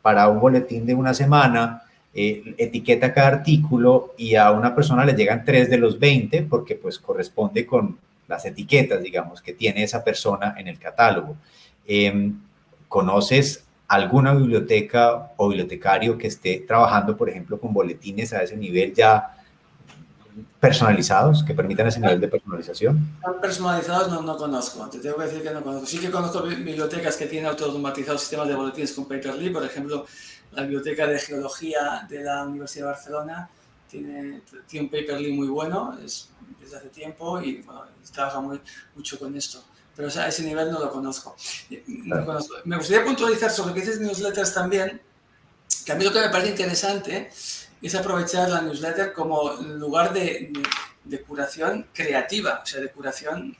para 0.00 0.28
un 0.28 0.38
boletín 0.38 0.86
de 0.86 0.94
una 0.94 1.12
semana, 1.12 1.82
eh, 2.14 2.54
etiqueta 2.56 3.12
cada 3.12 3.26
artículo 3.38 4.14
y 4.16 4.36
a 4.36 4.52
una 4.52 4.76
persona 4.76 5.04
le 5.04 5.14
llegan 5.14 5.44
tres 5.44 5.68
de 5.68 5.78
los 5.78 5.98
20 5.98 6.42
porque 6.42 6.76
pues 6.76 7.00
corresponde 7.00 7.66
con 7.66 7.98
las 8.28 8.44
etiquetas, 8.44 9.02
digamos, 9.02 9.42
que 9.42 9.54
tiene 9.54 9.82
esa 9.82 10.04
persona 10.04 10.54
en 10.56 10.68
el 10.68 10.78
catálogo. 10.78 11.34
Eh, 11.84 12.32
¿Conoces 12.90 13.62
alguna 13.86 14.34
biblioteca 14.34 15.30
o 15.36 15.46
bibliotecario 15.46 16.18
que 16.18 16.26
esté 16.26 16.64
trabajando, 16.66 17.16
por 17.16 17.30
ejemplo, 17.30 17.60
con 17.60 17.72
boletines 17.72 18.32
a 18.32 18.42
ese 18.42 18.56
nivel 18.56 18.92
ya 18.92 19.36
personalizados, 20.58 21.44
que 21.44 21.54
permitan 21.54 21.86
ese 21.86 22.00
nivel 22.00 22.20
de 22.20 22.26
personalización? 22.26 23.16
Personalizados 23.40 24.08
no, 24.08 24.22
no 24.22 24.36
conozco, 24.36 24.90
te 24.90 24.98
tengo 24.98 25.18
que 25.18 25.26
decir 25.26 25.40
que 25.40 25.52
no 25.52 25.62
conozco. 25.62 25.86
Sí 25.86 26.00
que 26.00 26.10
conozco 26.10 26.42
bibliotecas 26.42 27.16
que 27.16 27.26
tienen 27.26 27.48
automatizados 27.48 28.22
sistemas 28.22 28.48
de 28.48 28.56
boletines 28.56 28.92
con 28.92 29.04
Paperly, 29.04 29.50
por 29.50 29.64
ejemplo, 29.64 30.04
la 30.50 30.62
Biblioteca 30.62 31.06
de 31.06 31.20
Geología 31.20 32.08
de 32.08 32.24
la 32.24 32.42
Universidad 32.42 32.86
de 32.86 32.90
Barcelona 32.90 33.50
tiene, 33.88 34.42
tiene 34.66 34.86
un 34.86 34.90
Paperly 34.90 35.32
muy 35.32 35.46
bueno, 35.46 35.96
es 36.04 36.28
desde 36.60 36.78
hace 36.78 36.88
tiempo 36.88 37.40
y 37.40 37.62
bueno, 37.62 37.84
trabaja 38.12 38.40
muy, 38.40 38.60
mucho 38.96 39.16
con 39.16 39.36
esto 39.36 39.62
pero 40.00 40.08
o 40.08 40.10
sea, 40.10 40.28
ese 40.28 40.42
nivel 40.44 40.72
no 40.72 40.78
lo 40.78 40.90
conozco. 40.90 41.36
no 41.86 42.24
conozco. 42.24 42.54
Me 42.64 42.78
gustaría 42.78 43.04
puntualizar 43.04 43.50
sobre 43.50 43.74
que 43.74 43.80
dices 43.80 44.00
newsletters 44.00 44.54
también, 44.54 44.98
que 45.84 45.92
a 45.92 45.94
mí 45.94 46.02
lo 46.02 46.10
que 46.10 46.20
me 46.20 46.30
parece 46.30 46.52
interesante 46.52 47.30
es 47.82 47.94
aprovechar 47.94 48.48
la 48.48 48.62
newsletter 48.62 49.12
como 49.12 49.52
lugar 49.52 50.14
de, 50.14 50.50
de, 50.52 50.62
de 51.04 51.20
curación 51.20 51.86
creativa, 51.92 52.60
o 52.62 52.66
sea, 52.66 52.80
de 52.80 52.90
curación 52.90 53.54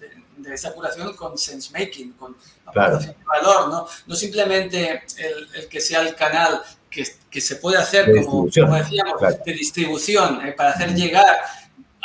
de, 0.00 0.10
de 0.38 0.54
esa 0.56 0.72
curación 0.72 1.14
con 1.14 1.38
sense 1.38 1.70
making, 1.72 2.14
con 2.14 2.36
aportación 2.64 3.14
claro. 3.14 3.38
de 3.40 3.46
valor, 3.46 3.68
¿no? 3.68 3.86
No 4.08 4.16
simplemente 4.16 5.04
el, 5.18 5.48
el, 5.54 5.68
que 5.68 5.80
sea 5.80 6.00
el 6.00 6.16
canal 6.16 6.64
que, 6.90 7.06
que 7.30 7.40
se 7.40 7.54
puede 7.56 7.78
hacer, 7.78 8.06
como, 8.24 8.48
como, 8.52 8.74
decíamos, 8.74 9.18
claro. 9.20 9.38
de 9.46 9.52
distribución, 9.52 10.44
eh, 10.44 10.50
para 10.50 10.70
hacer 10.70 10.92
llegar 10.96 11.38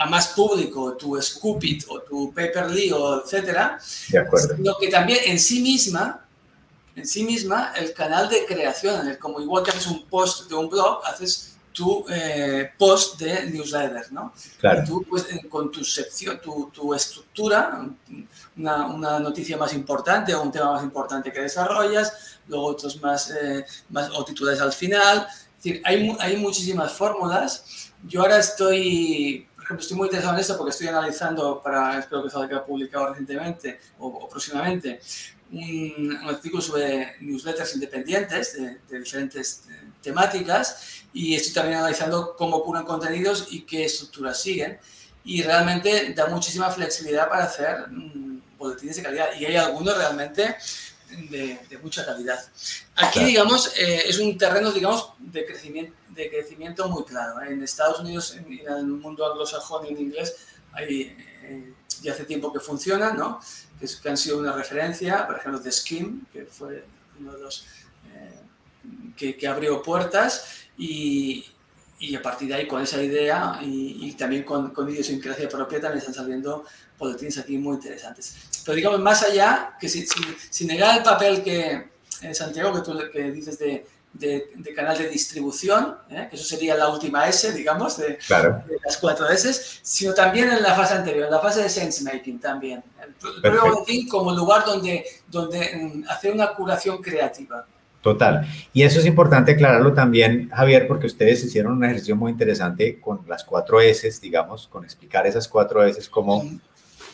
a 0.02 0.06
más 0.08 0.30
público 0.30 0.98
tu 0.98 1.22
Scoopit 1.22 1.86
o 1.88 2.02
tu 2.02 2.34
Paperly 2.34 2.92
o 2.92 3.24
etcétera, 3.24 3.78
de 4.10 4.18
acuerdo. 4.18 4.56
sino 4.56 4.76
que 4.80 4.88
también 4.88 5.20
en 5.26 5.40
sí 5.40 5.62
misma, 5.62 6.26
en 6.96 7.06
sí 7.06 7.24
misma, 7.24 7.72
el 7.76 7.94
canal 7.94 8.28
de 8.28 8.46
creación, 8.46 9.08
el, 9.08 9.20
como 9.20 9.40
igual 9.40 9.64
que 9.64 9.70
haces 9.70 9.86
un 9.86 10.08
post 10.08 10.50
de 10.50 10.56
un 10.56 10.70
blog, 10.70 11.06
haces 11.06 11.56
tu 11.72 12.04
eh, 12.10 12.72
post 12.80 13.20
de 13.20 13.46
newsletter, 13.52 14.12
¿no? 14.12 14.34
Claro. 14.60 14.84
Tú, 14.86 15.06
pues, 15.08 15.28
con 15.48 15.72
tu 15.72 15.84
sección, 15.84 16.42
tu, 16.42 16.72
tu 16.74 16.94
estructura, 16.96 17.88
una, 18.58 18.88
una, 18.88 19.20
noticia 19.20 19.56
más 19.56 19.72
importante 19.74 20.34
o 20.34 20.42
un 20.42 20.52
tema 20.52 20.72
más 20.74 20.84
importante 20.84 21.32
que 21.32 21.42
desarrollas, 21.42 22.40
luego 22.48 22.66
otros 22.66 23.00
más, 23.02 23.32
eh, 23.32 23.64
más 23.90 24.10
o 24.10 24.26
titulares 24.26 24.62
al 24.62 24.74
final. 24.74 25.28
Es 25.30 25.64
decir, 25.64 25.82
hay, 25.86 26.18
hay 26.20 26.38
muchísimas 26.38 26.92
fórmulas. 26.92 27.92
Yo 28.04 28.22
ahora 28.22 28.40
estoy 28.40 29.48
ejemplo, 29.72 29.82
estoy 29.82 29.98
muy 29.98 30.08
interesado 30.08 30.34
en 30.34 30.40
esto 30.40 30.58
porque 30.58 30.72
estoy 30.72 30.88
analizando 30.88 31.62
para, 31.62 32.00
espero 32.00 32.24
que 32.24 32.30
salga 32.30 32.64
publicado 32.64 33.08
recientemente 33.08 33.80
o, 34.00 34.08
o 34.08 34.30
próximamente, 34.30 35.00
un, 35.52 36.18
un, 36.24 36.30
artículo 36.30 36.62
sobre 36.62 37.16
newsletters 37.20 37.76
independientes 37.76 38.54
de, 38.54 38.78
de 38.90 39.00
diferentes 39.00 39.64
eh, 39.70 39.92
temáticas 40.02 41.04
y 41.14 41.36
estoy 41.36 41.54
también 41.54 41.80
analizando 41.80 42.36
cómo 42.38 42.64
curan 42.64 42.86
contenidos 42.86 43.48
y 43.52 43.62
qué 43.62 43.86
estructuras 43.86 44.42
siguen. 44.42 44.80
Y 45.24 45.44
realmente 45.44 46.14
da 46.16 46.28
muchísima 46.28 46.70
flexibilidad 46.72 47.30
para 47.30 47.44
hacer 47.44 47.88
mmm, 47.90 48.42
boletines 48.58 48.96
de 48.96 49.04
calidad. 49.04 49.28
Y 49.40 49.46
hay 49.46 49.56
algunos 49.56 49.98
realmente 49.98 50.56
de, 51.30 51.60
de 51.70 51.78
mucha 51.80 52.06
calidad. 52.06 52.40
Aquí, 52.96 53.14
claro. 53.14 53.28
digamos, 53.28 53.74
eh, 53.78 54.04
es 54.08 54.20
un 54.20 54.38
terreno, 54.38 54.72
digamos, 54.72 55.14
de 55.20 55.46
crecimiento, 55.46 55.94
de 56.10 56.30
crecimiento 56.30 56.88
muy 56.90 57.04
claro. 57.04 57.42
En 57.42 57.62
Estados 57.64 58.00
Unidos, 58.00 58.36
en, 58.36 58.52
en, 58.52 58.68
el 58.68 58.86
mundo 58.86 59.30
anglosajón 59.30 59.86
y 59.86 59.90
en 59.90 60.00
inglés, 60.00 60.36
hay, 60.74 61.16
eh, 61.44 61.74
ya 62.02 62.14
hace 62.14 62.26
tiempo 62.26 62.52
que 62.52 62.60
funcionan, 62.60 63.18
¿no? 63.18 63.40
Que, 63.80 63.86
es, 63.86 63.96
que, 63.98 64.10
han 64.10 64.18
sido 64.18 64.40
una 64.40 64.54
referencia, 64.54 65.28
por 65.28 65.38
ejemplo, 65.38 65.60
de 65.60 65.72
Skim, 65.72 66.26
que 66.32 66.46
fue 66.46 66.86
uno 67.20 67.34
de 67.34 67.40
los 67.40 67.66
eh, 68.14 68.40
que, 69.16 69.36
que, 69.38 69.48
abrió 69.48 69.82
puertas 69.82 70.66
y, 70.78 71.46
y, 72.00 72.16
a 72.16 72.22
partir 72.22 72.48
de 72.48 72.56
ahí, 72.56 72.68
con 72.68 72.82
esa 72.82 73.02
idea 73.02 73.60
y, 73.62 74.08
y 74.08 74.14
también 74.14 74.44
con, 74.44 74.72
con 74.72 74.90
idiosincrasia 74.90 75.48
propia, 75.50 75.82
también 75.82 76.00
están 76.00 76.14
saliendo 76.14 76.66
boletines 77.02 77.38
aquí 77.38 77.58
muy 77.58 77.76
interesantes. 77.76 78.36
Pero 78.66 78.76
digamos, 78.76 79.00
más 79.02 79.24
allá, 79.24 79.76
que 79.80 79.90
sin, 79.90 80.08
sin, 80.08 80.24
sin 80.50 80.68
negar 80.68 80.98
el 80.98 81.04
papel 81.04 81.44
que, 81.44 81.90
eh, 82.22 82.34
Santiago, 82.34 82.74
que 82.74 82.82
tú 82.82 82.98
que 83.12 83.32
dices 83.32 83.60
de 83.60 83.86
de, 84.14 84.74
canal 84.76 84.98
de 84.98 85.10
distribución, 85.10 85.96
¿eh? 86.10 86.28
que 86.30 86.36
eso 86.36 86.46
sería 86.46 86.76
la 86.76 86.90
última 86.90 87.28
S, 87.28 87.54
digamos, 87.54 87.98
de, 87.98 88.20
las 88.84 88.98
cuatro 88.98 89.30
S, 89.30 89.80
sino 89.82 90.14
también 90.14 90.50
en 90.50 90.62
la 90.62 90.76
fase 90.76 90.96
anterior, 90.96 91.26
en 91.26 91.32
la 91.32 91.40
fase 91.40 91.64
de 91.64 91.70
sense 91.70 92.04
making 92.04 92.40
también. 92.40 92.84
El 93.44 94.08
como 94.10 94.32
lugar 94.34 94.66
donde, 94.66 95.06
donde 95.28 95.60
mm, 95.76 96.10
hacer 96.10 96.34
una 96.34 96.54
curación 96.54 97.02
creativa. 97.02 97.66
Total. 98.02 98.48
Y 98.74 98.82
eso 98.82 99.00
es 99.00 99.06
importante 99.06 99.52
aclararlo 99.52 99.94
también, 99.94 100.50
Javier, 100.50 100.88
porque 100.88 101.06
ustedes 101.06 101.44
hicieron 101.44 101.74
un 101.74 101.86
ejercicio 101.86 102.16
muy 102.16 102.32
interesante 102.32 103.00
con 103.00 103.22
las 103.28 103.44
cuatro 103.44 103.80
S, 103.80 104.12
digamos, 104.20 104.68
con 104.68 104.84
explicar 104.84 105.28
esas 105.28 105.48
cuatro 105.48 105.84
S, 105.84 106.10
cómo, 106.10 106.44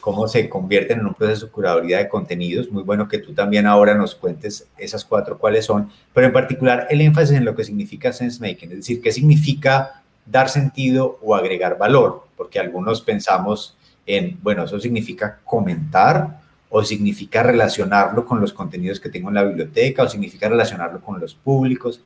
cómo 0.08 0.30
se 0.30 0.48
convierten 0.48 1.02
en 1.02 1.08
un 1.08 1.14
proceso 1.14 1.48
de 1.48 1.52
curaduría 1.52 1.98
de 1.98 2.08
contenidos. 2.08 2.72
Muy 2.72 2.82
bueno 2.82 3.10
que 3.10 3.18
tú 3.18 3.34
también 3.34 3.68
ahora 3.68 3.94
nos 3.94 4.16
cuentes 4.16 4.66
esas 4.78 5.04
cuatro 5.04 5.38
cuáles 5.38 5.66
son, 5.66 5.92
pero 6.14 6.28
en 6.28 6.32
particular 6.32 6.88
el 6.90 7.02
énfasis 7.02 7.36
en 7.36 7.44
lo 7.44 7.54
que 7.54 7.66
significa 7.66 8.14
sense 8.14 8.40
making, 8.40 8.72
es 8.72 8.78
decir, 8.78 9.02
qué 9.02 9.12
significa 9.12 10.02
dar 10.26 10.48
sentido 10.48 11.20
o 11.22 11.36
agregar 11.36 11.78
valor, 11.78 12.24
porque 12.38 12.58
algunos 12.58 13.02
pensamos 13.02 13.76
en, 14.06 14.40
bueno, 14.42 14.64
eso 14.64 14.80
significa 14.80 15.42
comentar 15.44 16.40
o 16.70 16.86
significa 16.86 17.44
relacionarlo 17.44 18.24
con 18.24 18.40
los 18.40 18.54
contenidos 18.54 19.02
que 19.02 19.10
tengo 19.10 19.28
en 19.28 19.36
la 19.36 19.44
biblioteca, 19.44 20.04
o 20.04 20.08
significa 20.08 20.48
relacionarlo 20.48 21.02
con 21.02 21.20
los 21.20 21.36
públicos. 21.36 22.02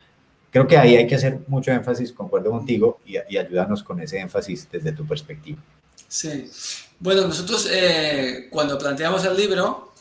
Creo 0.49 0.65
que 0.65 0.75
ahí 0.75 0.95
hay 0.95 1.05
que 1.05 1.13
hacer 1.13 1.41
mucho 1.45 1.71
énfasis, 1.71 2.11
concuerdo 2.13 2.49
contigo, 2.49 2.99
y, 3.05 3.17
y 3.29 3.37
ayúdanos 3.37 3.83
con 3.83 4.01
ese 4.01 4.17
énfasis 4.17 4.67
desde 4.71 4.91
tu 4.91 5.05
perspectiva. 5.05 5.59
Sí. 6.11 6.51
Bueno, 6.99 7.21
nosotros 7.21 7.69
eh, 7.71 8.49
cuando 8.51 8.77
planteamos 8.77 9.23
el 9.23 9.35
libro, 9.37 9.93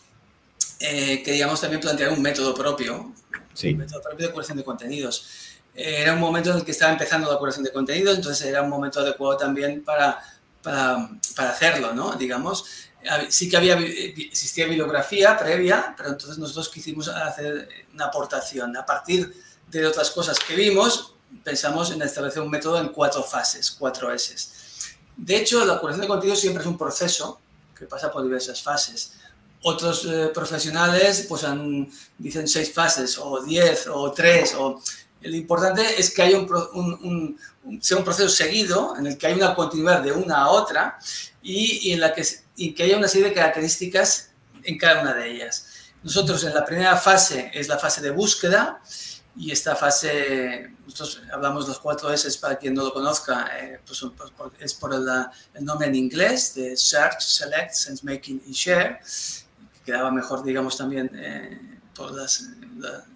eh, 0.80 1.22
queríamos 1.22 1.60
también 1.60 1.80
plantear 1.80 2.10
un 2.10 2.20
método 2.20 2.52
propio, 2.52 3.14
sí. 3.54 3.68
un 3.70 3.78
método 3.78 4.02
propio 4.02 4.26
de 4.26 4.32
curación 4.32 4.58
de 4.58 4.64
contenidos. 4.64 5.24
Eh, 5.72 6.02
era 6.02 6.12
un 6.12 6.18
momento 6.18 6.50
en 6.50 6.56
el 6.56 6.64
que 6.64 6.72
estaba 6.72 6.90
empezando 6.90 7.30
la 7.32 7.38
curación 7.38 7.64
de 7.64 7.70
contenidos, 7.70 8.16
entonces 8.16 8.44
era 8.44 8.60
un 8.60 8.68
momento 8.68 8.98
adecuado 8.98 9.36
también 9.36 9.84
para, 9.84 10.18
para, 10.62 11.08
para 11.36 11.50
hacerlo, 11.50 11.94
¿no? 11.94 12.16
Digamos 12.16 12.64
sí 13.28 13.48
que 13.48 13.56
había, 13.56 13.78
existía 13.78 14.66
bibliografía 14.66 15.38
previa, 15.38 15.94
pero 15.96 16.10
entonces 16.10 16.38
nosotros 16.38 16.68
quisimos 16.68 17.08
hacer 17.08 17.68
una 17.94 18.06
aportación. 18.06 18.76
A 18.76 18.84
partir 18.84 19.32
de 19.68 19.86
otras 19.86 20.10
cosas 20.10 20.38
que 20.38 20.54
vimos, 20.54 21.14
pensamos 21.42 21.90
en 21.92 22.02
establecer 22.02 22.42
un 22.42 22.50
método 22.50 22.78
en 22.78 22.88
cuatro 22.88 23.22
fases, 23.22 23.70
cuatro 23.70 24.12
S. 24.12 24.59
De 25.20 25.36
hecho, 25.36 25.64
la 25.66 25.78
curación 25.78 26.00
de 26.00 26.08
contenido 26.08 26.34
siempre 26.34 26.62
es 26.62 26.66
un 26.66 26.78
proceso 26.78 27.38
que 27.78 27.84
pasa 27.84 28.10
por 28.10 28.22
diversas 28.22 28.62
fases. 28.62 29.12
Otros 29.62 30.06
eh, 30.06 30.30
profesionales 30.32 31.26
pues 31.28 31.44
dicen 32.16 32.48
seis 32.48 32.72
fases, 32.72 33.18
o 33.18 33.42
diez, 33.42 33.86
o 33.86 34.10
tres. 34.12 34.54
O... 34.54 34.80
Lo 35.20 35.36
importante 35.36 35.82
es 36.00 36.10
que 36.10 36.22
haya 36.22 36.38
un, 36.38 37.38
sea 37.82 37.98
un 37.98 38.04
proceso 38.04 38.30
seguido 38.30 38.96
en 38.96 39.08
el 39.08 39.18
que 39.18 39.26
hay 39.26 39.34
una 39.34 39.54
continuidad 39.54 40.00
de 40.00 40.12
una 40.12 40.38
a 40.38 40.48
otra 40.48 40.98
y, 41.42 41.92
en 41.92 42.00
la 42.00 42.14
que, 42.14 42.26
y 42.56 42.72
que 42.72 42.84
haya 42.84 42.96
una 42.96 43.08
serie 43.08 43.28
de 43.28 43.34
características 43.34 44.30
en 44.62 44.78
cada 44.78 45.02
una 45.02 45.12
de 45.12 45.32
ellas. 45.32 45.66
Nosotros 46.02 46.42
en 46.44 46.54
la 46.54 46.64
primera 46.64 46.96
fase 46.96 47.50
es 47.52 47.68
la 47.68 47.78
fase 47.78 48.00
de 48.00 48.10
búsqueda 48.10 48.80
y 49.36 49.50
esta 49.50 49.76
fase, 49.76 50.72
nosotros 50.84 51.22
hablamos 51.32 51.68
los 51.68 51.78
cuatro 51.78 52.12
S 52.12 52.38
para 52.38 52.56
quien 52.56 52.74
no 52.74 52.84
lo 52.84 52.92
conozca, 52.92 53.48
eh, 53.58 53.80
pues, 53.86 54.04
es 54.58 54.74
por 54.74 54.94
el, 54.94 55.06
el, 55.54 55.64
nombre 55.64 55.88
en 55.88 55.94
inglés 55.94 56.54
de 56.54 56.76
Search, 56.76 57.20
Select, 57.20 57.72
Sense 57.72 58.04
Making 58.04 58.42
y 58.46 58.52
Share, 58.52 59.00
que 59.72 59.92
quedaba 59.92 60.10
mejor, 60.10 60.42
digamos, 60.42 60.76
también 60.76 61.10
eh, 61.14 61.78
por 61.94 62.12
las, 62.12 62.48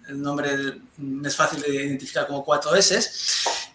el 0.07 0.21
nombre 0.21 0.79
es 1.23 1.35
fácil 1.35 1.61
de 1.61 1.69
identificar 1.69 2.27
como 2.27 2.43
cuatro 2.43 2.75
S. 2.75 2.99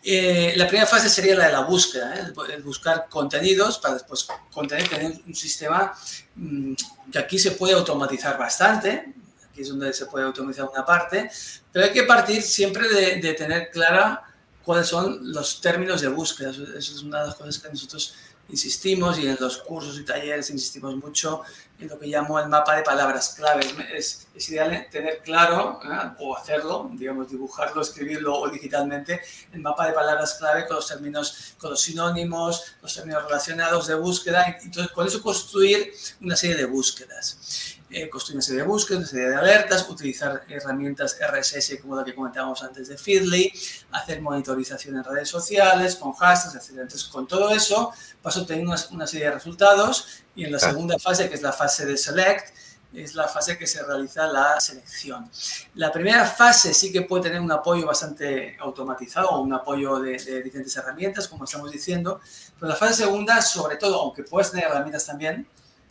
Eh, 0.02 0.54
la 0.56 0.66
primera 0.66 0.86
fase 0.86 1.10
sería 1.10 1.36
la 1.36 1.46
de 1.46 1.52
la 1.52 1.60
búsqueda, 1.60 2.14
¿eh? 2.16 2.32
el, 2.52 2.62
buscar 2.62 3.06
contenidos 3.08 3.78
para 3.78 3.94
después 3.94 4.26
contener, 4.52 4.88
tener 4.88 5.20
un 5.26 5.34
sistema 5.34 5.92
mm, 6.36 6.74
que 7.12 7.18
aquí 7.18 7.38
se 7.38 7.52
puede 7.52 7.74
automatizar 7.74 8.38
bastante, 8.38 9.14
es 9.62 9.68
donde 9.68 9.92
se 9.92 10.06
puede 10.06 10.24
automatizar 10.24 10.68
una 10.68 10.84
parte, 10.84 11.30
pero 11.72 11.86
hay 11.86 11.92
que 11.92 12.04
partir 12.04 12.42
siempre 12.42 12.88
de, 12.88 13.16
de 13.16 13.34
tener 13.34 13.70
clara 13.70 14.24
cuáles 14.62 14.88
son 14.88 15.32
los 15.32 15.60
términos 15.60 16.00
de 16.00 16.08
búsqueda. 16.08 16.50
Eso 16.50 16.62
es 16.76 17.02
una 17.02 17.20
de 17.20 17.26
las 17.26 17.34
cosas 17.34 17.58
que 17.58 17.68
nosotros 17.68 18.14
insistimos 18.50 19.18
y 19.18 19.26
en 19.26 19.36
los 19.40 19.58
cursos 19.58 19.98
y 19.98 20.04
talleres 20.04 20.50
insistimos 20.50 20.96
mucho 20.96 21.42
en 21.78 21.88
lo 21.88 21.98
que 21.98 22.06
llamo 22.06 22.38
el 22.38 22.48
mapa 22.48 22.76
de 22.76 22.82
palabras 22.82 23.34
claves. 23.36 23.74
Es, 23.94 24.28
es 24.34 24.48
ideal 24.50 24.86
tener 24.90 25.22
claro 25.22 25.80
¿eh? 25.82 26.10
o 26.18 26.36
hacerlo, 26.36 26.90
digamos, 26.92 27.30
dibujarlo, 27.30 27.80
escribirlo 27.80 28.38
o 28.38 28.48
digitalmente, 28.48 29.20
el 29.52 29.60
mapa 29.60 29.86
de 29.86 29.92
palabras 29.92 30.34
clave 30.34 30.66
con 30.66 30.76
los 30.76 30.86
términos, 30.86 31.54
con 31.58 31.70
los 31.70 31.80
sinónimos, 31.80 32.74
los 32.82 32.94
términos 32.94 33.24
relacionados 33.24 33.86
de 33.86 33.94
búsqueda. 33.94 34.58
Entonces, 34.62 34.92
con 34.92 35.06
eso 35.06 35.22
construir 35.22 35.92
una 36.20 36.36
serie 36.36 36.56
de 36.56 36.66
búsquedas. 36.66 37.69
Eh, 37.92 38.08
construir 38.08 38.36
una 38.36 38.42
serie 38.42 38.62
de 38.62 38.68
búsquedas, 38.68 39.00
una 39.00 39.08
serie 39.08 39.30
de 39.30 39.34
alertas, 39.34 39.88
utilizar 39.90 40.44
herramientas 40.48 41.18
RSS 41.20 41.76
como 41.82 41.96
la 41.96 42.04
que 42.04 42.14
comentábamos 42.14 42.62
antes 42.62 42.86
de 42.86 42.96
Feedly, 42.96 43.52
hacer 43.90 44.22
monitorización 44.22 44.94
en 44.94 45.02
redes 45.02 45.28
sociales, 45.28 45.96
con 45.96 46.12
hashtags, 46.12 46.54
etc. 46.54 46.82
Entonces, 46.82 47.04
con 47.08 47.26
todo 47.26 47.50
eso, 47.50 47.90
vas 48.22 48.36
a 48.36 48.42
obtener 48.42 48.64
una, 48.64 49.06
serie 49.08 49.26
de 49.26 49.32
resultados 49.32 50.22
y 50.36 50.44
en 50.44 50.52
la 50.52 50.60
segunda 50.60 51.00
fase, 51.00 51.28
que 51.28 51.34
es 51.34 51.42
la 51.42 51.52
fase 51.52 51.84
de 51.84 51.96
Select, 51.96 52.54
es 52.94 53.16
la 53.16 53.26
fase 53.26 53.58
que 53.58 53.66
se 53.66 53.82
realiza 53.82 54.28
la 54.28 54.60
selección. 54.60 55.28
La 55.74 55.90
primera 55.90 56.24
fase 56.26 56.72
sí 56.72 56.92
que 56.92 57.02
puede 57.02 57.24
tener 57.24 57.40
un 57.40 57.50
apoyo 57.50 57.86
bastante 57.86 58.56
automatizado 58.60 59.30
o 59.30 59.40
un 59.40 59.52
apoyo 59.52 59.98
de, 59.98 60.16
de 60.16 60.42
diferentes 60.44 60.76
herramientas, 60.76 61.26
como 61.26 61.42
estamos 61.42 61.72
diciendo, 61.72 62.20
pero 62.56 62.70
la 62.70 62.76
fase 62.76 63.02
segunda, 63.02 63.42
sobre 63.42 63.78
todo, 63.78 64.00
aunque 64.00 64.22
puedes 64.22 64.52
tener 64.52 64.66
herramientas 64.66 65.06
también, 65.06 65.48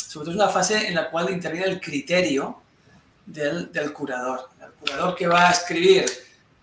sobre 0.09 0.25
todo 0.25 0.31
es 0.31 0.41
una 0.41 0.49
fase 0.51 0.87
en 0.87 0.95
la 0.95 1.07
cual 1.11 1.29
interviene 1.29 1.67
el 1.67 1.79
criterio 1.79 2.63
del, 3.27 3.71
del 3.71 3.93
curador. 3.93 4.49
El 4.59 4.71
curador 4.71 5.15
que 5.15 5.27
va 5.27 5.49
a 5.49 5.51
escribir 5.51 6.03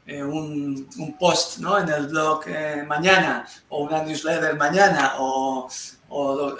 eh, 0.04 0.20
un, 0.20 0.88
un, 0.98 1.16
post 1.16 1.58
¿no? 1.58 1.78
en 1.78 1.88
el 1.88 2.08
blog 2.08 2.42
eh, 2.48 2.82
mañana 2.84 3.46
o 3.68 3.84
una 3.84 4.02
newsletter 4.02 4.56
mañana 4.56 5.14
o, 5.18 5.68
o, 6.08 6.56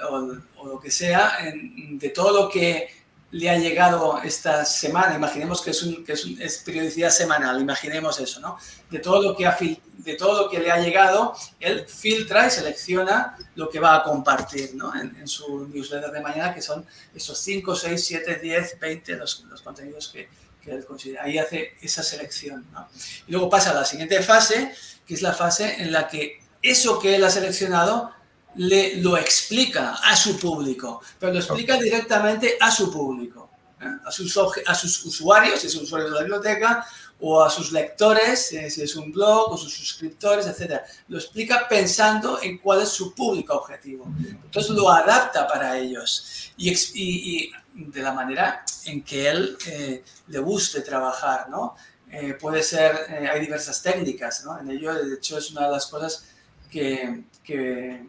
lo 0.64 0.78
que 0.78 0.92
sea, 0.92 1.32
de 1.52 2.08
todo 2.10 2.44
lo 2.44 2.48
que 2.48 2.88
le 3.32 3.50
ha 3.50 3.58
llegado 3.58 4.22
esta 4.22 4.64
semana, 4.64 5.16
imaginemos 5.16 5.62
que 5.62 5.72
es, 5.72 5.82
un, 5.82 6.04
que 6.04 6.12
es, 6.12 6.24
es, 6.38 6.58
periodicidad 6.58 7.10
semanal, 7.10 7.60
imaginemos 7.60 8.20
eso, 8.20 8.38
¿no? 8.38 8.58
De 8.88 9.00
todo, 9.00 9.20
lo 9.20 9.36
que 9.36 9.44
ha, 9.44 9.58
de 10.06 10.14
todo 10.14 10.44
lo 10.44 10.48
que 10.48 10.60
le 10.60 10.70
ha 10.70 10.78
llegado, 10.78 11.34
él 11.58 11.84
filtra 11.88 12.46
y 12.46 12.50
selecciona 12.50 13.36
lo 13.56 13.68
que 13.68 13.80
va 13.80 13.96
a 13.96 14.04
compartir, 14.04 14.74
¿no? 14.74 14.94
En, 14.94 15.16
en 15.16 15.26
su 15.26 15.66
newsletter 15.66 16.12
de 16.12 16.20
mañana, 16.20 16.54
que 16.54 16.62
son 16.62 16.86
esos 17.12 17.36
5, 17.38 17.74
6, 17.74 18.04
7, 18.06 18.38
10, 18.40 18.78
20, 18.78 19.16
los, 19.16 19.44
los 19.50 19.60
contenidos 19.62 20.08
que, 20.08 20.28
que, 20.62 20.70
él 20.70 20.86
considera. 20.86 21.24
Ahí 21.24 21.38
hace 21.38 21.74
esa 21.82 22.04
selección, 22.04 22.64
¿no? 22.72 22.88
Y 23.26 23.32
luego 23.32 23.50
pasa 23.50 23.72
a 23.72 23.74
la 23.74 23.84
siguiente 23.84 24.22
fase, 24.22 24.72
que 25.04 25.14
es 25.14 25.22
la 25.22 25.32
fase 25.32 25.82
en 25.82 25.90
la 25.90 26.06
que 26.06 26.40
eso 26.62 27.00
que 27.00 27.16
él 27.16 27.24
ha 27.24 27.30
seleccionado 27.30 28.12
le, 28.54 28.96
lo 28.98 29.16
explica 29.16 29.94
a 30.04 30.14
su 30.14 30.38
público, 30.38 31.02
pero 31.18 31.32
lo 31.32 31.40
explica 31.40 31.76
directamente 31.78 32.56
a 32.60 32.70
su 32.70 32.92
público, 32.92 33.50
¿eh? 33.80 33.86
a, 34.04 34.10
sus, 34.12 34.38
a 34.66 34.74
sus 34.74 35.04
usuarios, 35.04 35.60
si 35.60 35.66
es 35.66 35.74
un 35.74 35.82
usuario 35.82 36.08
de 36.08 36.14
la 36.14 36.20
biblioteca, 36.20 36.86
o 37.20 37.42
a 37.42 37.48
sus 37.48 37.72
lectores, 37.72 38.48
si 38.48 38.82
es 38.82 38.96
un 38.96 39.10
blog, 39.10 39.52
o 39.52 39.56
sus 39.56 39.72
suscriptores, 39.72 40.46
etc. 40.46 40.82
Lo 41.08 41.18
explica 41.18 41.66
pensando 41.68 42.40
en 42.42 42.58
cuál 42.58 42.82
es 42.82 42.90
su 42.90 43.14
público 43.14 43.54
objetivo. 43.54 44.06
Entonces 44.18 44.70
lo 44.72 44.90
adapta 44.90 45.46
para 45.46 45.78
ellos 45.78 46.52
y, 46.56 46.70
y, 46.70 47.50
y 47.74 47.84
de 47.84 48.02
la 48.02 48.12
manera 48.12 48.64
en 48.84 49.02
que 49.02 49.28
él 49.28 49.56
eh, 49.66 50.04
le 50.28 50.38
guste 50.38 50.80
trabajar, 50.82 51.48
¿no? 51.48 51.76
Eh, 52.10 52.34
puede 52.34 52.62
ser, 52.62 52.96
eh, 53.08 53.28
hay 53.28 53.40
diversas 53.40 53.82
técnicas, 53.82 54.44
¿no? 54.44 54.58
En 54.58 54.70
ello, 54.70 54.94
de 54.94 55.14
hecho, 55.14 55.38
es 55.38 55.50
una 55.50 55.66
de 55.66 55.72
las 55.72 55.86
cosas 55.86 56.24
que, 56.70 57.24
que 57.42 58.08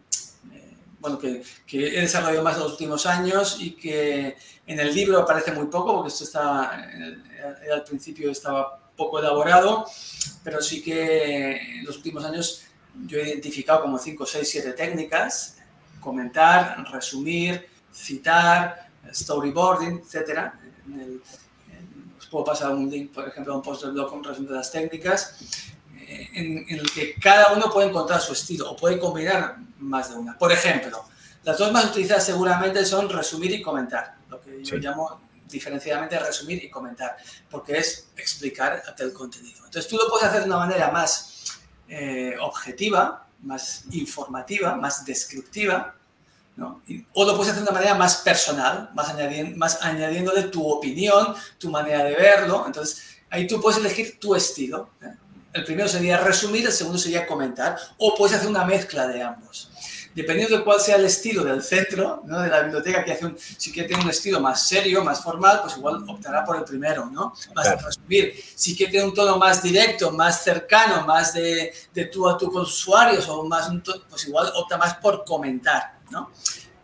bueno, 0.99 1.17
que, 1.19 1.43
que, 1.65 1.97
he 1.97 2.01
desarrollado 2.01 2.43
más 2.43 2.55
en 2.55 2.63
los 2.63 2.71
últimos 2.71 3.05
años 3.05 3.57
y 3.59 3.71
que 3.75 4.35
en 4.65 4.79
el 4.79 4.93
libro 4.93 5.19
aparece 5.19 5.51
muy 5.51 5.67
poco, 5.67 5.93
porque 5.93 6.09
esto 6.09 6.23
está, 6.23 6.71
al 7.71 7.83
principio 7.83 8.31
estaba 8.31 8.86
poco 8.97 9.19
elaborado, 9.19 9.85
pero 10.43 10.61
sí 10.61 10.81
que 10.81 11.77
en 11.79 11.85
los 11.85 11.97
últimos 11.97 12.25
años 12.25 12.63
yo 13.05 13.19
he 13.19 13.29
identificado 13.29 13.81
como 13.83 13.97
5, 13.97 14.25
6, 14.25 14.49
7 14.49 14.73
técnicas, 14.73 15.57
comentar, 16.01 16.83
resumir, 16.91 17.69
citar, 17.93 18.89
storyboarding, 19.13 19.99
etc. 19.99 20.51
os 22.17 22.27
puedo 22.27 22.45
pasar 22.45 22.71
un 22.73 22.89
link, 22.89 23.13
por 23.13 23.27
ejemplo, 23.27 23.53
a 23.53 23.57
un 23.57 23.61
post 23.61 23.83
del 23.83 23.91
blog 23.91 24.09
con 24.09 24.23
resumen 24.23 24.49
de 24.49 24.55
las 24.55 24.71
técnicas 24.71 25.37
en, 26.07 26.65
el 26.67 26.91
que 26.91 27.15
cada 27.15 27.53
uno 27.53 27.69
puede 27.69 27.89
encontrar 27.89 28.21
su 28.21 28.33
estilo 28.33 28.71
o 28.71 28.75
puede 28.75 28.97
combinar 28.97 29.57
más 29.79 30.09
de 30.09 30.15
una. 30.15 30.37
Por 30.37 30.51
ejemplo, 30.51 31.03
las 31.43 31.57
dos 31.57 31.71
más 31.71 31.85
utilizadas 31.85 32.25
seguramente 32.25 32.85
son 32.85 33.09
resumir 33.09 33.51
y 33.51 33.61
comentar, 33.61 34.15
lo 34.29 34.41
que 34.41 34.63
yo 34.63 34.77
llamo 34.77 35.26
diferenciadamente 35.47 36.19
resumir 36.19 36.63
y 36.63 36.69
comentar, 36.69 37.17
porque 37.49 37.77
es 37.77 38.09
explicar 38.15 38.83
el 38.97 39.13
contenido. 39.13 39.65
Entonces 39.65 39.87
tú 39.87 39.97
lo 39.97 40.09
puedes 40.09 40.27
hacer 40.27 40.41
de 40.41 40.47
una 40.47 40.57
manera 40.57 40.91
más 40.91 41.59
eh, 41.87 42.35
objetiva, 42.41 43.27
más 43.43 43.85
informativa, 43.91 44.75
más 44.75 45.05
descriptiva, 45.05 45.95
o 47.13 47.25
lo 47.25 47.35
puedes 47.35 47.51
hacer 47.51 47.63
de 47.63 47.69
una 47.69 47.79
manera 47.79 47.93
más 47.93 48.17
personal, 48.17 48.89
más, 48.95 49.09
añadiendo, 49.09 49.57
más 49.57 49.83
añadiéndole 49.83 50.43
tu 50.43 50.67
opinión, 50.67 51.35
tu 51.59 51.69
manera 51.69 52.03
de 52.03 52.15
verlo. 52.15 52.63
Entonces 52.65 53.19
ahí 53.29 53.45
tú 53.45 53.61
puedes 53.61 53.79
elegir 53.79 54.19
tu 54.19 54.35
estilo. 54.35 54.89
¿eh? 55.01 55.13
El 55.53 55.63
primero 55.63 55.87
sería 55.87 56.17
resumir, 56.17 56.65
el 56.65 56.71
segundo 56.71 56.97
sería 56.97 57.27
comentar, 57.27 57.77
o 57.97 58.15
puedes 58.15 58.35
hacer 58.35 58.49
una 58.49 58.65
mezcla 58.65 59.07
de 59.07 59.21
ambos 59.21 59.69
dependiendo 60.17 60.57
de 60.57 60.63
cuál 60.63 60.81
sea 60.81 60.95
el 60.95 61.05
estilo 61.05 61.43
del 61.43 61.61
centro, 61.61 62.23
¿no? 62.25 62.41
de 62.41 62.49
la 62.49 62.61
biblioteca, 62.61 63.05
que 63.05 63.11
hace 63.11 63.27
un, 63.27 63.37
si 63.37 63.71
quiere 63.71 63.87
tener 63.87 64.03
un 64.03 64.09
estilo 64.09 64.39
más 64.39 64.67
serio, 64.67 65.03
más 65.03 65.21
formal, 65.21 65.59
pues 65.61 65.77
igual 65.77 66.03
optará 66.07 66.43
por 66.43 66.57
el 66.57 66.63
primero, 66.63 67.05
¿no? 67.05 67.35
Vas 67.53 67.67
a 67.67 67.75
resumir. 67.75 68.33
Si 68.55 68.75
quiere 68.75 68.93
tener 68.93 69.05
un 69.05 69.13
tono 69.13 69.37
más 69.37 69.61
directo, 69.61 70.09
más 70.09 70.43
cercano, 70.43 71.05
más 71.05 71.35
de, 71.35 71.71
de 71.93 72.05
tú 72.05 72.27
a 72.27 72.35
tú 72.35 72.51
con 72.51 72.63
usuarios, 72.63 73.29
o 73.29 73.43
más 73.45 73.69
pues 74.09 74.27
igual 74.27 74.51
opta 74.55 74.75
más 74.79 74.95
por 74.95 75.23
comentar, 75.23 75.99
¿no? 76.09 76.31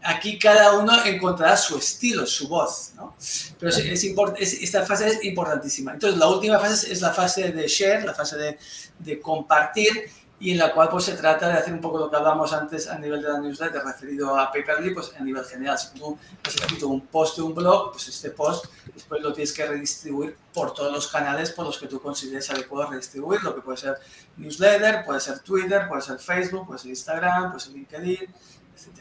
Aquí 0.04 0.38
cada 0.38 0.74
uno 0.74 1.04
encontrará 1.04 1.58
su 1.58 1.76
estilo, 1.76 2.28
su 2.28 2.48
voz, 2.48 2.92
¿no? 2.96 3.16
Pero 3.58 3.72
es, 3.72 3.80
es, 3.80 4.54
esta 4.62 4.86
fase 4.86 5.08
es 5.08 5.24
importantísima. 5.24 5.94
Entonces, 5.94 6.20
la 6.20 6.28
última 6.28 6.60
fase 6.60 6.94
es, 6.94 7.02
la 7.02 7.12
fase 7.12 7.52
de 7.52 7.68
share, 7.68 8.06
la 8.06 8.14
fase 8.14 8.38
de, 8.38 8.60
de 9.00 9.20
compartir, 9.20 10.12
y 10.44 10.52
en 10.52 10.58
la 10.58 10.74
cual 10.74 10.90
pues 10.92 11.06
se 11.06 11.14
trata 11.14 11.48
de 11.48 11.54
hacer 11.54 11.74
un 11.74 11.80
poco 11.80 11.98
lo 11.98 12.10
que 12.10 12.18
hablamos 12.18 12.52
antes 12.52 12.90
a 12.90 13.00
nivel 13.00 13.22
de 13.22 13.30
la 13.30 13.40
newsletter 13.40 13.82
referido 13.82 14.38
a 14.38 14.52
Paperly, 14.52 14.94
pues 14.94 15.14
a 15.18 15.24
nivel 15.24 15.46
general. 15.46 15.78
Si 15.78 15.98
tú 15.98 16.18
has 16.46 16.56
escrito 16.56 16.90
un 16.90 17.00
post 17.08 17.38
de 17.38 17.44
un 17.44 17.56
blog, 17.56 17.94
pues 17.94 18.10
este 18.10 18.30
post 18.32 18.66
después 18.94 19.22
lo 19.22 19.32
tienes 19.32 19.54
que 19.54 19.66
redistribuir 19.66 20.36
por 20.54 20.74
todos 20.74 20.92
los 20.92 21.08
canales 21.08 21.50
por 21.52 21.66
los 21.66 21.80
que 21.80 21.88
tú 21.88 22.02
consideres 22.02 22.50
adecuado 22.50 22.92
redistribuir, 22.92 23.42
lo 23.42 23.56
que 23.56 23.62
puede 23.62 23.78
ser 23.78 23.96
newsletter, 24.36 25.06
puede 25.06 25.22
ser 25.22 25.40
Twitter, 25.40 25.88
puede 25.88 26.02
ser 26.02 26.20
Facebook, 26.20 26.68
puede 26.68 26.80
ser 26.80 26.90
Instagram, 26.90 27.52
puede 27.52 27.64
ser 27.64 27.74
LinkedIn, 27.76 28.24
etc. 28.24 29.00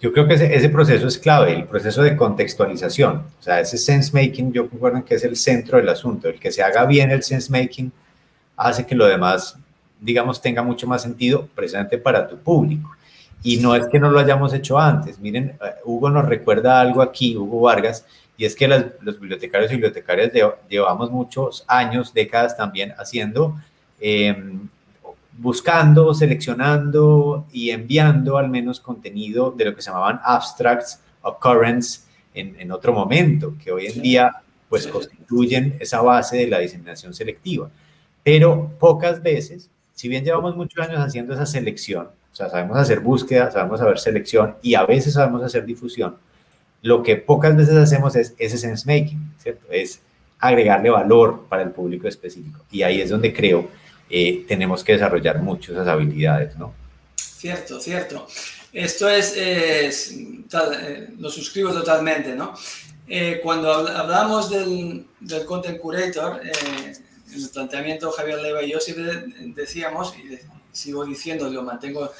Yo 0.00 0.12
creo 0.12 0.28
que 0.28 0.34
ese, 0.34 0.54
ese, 0.54 0.68
proceso 0.68 1.08
es 1.08 1.18
clave, 1.18 1.54
el 1.54 1.66
proceso 1.66 2.02
de 2.02 2.16
contextualización. 2.16 3.26
O 3.40 3.42
sea, 3.42 3.58
ese 3.58 3.76
sense 3.76 4.12
making, 4.14 4.52
yo 4.52 4.68
recuerdo 4.70 5.04
que 5.04 5.16
es 5.16 5.24
el 5.24 5.36
centro 5.36 5.78
del 5.78 5.88
asunto. 5.88 6.28
El 6.28 6.38
que 6.38 6.52
se 6.52 6.62
haga 6.62 6.86
bien 6.86 7.10
el 7.10 7.24
sense 7.24 7.50
making 7.50 7.90
hace 8.56 8.86
que 8.86 8.94
lo 8.94 9.06
demás 9.06 9.56
digamos, 10.00 10.40
tenga 10.40 10.62
mucho 10.62 10.86
más 10.86 11.02
sentido 11.02 11.48
precisamente 11.54 11.98
para 11.98 12.26
tu 12.26 12.38
público. 12.38 12.90
Y 13.42 13.58
no 13.58 13.74
es 13.74 13.86
que 13.88 13.98
no 13.98 14.10
lo 14.10 14.18
hayamos 14.18 14.52
hecho 14.52 14.78
antes. 14.78 15.18
Miren, 15.18 15.50
eh, 15.50 15.74
Hugo 15.84 16.10
nos 16.10 16.26
recuerda 16.26 16.80
algo 16.80 17.02
aquí, 17.02 17.36
Hugo 17.36 17.62
Vargas, 17.62 18.04
y 18.36 18.44
es 18.44 18.54
que 18.54 18.66
los 18.68 19.20
bibliotecarios 19.20 19.70
y 19.70 19.74
bibliotecarias 19.74 20.32
llevamos 20.68 21.10
muchos 21.10 21.64
años, 21.68 22.14
décadas 22.14 22.56
también 22.56 22.94
haciendo, 22.96 23.60
em, 24.00 24.66
buscando, 25.36 26.14
seleccionando 26.14 27.46
y 27.52 27.70
enviando 27.70 28.38
al 28.38 28.48
menos 28.48 28.80
contenido 28.80 29.50
de 29.50 29.66
lo 29.66 29.74
que 29.74 29.82
se 29.82 29.90
llamaban 29.90 30.20
abstracts 30.24 31.00
occurrence 31.22 32.00
en, 32.32 32.58
en 32.58 32.72
otro 32.72 32.94
momento, 32.94 33.54
que 33.62 33.72
hoy 33.72 33.86
en 33.86 34.00
día 34.00 34.32
pues 34.70 34.86
constituyen 34.86 35.76
esa 35.80 36.00
base 36.00 36.38
de 36.38 36.46
la 36.46 36.60
diseminación 36.60 37.12
selectiva. 37.12 37.68
Pero 38.22 38.70
pocas 38.78 39.22
veces 39.22 39.68
si 39.94 40.08
bien 40.08 40.24
llevamos 40.24 40.56
muchos 40.56 40.86
años 40.86 41.00
haciendo 41.00 41.34
esa 41.34 41.46
selección, 41.46 42.08
o 42.32 42.34
sea, 42.34 42.48
sabemos 42.48 42.76
hacer 42.76 43.00
búsqueda, 43.00 43.50
sabemos 43.50 43.80
hacer 43.80 43.98
selección 43.98 44.56
y 44.62 44.74
a 44.74 44.84
veces 44.84 45.14
sabemos 45.14 45.42
hacer 45.42 45.64
difusión, 45.64 46.16
lo 46.82 47.02
que 47.02 47.16
pocas 47.16 47.56
veces 47.56 47.76
hacemos 47.76 48.16
es 48.16 48.34
ese 48.38 48.56
sense 48.56 48.86
making, 48.86 49.34
¿cierto? 49.38 49.66
Es 49.70 50.00
agregarle 50.38 50.90
valor 50.90 51.46
para 51.48 51.62
el 51.62 51.70
público 51.70 52.08
específico. 52.08 52.64
Y 52.70 52.82
ahí 52.82 53.00
es 53.00 53.10
donde 53.10 53.34
creo 53.34 53.68
eh, 54.08 54.44
tenemos 54.48 54.82
que 54.82 54.94
desarrollar 54.94 55.40
mucho 55.40 55.72
esas 55.72 55.86
habilidades, 55.86 56.56
¿no? 56.56 56.74
Cierto, 57.16 57.80
cierto. 57.80 58.26
Esto 58.72 59.08
es, 59.08 59.34
eh, 59.36 59.90
lo 61.18 61.30
suscribo 61.30 61.72
totalmente, 61.72 62.34
¿no? 62.34 62.54
Eh, 63.06 63.40
cuando 63.42 63.72
hablamos 63.72 64.50
del, 64.50 65.06
Content 65.46 65.78
Curator, 65.80 66.40
en 66.44 67.09
el 67.34 67.48
planteamiento 67.50 68.10
Javier 68.10 68.40
Leiva 68.40 68.62
y 68.62 68.72
yo 68.72 68.80
siempre 68.80 69.24
decíamos, 69.54 70.14
y 70.16 70.38
sigo 70.72 71.04
diciendo, 71.04 71.48
lo 71.48 71.62
mantengo, 71.62 72.12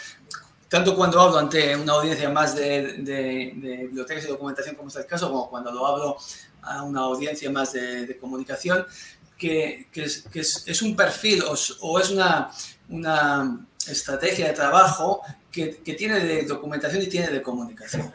tanto 0.68 0.94
cuando 0.94 1.20
hablo 1.20 1.38
ante 1.38 1.74
una 1.76 1.94
audiencia 1.94 2.30
más 2.30 2.54
de, 2.54 2.98
de, 2.98 3.52
bibliotecas 3.56 4.24
y 4.24 4.28
documentación, 4.28 4.76
como 4.76 4.88
es 4.88 4.96
el 4.96 5.06
caso, 5.06 5.28
como 5.28 5.50
cuando 5.50 5.72
lo 5.72 5.86
hablo 5.86 6.16
a 6.62 6.82
una 6.82 7.00
audiencia 7.00 7.50
más 7.50 7.72
de, 7.72 8.16
comunicación, 8.20 8.86
que, 9.36 9.88
que, 9.90 10.04
es, 10.04 10.22
que 10.30 10.40
es, 10.40 10.82
un 10.82 10.94
perfil 10.94 11.42
o, 11.44 11.54
o, 11.80 11.98
es 11.98 12.10
una, 12.10 12.50
una 12.90 13.66
estrategia 13.88 14.48
de 14.48 14.52
trabajo 14.52 15.22
que, 15.50 15.78
que, 15.78 15.94
tiene 15.94 16.20
de 16.20 16.42
documentación 16.42 17.02
y 17.02 17.06
tiene 17.06 17.28
de 17.28 17.42
comunicación. 17.42 18.12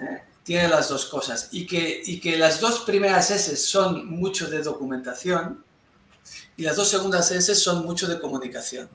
¿eh? 0.00 0.22
Tiene 0.42 0.68
las 0.68 0.88
dos 0.88 1.06
cosas. 1.06 1.48
Y 1.52 1.66
que, 1.66 2.02
y 2.04 2.18
que 2.18 2.36
las 2.38 2.60
dos 2.60 2.80
primeras 2.80 3.30
S 3.30 3.56
son 3.56 4.06
mucho 4.06 4.48
de 4.48 4.62
documentación, 4.62 5.63
y 6.56 6.62
las 6.62 6.76
dos 6.76 6.88
segundas 6.88 7.30
S 7.30 7.54
son 7.54 7.84
mucho 7.84 8.06
de 8.06 8.20
comunicación. 8.20 8.88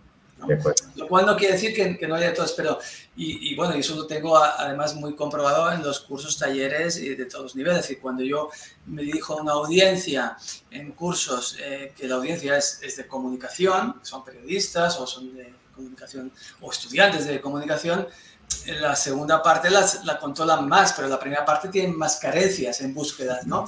Lo 0.95 1.07
cual 1.07 1.25
no 1.25 1.35
quiere 1.35 1.55
decir 1.55 1.73
que, 1.73 1.97
que 1.97 2.07
no 2.07 2.15
haya 2.15 2.33
todas, 2.33 2.53
pero, 2.53 2.79
y, 3.15 3.51
y, 3.51 3.55
bueno, 3.55 3.73
eso 3.73 3.95
lo 3.95 4.07
tengo 4.07 4.37
además 4.37 4.95
muy 4.95 5.15
comprobado 5.15 5.71
en 5.71 5.83
los 5.83 5.99
cursos, 5.99 6.37
talleres 6.37 6.97
y 6.97 7.13
de 7.15 7.25
todos 7.25 7.43
los 7.43 7.55
niveles. 7.55 7.79
Es 7.79 7.87
decir, 7.87 7.99
cuando 8.01 8.23
yo 8.23 8.49
me 8.85 9.03
dirijo 9.03 9.33
a 9.33 9.41
una 9.41 9.51
audiencia 9.53 10.37
en 10.71 10.93
cursos 10.93 11.57
eh, 11.59 11.93
que 11.95 12.07
la 12.07 12.15
audiencia 12.15 12.57
es, 12.57 12.79
es, 12.81 12.95
de 12.95 13.07
comunicación, 13.07 13.99
son 14.01 14.23
periodistas 14.23 14.97
o 14.99 15.05
son 15.05 15.35
de 15.35 15.53
comunicación 15.75 16.31
o 16.61 16.71
estudiantes 16.71 17.25
de 17.25 17.41
comunicación, 17.41 18.07
la 18.79 18.95
segunda 18.95 19.43
parte 19.43 19.69
la, 19.69 19.87
la 20.05 20.19
controlan 20.19 20.67
más, 20.67 20.93
pero 20.93 21.07
la 21.07 21.19
primera 21.19 21.45
parte 21.45 21.69
tiene 21.69 21.93
más 21.93 22.17
carencias 22.17 22.81
en 22.81 22.93
búsquedas, 22.93 23.45
¿no? 23.45 23.65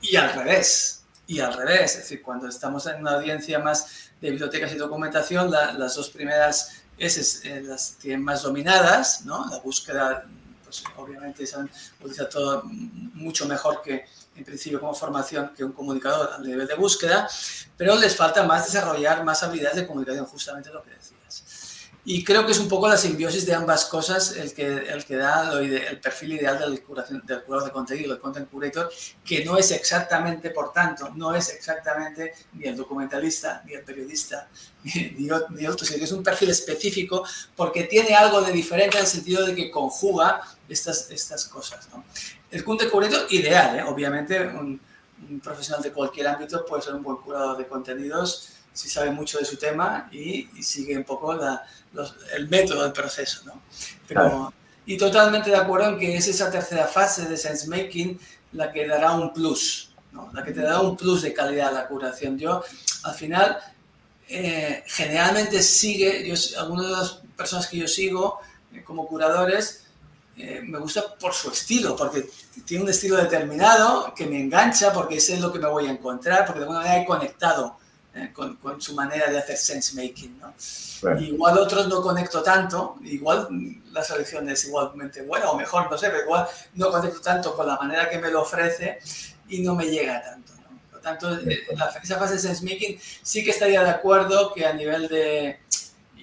Y 0.00 0.16
al 0.16 0.32
revés 0.32 1.03
y 1.26 1.40
al 1.40 1.54
revés, 1.54 1.92
es 1.92 1.98
decir, 1.98 2.22
cuando 2.22 2.48
estamos 2.48 2.86
en 2.86 3.00
una 3.00 3.12
audiencia 3.12 3.58
más 3.58 4.10
de 4.20 4.30
bibliotecas 4.30 4.72
y 4.72 4.76
documentación, 4.76 5.50
las 5.50 5.94
dos 5.94 6.10
primeras 6.10 6.82
S 6.98 7.48
eh, 7.48 7.62
las 7.62 7.94
tienen 7.94 8.22
más 8.22 8.42
dominadas, 8.42 9.24
¿no? 9.24 9.48
La 9.50 9.58
búsqueda, 9.58 10.26
pues 10.62 10.84
obviamente 10.96 11.46
se 11.46 11.56
utiliza 12.00 12.28
todo 12.28 12.62
mucho 12.64 13.46
mejor 13.46 13.82
que 13.82 14.04
en 14.36 14.44
principio 14.44 14.80
como 14.80 14.94
formación 14.94 15.52
que 15.56 15.64
un 15.64 15.72
comunicador 15.72 16.32
a 16.32 16.38
nivel 16.38 16.66
de 16.66 16.74
búsqueda, 16.74 17.28
pero 17.76 17.96
les 17.96 18.16
falta 18.16 18.42
más 18.44 18.66
desarrollar 18.66 19.24
más 19.24 19.42
habilidades 19.42 19.76
de 19.76 19.86
comunicación, 19.86 20.26
justamente 20.26 20.70
lo 20.70 20.82
que 20.82 20.90
decías. 20.90 21.23
Y 22.06 22.22
creo 22.22 22.44
que 22.44 22.52
es 22.52 22.58
un 22.58 22.68
poco 22.68 22.86
la 22.86 22.98
simbiosis 22.98 23.46
de 23.46 23.54
ambas 23.54 23.86
cosas 23.86 24.36
el 24.36 24.52
que, 24.52 24.66
el 24.66 25.04
que 25.06 25.16
da 25.16 25.58
el 25.58 25.98
perfil 26.00 26.34
ideal 26.34 26.58
del, 26.58 26.82
curación, 26.82 27.22
del 27.24 27.42
curador 27.44 27.66
de 27.66 27.72
contenido, 27.72 28.12
el 28.12 28.20
content 28.20 28.50
curator, 28.50 28.90
que 29.24 29.42
no 29.42 29.56
es 29.56 29.70
exactamente, 29.70 30.50
por 30.50 30.70
tanto, 30.70 31.08
no 31.14 31.34
es 31.34 31.48
exactamente 31.48 32.34
ni 32.52 32.66
el 32.66 32.76
documentalista, 32.76 33.62
ni 33.64 33.72
el 33.72 33.84
periodista, 33.84 34.48
ni, 34.84 35.14
ni, 35.16 35.66
otro, 35.66 35.86
sino 35.86 35.98
que 35.98 36.04
es 36.04 36.12
un 36.12 36.22
perfil 36.22 36.50
específico 36.50 37.24
porque 37.56 37.84
tiene 37.84 38.14
algo 38.14 38.42
de 38.42 38.52
diferente 38.52 38.98
en 38.98 39.04
el 39.04 39.08
sentido 39.08 39.46
de 39.46 39.54
que 39.54 39.70
conjuga 39.70 40.42
estas, 40.68 41.10
estas 41.10 41.46
cosas. 41.46 41.88
¿no? 41.90 42.04
El 42.50 42.62
content 42.64 42.90
curator 42.90 43.26
ideal, 43.30 43.78
¿eh? 43.78 43.82
obviamente, 43.82 44.40
un, 44.46 44.78
un 45.30 45.40
profesional 45.40 45.82
de 45.82 45.90
cualquier 45.90 46.28
ámbito 46.28 46.66
puede 46.66 46.82
ser 46.82 46.94
un 46.94 47.02
buen 47.02 47.16
curador 47.16 47.56
de 47.56 47.66
contenidos 47.66 48.50
si 48.74 48.90
sabe 48.90 49.10
mucho 49.12 49.38
de 49.38 49.44
su 49.44 49.56
tema 49.56 50.08
y, 50.12 50.50
y 50.58 50.62
sigue 50.62 50.96
un 50.98 51.04
poco 51.04 51.32
la, 51.32 51.64
el 52.36 52.48
método 52.48 52.82
del 52.82 52.92
proceso, 52.92 53.42
¿no? 53.46 53.62
Pero, 54.06 54.52
Y 54.84 54.98
totalmente 54.98 55.48
de 55.48 55.56
acuerdo 55.56 55.90
en 55.90 55.98
que 55.98 56.16
es 56.16 56.26
esa 56.28 56.50
tercera 56.50 56.86
fase 56.86 57.26
de 57.26 57.36
sense 57.36 57.68
making 57.68 58.18
la 58.52 58.70
que 58.70 58.86
dará 58.86 59.12
un 59.12 59.32
plus, 59.32 59.90
¿no? 60.12 60.30
la 60.32 60.44
que 60.44 60.52
te 60.52 60.60
dará 60.60 60.80
un 60.80 60.96
plus 60.96 61.22
de 61.22 61.32
calidad 61.32 61.68
a 61.68 61.72
la 61.72 61.88
curación. 61.88 62.38
Yo, 62.38 62.62
al 63.04 63.14
final, 63.14 63.58
eh, 64.28 64.82
generalmente 64.86 65.62
sigue, 65.62 66.26
yo, 66.26 66.34
algunas 66.60 66.86
de 66.86 66.92
las 66.92 67.10
personas 67.36 67.66
que 67.68 67.78
yo 67.78 67.88
sigo 67.88 68.40
eh, 68.72 68.82
como 68.84 69.06
curadores, 69.06 69.84
eh, 70.36 70.60
me 70.64 70.78
gusta 70.78 71.14
por 71.14 71.32
su 71.32 71.50
estilo, 71.50 71.94
porque 71.94 72.28
tiene 72.64 72.82
un 72.82 72.90
estilo 72.90 73.16
determinado 73.16 74.12
que 74.14 74.26
me 74.26 74.40
engancha, 74.40 74.92
porque 74.92 75.20
sé 75.20 75.38
lo 75.38 75.52
que 75.52 75.60
me 75.60 75.68
voy 75.68 75.86
a 75.86 75.90
encontrar, 75.90 76.44
porque 76.44 76.58
de 76.58 76.64
alguna 76.64 76.80
manera 76.80 77.02
he 77.02 77.06
conectado 77.06 77.78
eh, 78.14 78.30
con, 78.32 78.56
con, 78.56 78.80
su 78.80 78.94
manera 78.94 79.30
de 79.30 79.38
hacer 79.38 79.56
sense 79.56 79.96
making. 79.96 80.38
¿no? 80.38 80.54
Igual 81.18 81.58
otros 81.58 81.88
no 81.88 82.00
conecto 82.00 82.42
tanto, 82.42 82.96
igual 83.02 83.48
la 83.90 84.04
selección 84.04 84.48
es 84.48 84.64
igualmente 84.66 85.22
buena 85.22 85.50
o 85.50 85.56
mejor, 85.56 85.90
no 85.90 85.98
sé, 85.98 86.10
pero 86.10 86.22
igual 86.22 86.46
no 86.74 86.90
conecto 86.90 87.20
tanto 87.20 87.56
con 87.56 87.66
la 87.66 87.76
manera 87.76 88.08
que 88.08 88.18
me 88.18 88.30
lo 88.30 88.42
ofrece 88.42 89.00
y 89.48 89.62
no 89.62 89.74
me 89.74 89.86
llega 89.86 90.22
tanto. 90.22 90.52
¿no? 90.54 90.78
Por 90.90 90.94
lo 90.94 91.00
tanto, 91.00 91.34
eh, 91.38 91.66
la, 91.76 91.86
esa 92.02 92.18
fase 92.18 92.34
de 92.34 92.40
sense 92.40 92.64
making 92.64 92.98
sí 93.00 93.44
que 93.44 93.50
estaría 93.50 93.82
de 93.82 93.90
acuerdo 93.90 94.54
que 94.54 94.64
a 94.64 94.72
nivel 94.72 95.08
de, 95.08 95.58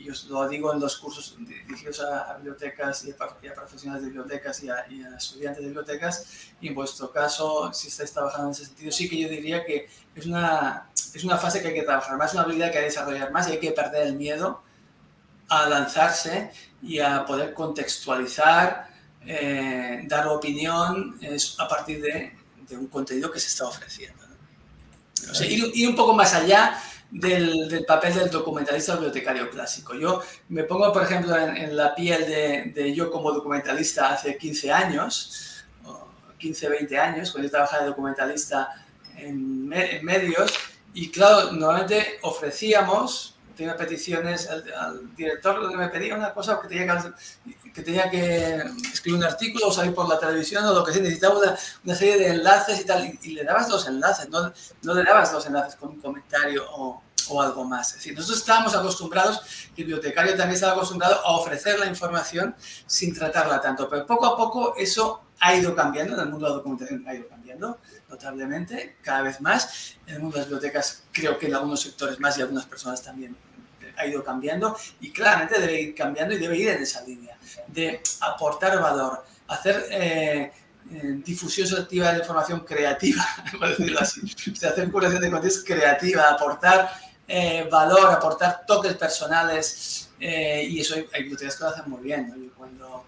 yo 0.03 0.13
lo 0.29 0.47
digo 0.47 0.73
en 0.73 0.79
los 0.79 0.97
cursos 0.97 1.35
dirigidos 1.39 1.99
a, 2.01 2.35
bibliotecas 2.37 3.05
y 3.05 3.11
a, 3.11 3.53
profesionales 3.53 4.03
de 4.03 4.09
bibliotecas 4.09 4.63
y 4.63 4.69
a, 4.69 4.85
estudiantes 5.17 5.61
de 5.61 5.67
bibliotecas, 5.67 6.53
y 6.59 6.69
en 6.69 6.75
vuestro 6.75 7.11
caso, 7.11 7.71
si 7.73 7.87
estáis 7.87 8.11
trabajando 8.11 8.47
en 8.47 8.51
ese 8.51 8.65
sentido, 8.65 8.91
sí 8.91 9.09
que 9.09 9.19
yo 9.19 9.29
diría 9.29 9.65
que 9.65 9.89
es 10.15 10.25
una, 10.25 10.89
es 10.93 11.23
una 11.23 11.37
fase 11.37 11.61
que 11.61 11.69
hay 11.69 11.73
que 11.73 11.83
trabajar 11.83 12.17
más, 12.17 12.33
una 12.33 12.43
habilidad 12.43 12.71
que 12.71 12.77
hay 12.77 12.83
que 12.83 12.89
desarrollar 12.89 13.31
más 13.31 13.47
y 13.47 13.51
hay 13.53 13.59
que 13.59 13.71
perder 13.71 14.07
el 14.07 14.15
miedo 14.15 14.61
a 15.49 15.67
lanzarse 15.67 16.51
y 16.81 16.99
a 16.99 17.25
poder 17.25 17.53
contextualizar, 17.53 18.89
eh, 19.25 20.03
dar 20.07 20.27
opinión 20.27 21.19
a 21.59 21.67
partir 21.67 22.01
de, 22.01 22.33
de, 22.67 22.77
un 22.77 22.87
contenido 22.87 23.29
que 23.29 23.39
se 23.39 23.47
está 23.47 23.65
ofreciendo. 23.65 24.23
O 25.29 25.35
sea, 25.35 25.45
ir, 25.45 25.87
un 25.87 25.95
poco 25.95 26.13
más 26.13 26.33
allá 26.33 26.81
del, 27.11 27.67
del, 27.69 27.85
papel 27.85 28.15
del 28.15 28.29
documentalista 28.29 28.93
bibliotecario 28.93 29.49
clásico. 29.49 29.93
Yo 29.95 30.21
me 30.49 30.63
pongo, 30.63 30.91
por 30.91 31.03
ejemplo, 31.03 31.35
en, 31.37 31.75
la 31.75 31.93
piel 31.93 32.25
de, 32.25 32.71
de, 32.73 32.93
yo 32.93 33.11
como 33.11 33.31
documentalista 33.31 34.13
hace 34.13 34.37
15 34.37 34.71
años, 34.71 35.65
15, 36.41 36.69
20 36.69 36.97
años, 36.97 37.31
cuando 37.31 37.47
yo 37.47 37.51
trabajaba 37.51 37.83
de 37.83 37.89
documentalista 37.89 38.69
en, 39.15 39.67
medios, 39.67 40.53
y 40.93 41.09
claro, 41.09 41.51
normalmente 41.51 42.19
ofrecíamos, 42.23 43.37
tenía 43.55 43.75
peticiones 43.75 44.49
al, 44.49 45.15
director, 45.15 45.69
que 45.69 45.77
me 45.77 45.89
pedía 45.89 46.15
una 46.15 46.33
cosa 46.33 46.59
que 46.61 46.67
tenía 47.81 48.09
que, 48.09 48.63
escribir 48.91 49.19
un 49.19 49.23
artículo 49.23 49.67
o 49.67 49.71
salir 49.71 49.93
por 49.93 50.07
la 50.07 50.19
televisión 50.19 50.65
o 50.65 50.73
lo 50.73 50.83
que 50.83 50.93
sea, 50.93 51.01
necesitaba 51.01 51.39
una, 51.83 51.95
serie 51.95 52.17
de 52.17 52.27
enlaces 52.27 52.81
y 52.81 52.85
tal, 52.85 53.17
y, 53.21 53.31
le 53.31 53.43
dabas 53.43 53.69
los 53.69 53.87
enlaces, 53.87 54.29
no, 54.29 54.51
no 54.83 54.93
le 54.93 55.03
dabas 55.03 55.31
los 55.33 55.45
enlaces 55.45 55.75
con 55.75 55.89
un 55.89 56.01
comentario 56.01 56.65
o, 56.71 57.01
o 57.29 57.41
algo 57.41 57.63
más. 57.63 57.95
Es 57.95 58.13
nosotros 58.13 58.39
estábamos 58.39 58.75
acostumbrados, 58.75 59.41
el 59.69 59.75
bibliotecario 59.75 60.31
también 60.31 60.55
estaba 60.55 60.73
acostumbrado 60.73 61.15
a 61.25 61.37
ofrecer 61.37 61.79
la 61.79 61.85
información 61.85 62.55
sin 62.85 63.13
tratarla 63.13 63.61
tanto, 63.61 63.89
pero 63.89 64.05
poco 64.05 64.25
a 64.25 64.37
poco 64.37 64.75
eso 64.77 65.21
ha 65.41 65.55
ido 65.55 65.75
cambiando, 65.75 66.13
en 66.13 66.19
el 66.19 66.29
mundo 66.29 66.45
de 66.45 66.51
la 66.51 66.57
documentación 66.57 67.03
ha 67.07 67.15
ido 67.15 67.27
cambiando 67.27 67.79
notablemente, 68.07 68.97
cada 69.01 69.23
vez 69.23 69.41
más. 69.41 69.95
En 70.05 70.15
el 70.15 70.19
mundo 70.21 70.35
de 70.35 70.41
las 70.41 70.49
bibliotecas 70.49 71.03
creo 71.11 71.37
que 71.37 71.47
en 71.47 71.55
algunos 71.55 71.81
sectores 71.81 72.19
más 72.19 72.37
y 72.37 72.41
algunas 72.41 72.65
personas 72.65 73.01
también 73.01 73.35
ha 73.97 74.05
ido 74.05 74.23
cambiando 74.23 74.77
y 74.99 75.11
claramente 75.11 75.59
debe 75.59 75.81
ir 75.81 75.95
cambiando 75.95 76.35
y 76.35 76.37
debe 76.37 76.57
ir 76.57 76.69
en 76.69 76.83
esa 76.83 77.03
línea 77.03 77.35
de 77.67 78.01
aportar 78.21 78.79
valor, 78.79 79.25
hacer 79.47 79.83
eh, 79.89 80.51
eh, 80.91 81.21
difusión 81.25 81.67
selectiva 81.67 82.11
de 82.11 82.19
información 82.19 82.59
creativa, 82.61 83.25
por 83.59 83.69
decirlo 83.69 83.99
así, 83.99 84.21
de 84.59 84.67
hacer 84.67 84.91
curación 84.91 85.21
de 85.21 85.31
contenidos 85.31 85.63
creativa, 85.63 86.29
aportar 86.29 86.91
eh, 87.27 87.67
valor, 87.69 88.11
aportar 88.11 88.63
toques 88.67 88.93
personales 88.93 90.09
y 90.19 90.79
eso 90.79 90.93
hay, 90.93 91.23
bibliotecas 91.23 91.55
que 91.55 91.63
lo 91.63 91.69
hacen 91.71 91.89
muy 91.89 92.01
bien. 92.03 92.51
cuando 92.55 93.05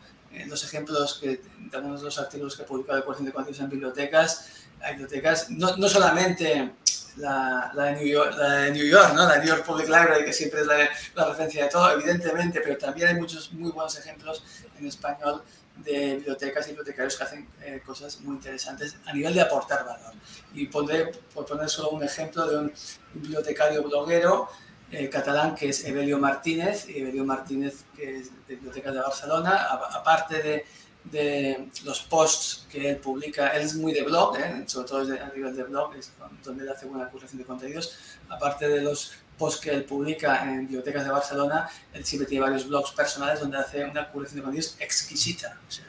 los 0.48 0.64
ejemplos 0.64 1.20
que, 1.22 1.42
de 1.58 1.78
algunos 1.78 2.02
de 2.02 2.06
los 2.06 2.20
artículos 2.20 2.56
que 2.56 2.64
he 2.64 2.66
publicado 2.66 2.98
de 2.98 3.04
curación 3.04 3.26
de 3.26 3.34
contenidos 3.34 3.64
en 3.64 3.70
bibliotecas, 3.70 4.50
bibliotecas, 4.90 5.50
no, 5.50 5.78
no 5.78 5.88
solamente 5.88 6.74
la, 7.18 7.72
la, 7.74 7.86
de 7.86 7.92
New 7.94 8.08
York, 8.08 8.36
la, 8.38 8.54
de 8.54 8.72
New 8.72 8.86
York, 8.86 9.14
¿no? 9.14 9.28
la 9.28 9.38
New 9.38 9.48
York 9.48 9.66
Public 9.66 9.88
Library, 9.88 10.26
que 10.26 10.34
siempre 10.34 10.62
es 10.62 10.68
la, 10.68 10.90
la, 11.16 11.26
referencia 11.26 11.64
de 11.64 11.70
todo, 11.70 11.92
evidentemente, 11.92 12.62
pero 12.62 12.78
también 12.78 13.10
hay 13.10 13.16
muchos 13.16 13.52
muy 13.54 13.72
buenos 13.72 13.98
ejemplos 13.98 14.44
en 14.80 14.88
español 14.88 15.44
de 15.78 16.16
bibliotecas 16.16 16.68
y 16.68 16.70
bibliotecarios 16.70 17.18
que 17.18 17.24
hacen 17.24 17.48
eh, 17.64 17.82
cosas 17.86 18.20
muy 18.22 18.36
interesantes 18.36 18.98
a 19.06 19.14
nivel 19.14 19.34
de 19.34 19.42
aportar 19.42 19.86
valor. 19.86 20.14
Y 20.54 20.68
pondré, 20.68 21.12
por 21.34 21.46
poner 21.46 21.70
solo 21.70 21.92
un 21.92 22.04
ejemplo 22.04 22.48
de 22.48 22.58
un 22.58 22.74
bibliotecario 23.14 23.84
bloguero 23.84 24.50
eh, 24.94 25.10
catalán 25.10 25.56
que 25.56 25.70
es 25.70 25.86
Evelio 25.86 26.20
Martínez, 26.20 26.88
Evelio 26.88 27.26
Martínez 27.26 27.84
que 27.96 28.18
es 28.18 28.32
de 28.48 28.56
Biblioteca 28.56 28.92
de 28.92 29.00
Barcelona, 29.00 29.68
aparte 29.94 30.42
de 30.42 30.66
de 31.04 31.70
los 31.84 32.02
posts 32.02 32.66
que 32.70 32.90
él 32.90 32.98
publica. 32.98 33.50
Él 33.50 33.64
es 33.64 33.76
muy 33.76 33.94
de 33.94 34.04
blog, 34.04 34.38
¿eh? 34.38 34.64
sobre 34.68 34.88
todo 34.88 35.02
a 35.02 35.36
nivel 35.36 35.56
de 35.56 35.64
blog, 35.64 35.96
es 35.96 36.12
donde 36.44 36.64
él 36.64 36.70
hace 36.70 36.86
buena 36.86 37.10
curación 37.10 37.40
de 37.40 37.46
contenidos. 37.46 37.98
Aparte 38.30 38.68
de 38.68 38.82
los 38.82 39.12
posts 39.38 39.62
que 39.62 39.72
él 39.72 39.84
publica 39.84 40.44
en 40.44 40.62
bibliotecas 40.62 41.04
de 41.04 41.12
Barcelona, 41.12 41.70
él 41.94 42.06
siempre 42.06 42.28
tiene 42.28 42.44
varios 42.44 42.68
blogs 42.68 42.92
personales 42.92 43.40
donde 43.40 43.58
hace 43.58 43.84
una 43.84 44.10
curación 44.10 44.38
de 44.38 44.44
contenidos 44.44 44.78
exquisita, 44.80 45.60
o 45.68 45.72
sea, 45.72 45.86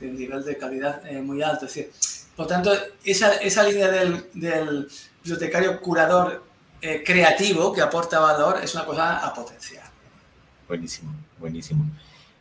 de 0.00 0.08
un 0.08 0.16
nivel 0.16 0.44
de 0.44 0.56
calidad 0.56 1.06
eh, 1.06 1.20
muy 1.20 1.42
alto. 1.42 1.66
Es 1.66 1.74
decir, 1.74 1.92
por 2.36 2.46
tanto, 2.46 2.72
esa, 3.04 3.34
esa 3.34 3.62
línea 3.62 3.88
del, 3.88 4.28
del, 4.32 4.88
bibliotecario 5.22 5.80
curador 5.80 6.44
eh, 6.86 7.02
creativo 7.02 7.72
que 7.72 7.80
aporta 7.80 8.18
valor 8.18 8.60
es 8.62 8.74
una 8.74 8.84
cosa 8.84 9.26
a 9.26 9.32
potenciar. 9.32 9.84
Buenísimo, 10.68 11.14
buenísimo. 11.38 11.86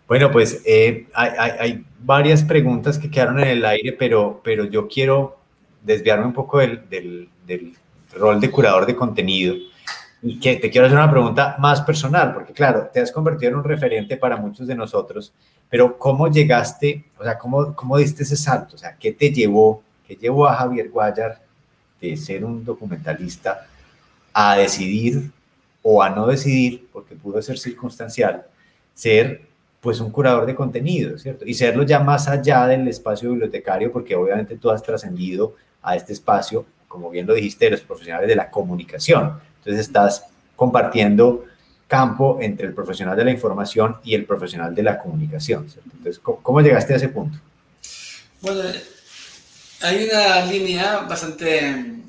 Bueno, 0.05 0.29
pues 0.31 0.61
eh, 0.65 1.07
hay, 1.13 1.85
varias 1.99 2.43
preguntas 2.43 2.97
que 2.99 3.09
quedaron 3.09 3.39
en 3.39 3.47
el 3.47 3.65
aire, 3.65 3.93
pero, 3.93 4.41
pero 4.43 4.65
yo 4.65 4.89
quiero 4.89 5.37
desviarme 5.81 6.25
un 6.25 6.33
poco 6.33 6.59
del, 6.59 6.89
del, 6.89 7.73
rol 8.15 8.41
de 8.41 8.51
curador 8.51 8.85
de 8.85 8.97
contenido 8.97 9.55
y 10.21 10.37
que 10.41 10.57
te 10.57 10.69
quiero 10.69 10.87
hacer 10.87 10.99
una 10.99 11.09
pregunta 11.09 11.55
más 11.57 11.79
personal, 11.79 12.33
porque 12.33 12.51
claro, 12.51 12.89
te 12.91 12.99
has 12.99 13.13
convertido 13.13 13.51
en 13.53 13.57
un 13.59 13.63
referente 13.63 14.17
para 14.17 14.35
muchos 14.35 14.67
de 14.67 14.75
nosotros, 14.75 15.31
pero 15.69 15.97
¿cómo 15.97 16.27
llegaste, 16.27 17.05
o 17.17 17.23
sea, 17.23 17.37
cómo, 17.37 17.73
cómo 17.73 17.97
diste 17.97 18.23
ese 18.23 18.35
salto? 18.35 18.75
O 18.75 18.77
sea, 18.77 18.97
¿qué 18.99 19.13
te 19.13 19.31
llevó, 19.31 19.81
qué 20.05 20.17
llevó 20.17 20.47
a 20.47 20.55
Javier 20.55 20.89
Guayar 20.89 21.41
de 22.01 22.17
ser 22.17 22.43
un 22.43 22.65
documentalista 22.65 23.67
a 24.33 24.57
decidir 24.57 25.31
o 25.81 26.01
a 26.01 26.09
no 26.09 26.27
decidir, 26.27 26.87
porque 26.91 27.15
pudo 27.15 27.41
ser 27.41 27.57
circunstancial, 27.59 28.45
ser 28.93 29.41
pues 29.81 29.99
un 29.99 30.11
curador 30.11 30.45
de 30.45 30.55
contenido, 30.55 31.17
¿cierto? 31.17 31.45
Y 31.45 31.53
serlo 31.53 31.83
ya 31.83 31.99
más 31.99 32.29
allá 32.29 32.67
del 32.67 32.87
espacio 32.87 33.31
bibliotecario, 33.31 33.91
porque 33.91 34.15
obviamente 34.15 34.55
tú 34.55 34.71
has 34.71 34.81
trascendido 34.81 35.55
a 35.81 35.97
este 35.97 36.13
espacio, 36.13 36.65
como 36.87 37.09
bien 37.09 37.27
lo 37.27 37.33
dijiste, 37.33 37.65
de 37.65 37.71
los 37.71 37.81
profesionales 37.81 38.29
de 38.29 38.35
la 38.35 38.49
comunicación. 38.49 39.39
Entonces 39.57 39.81
estás 39.81 40.25
compartiendo 40.55 41.43
campo 41.87 42.37
entre 42.41 42.67
el 42.67 42.73
profesional 42.73 43.17
de 43.17 43.25
la 43.25 43.31
información 43.31 43.97
y 44.05 44.15
el 44.15 44.25
profesional 44.25 44.73
de 44.73 44.83
la 44.83 44.97
comunicación, 44.97 45.69
¿cierto? 45.69 45.89
Entonces, 45.97 46.19
¿cómo, 46.19 46.61
llegaste 46.61 46.93
a 46.93 46.95
ese 46.95 47.09
punto? 47.09 47.37
Bueno, 48.41 48.61
hay 49.81 50.05
una 50.05 50.45
línea 50.45 50.99
bastante 51.01 52.02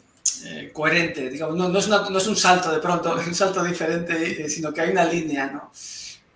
eh, 0.44 0.70
coherente, 0.72 1.30
digamos, 1.30 1.56
no, 1.56 1.78
es 1.78 2.26
un 2.26 2.36
salto 2.36 2.70
de 2.70 2.78
pronto, 2.78 3.14
un 3.26 3.34
salto 3.34 3.62
diferente, 3.64 4.48
sino 4.48 4.72
que 4.72 4.82
hay 4.82 4.90
una 4.90 5.04
línea, 5.04 5.46
¿no? 5.46 5.72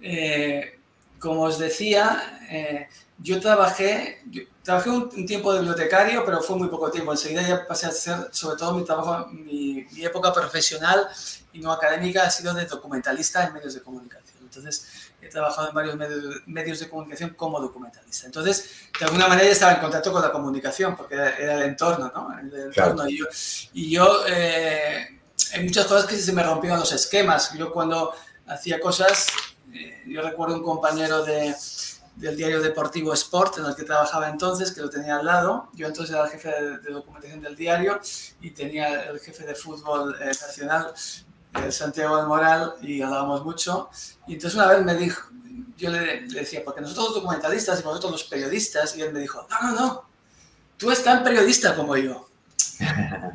Eh, 0.01 0.79
como 1.19 1.43
os 1.43 1.59
decía, 1.59 2.41
eh, 2.51 2.89
yo 3.19 3.41
trabajé, 3.41 4.23
trabajé 4.63 4.91
un, 4.91 5.27
tiempo 5.27 5.53
de 5.53 5.61
bibliotecario, 5.61 6.25
pero 6.25 6.41
fue 6.41 6.57
muy 6.57 6.69
poco 6.69 6.91
tiempo. 6.91 7.13
Enseguida 7.13 7.43
ya 7.43 7.67
pasé 7.67 7.87
a 7.87 7.89
hacer, 7.89 8.29
sobre 8.31 8.57
todo 8.57 8.75
mi 8.75 8.85
trabajo, 8.85 9.27
mi, 9.31 9.87
época 10.01 10.33
profesional 10.33 11.09
y 11.53 11.59
no 11.59 11.73
académica 11.73 12.25
ha 12.25 12.31
sido 12.31 12.55
de 12.55 12.65
documentalista 12.67 13.47
en 13.47 13.55
medios 13.55 13.75
de 13.75 13.83
comunicación. 13.83 14.39
Entonces, 14.43 15.08
he 15.21 15.29
trabajado 15.29 15.69
en 15.69 15.75
varios 15.75 15.97
medios, 16.47 16.81
de 16.81 16.89
comunicación 16.89 17.31
como 17.31 17.61
documentalista. 17.61 18.27
Entonces, 18.27 18.89
de 18.99 19.05
alguna 19.05 19.29
manera 19.29 19.49
estaba 19.49 19.73
en 19.73 19.81
contacto 19.81 20.13
con 20.13 20.23
la 20.23 20.31
comunicación, 20.31 20.97
porque 20.97 21.15
era, 21.15 21.55
el 21.55 21.63
entorno, 21.63 22.13
¿no? 22.15 22.39
El 22.39 22.55
entorno. 22.55 23.09
Y 23.09 23.19
yo, 23.19 23.27
y 23.73 23.91
yo 23.91 24.25
eh, 24.29 25.21
hay 25.53 25.65
muchas 25.65 25.87
cosas 25.87 26.07
que 26.07 26.17
se 26.17 26.33
me 26.33 26.43
rompieron 26.43 26.79
los 26.79 26.93
esquemas. 26.93 27.53
Yo 27.55 27.73
cuando 27.73 28.15
hacía 28.47 28.81
cosas 28.81 29.27
eh, 29.73 30.03
yo 30.07 30.23
recuerdo 30.23 30.57
un 30.57 30.63
compañero 30.63 31.25
de, 31.25 31.55
del 32.17 32.37
diario 32.37 32.61
deportivo 32.61 33.13
Sport, 33.13 33.59
en 33.59 33.67
el 33.67 33.77
que 33.77 33.85
trabajaba 33.85 34.29
entonces, 34.29 34.73
que 34.73 34.81
lo 34.81 34.89
tenía 34.89 35.17
al 35.17 35.27
lado. 35.27 35.69
Yo 35.75 35.87
entonces 35.87 36.15
era 36.15 36.25
el 36.25 36.31
jefe 36.31 36.49
de, 36.49 36.93
documentación 36.93 37.41
del 37.41 37.55
diario 37.55 38.01
y 38.41 38.51
tenía 38.51 39.05
el 39.05 39.21
jefe 39.21 39.45
de 39.45 39.55
fútbol 39.55 40.17
eh, 40.21 40.27
nacional, 40.27 40.93
eh, 41.55 41.73
Santiago 41.73 42.17
del 42.17 42.27
Moral, 42.27 42.75
y 42.83 43.03
hablábamos 43.03 43.45
mucho. 43.45 43.91
Y 44.27 44.35
entonces 44.35 44.57
una 44.57 44.69
vez 44.69 44.85
me 44.85 44.95
dijo, 44.95 45.29
yo 45.77 45.91
le, 45.91 46.23
le, 46.23 46.41
decía, 46.41 46.63
porque 46.65 46.81
nosotros 46.81 47.07
los 47.07 47.15
documentalistas 47.17 47.81
y 47.81 47.83
vosotros 47.83 48.13
los 48.13 48.25
periodistas, 48.25 48.97
y 48.97 49.03
él 49.03 49.13
me 49.13 49.21
dijo, 49.21 49.47
no, 49.51 49.71
no, 49.71 49.75
no, 49.75 50.05
tú 50.77 50.91
eres 50.91 51.05
tan 51.05 51.23
periodista 51.23 51.75
como 51.75 51.97
yo. 51.97 52.29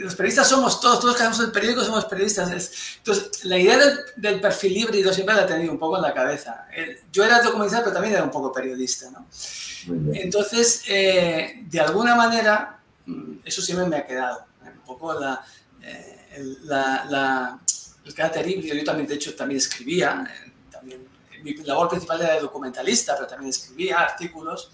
Los 0.00 0.14
periodistas 0.14 0.48
somos 0.48 0.80
todos, 0.80 1.00
todos 1.00 1.16
que 1.16 1.22
hacemos 1.22 1.40
el 1.40 1.52
periódico 1.52 1.84
somos 1.84 2.04
periodistas. 2.06 2.50
Entonces, 2.98 3.44
la 3.44 3.58
idea 3.58 3.78
del, 4.16 4.40
perfil 4.40 4.76
híbrido 4.76 5.12
siempre 5.12 5.34
la 5.34 5.42
he 5.42 5.46
tenido 5.46 5.72
un 5.72 5.78
poco 5.78 5.96
en 5.96 6.02
la 6.02 6.14
cabeza. 6.14 6.66
Yo 7.12 7.24
era 7.24 7.42
documentalista, 7.42 7.82
pero 7.82 7.92
también 7.92 8.14
era 8.14 8.24
un 8.24 8.30
poco 8.30 8.52
periodista. 8.52 9.10
¿no? 9.10 9.26
Entonces, 10.14 10.82
eh, 10.88 11.64
de 11.68 11.80
alguna 11.80 12.14
manera, 12.14 12.80
mm, 13.06 13.40
eso 13.44 13.60
siempre 13.62 13.86
me 13.86 13.96
ha 13.96 14.06
quedado. 14.06 14.46
¿eh? 14.64 14.70
Un 14.74 14.84
poco 14.84 15.12
la, 15.18 15.44
eh, 15.82 16.19
el, 16.34 16.66
la, 16.66 17.58
el 18.04 18.14
carácter 18.14 18.48
híbrido. 18.48 18.74
Yo 18.74 18.84
también, 18.84 19.06
de 19.06 19.14
hecho, 19.14 19.34
también 19.34 19.58
escribía. 19.58 20.24
También, 20.70 21.06
mi 21.42 21.54
labor 21.56 21.88
principal 21.88 22.20
era 22.20 22.34
de 22.34 22.40
documentalista, 22.40 23.14
pero 23.14 23.26
también 23.26 23.50
escribía 23.50 24.00
artículos, 24.00 24.70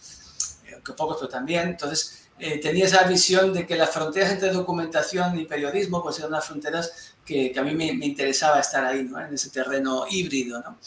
que 0.85 0.93
pocos, 0.93 1.17
pero 1.19 1.29
también. 1.29 1.69
Entonces, 1.69 2.27
eh, 2.39 2.59
tenía 2.59 2.85
esa 2.85 3.05
visión 3.05 3.53
de 3.55 3.67
que 3.67 3.77
las 3.77 3.91
fronteras 3.91 4.31
entre 4.31 4.53
documentación 4.53 5.39
y 5.39 5.47
periodismo 5.47 6.03
pues 6.03 6.19
eran 6.19 6.33
unas 6.33 6.45
fronteras 6.45 7.15
que, 7.25 7.55
a 7.57 7.63
mí 7.63 7.75
me, 7.75 7.87
interesaba 7.87 8.61
estar 8.61 8.85
ahí, 8.85 9.05
¿no? 9.05 9.19
en 9.19 9.33
ese 9.33 9.49
terreno 9.51 10.05
híbrido. 10.09 10.61
¿no? 10.61 10.79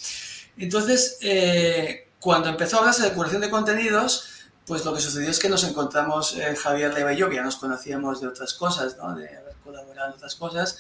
Entonces, 0.58 1.18
eh, 1.22 2.10
cuando 2.20 2.50
empezó 2.50 2.78
a 2.78 2.80
hablarse 2.80 3.04
de 3.04 3.14
curación 3.14 3.42
de 3.42 3.50
contenidos, 3.50 4.30
pues 4.68 4.86
lo 4.86 4.94
que 4.94 5.02
sucedió 5.02 5.32
es 5.32 5.40
que 5.40 5.50
nos 5.50 5.64
encontramos 5.64 6.38
eh, 6.38 6.56
Javier 6.56 6.94
Leva 6.94 7.14
y 7.14 7.18
yo, 7.18 7.30
que 7.30 7.38
ya 7.38 7.44
nos 7.44 7.56
conocíamos 7.56 8.22
de 8.22 8.28
otras 8.28 8.54
cosas, 8.54 8.98
¿no? 8.98 9.16
de 9.16 9.28
haber 9.70 9.86
colaborado 9.86 10.10
en 10.10 10.14
otras 10.16 10.36
cosas, 10.36 10.80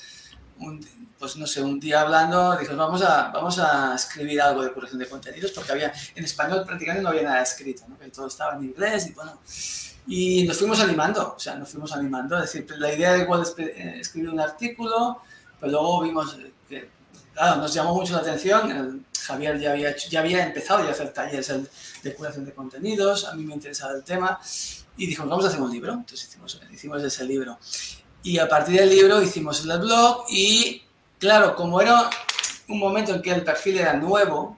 pues 1.18 1.38
no 1.38 1.48
sé, 1.48 1.62
un 1.62 1.80
día 1.80 2.02
hablando, 2.02 2.58
dijimos, 2.58 2.78
vamos 2.78 3.02
a, 3.02 3.30
vamos 3.30 3.60
a 3.60 3.96
escribir 3.96 4.42
algo 4.42 4.64
de 4.64 4.72
curación 4.72 5.00
de 5.00 5.08
contenidos, 5.08 5.52
porque 5.52 5.72
había, 5.72 5.94
en 6.16 6.24
español 6.24 6.64
prácticamente 6.66 7.04
no 7.04 7.10
había 7.10 7.24
nada 7.24 7.42
escrito, 7.42 7.84
¿no? 7.88 7.96
todo 8.12 8.28
estaba 8.28 8.56
en 8.56 8.66
inglés 8.66 9.08
y 9.08 9.14
bueno, 9.14 9.40
y 10.08 10.44
nos 10.44 10.58
fuimos 10.58 10.80
animando, 10.80 11.36
o 11.36 11.40
sea, 11.40 11.56
nos 11.56 11.70
fuimos 11.70 11.92
animando, 11.94 12.36
es 12.38 12.52
decir, 12.52 12.66
la 12.78 12.94
idea 12.94 13.14
de 13.14 13.24
igual 13.24 13.44
eh, 13.58 13.98
escribir 14.00 14.30
un 14.30 14.40
artículo, 14.40 15.22
pero 15.60 15.72
luego 15.72 16.02
vimos 16.02 16.38
que, 16.68 16.90
claro, 17.34 17.62
nos 17.62 17.74
llamó 17.74 17.94
mucho 17.94 18.14
la 18.14 18.20
atención, 18.20 19.06
Javier 19.22 19.60
ya 19.60 19.72
había, 19.72 19.96
ya 19.96 20.20
había 20.20 20.46
empezado 20.46 20.88
a 20.88 20.92
hacer 20.92 21.14
talleres 21.14 21.54
de 22.02 22.16
curación 22.16 22.46
de 22.46 22.54
contenidos, 22.54 23.26
a 23.26 23.34
mí 23.36 23.44
me 23.44 23.54
interesaba 23.54 23.94
el 23.94 24.04
tema, 24.04 24.40
y 24.98 25.08
dijimos, 25.08 25.30
vamos 25.30 25.46
a 25.46 25.48
hacer 25.50 25.62
un 25.62 25.72
libro, 25.72 25.94
entonces 25.94 26.28
hicimos, 26.28 26.60
hicimos 26.72 27.04
ese 27.04 27.24
libro. 27.24 27.58
Y 28.24 28.38
a 28.38 28.48
partir 28.48 28.80
del 28.80 28.90
libro 28.90 29.22
hicimos 29.22 29.66
el 29.66 29.80
blog 29.80 30.26
y, 30.30 30.84
claro, 31.18 31.56
como 31.56 31.82
era 31.82 32.10
un 32.68 32.80
momento 32.80 33.16
en 33.16 33.22
que 33.22 33.32
el 33.32 33.44
perfil 33.44 33.80
era 33.80 33.94
nuevo, 33.94 34.58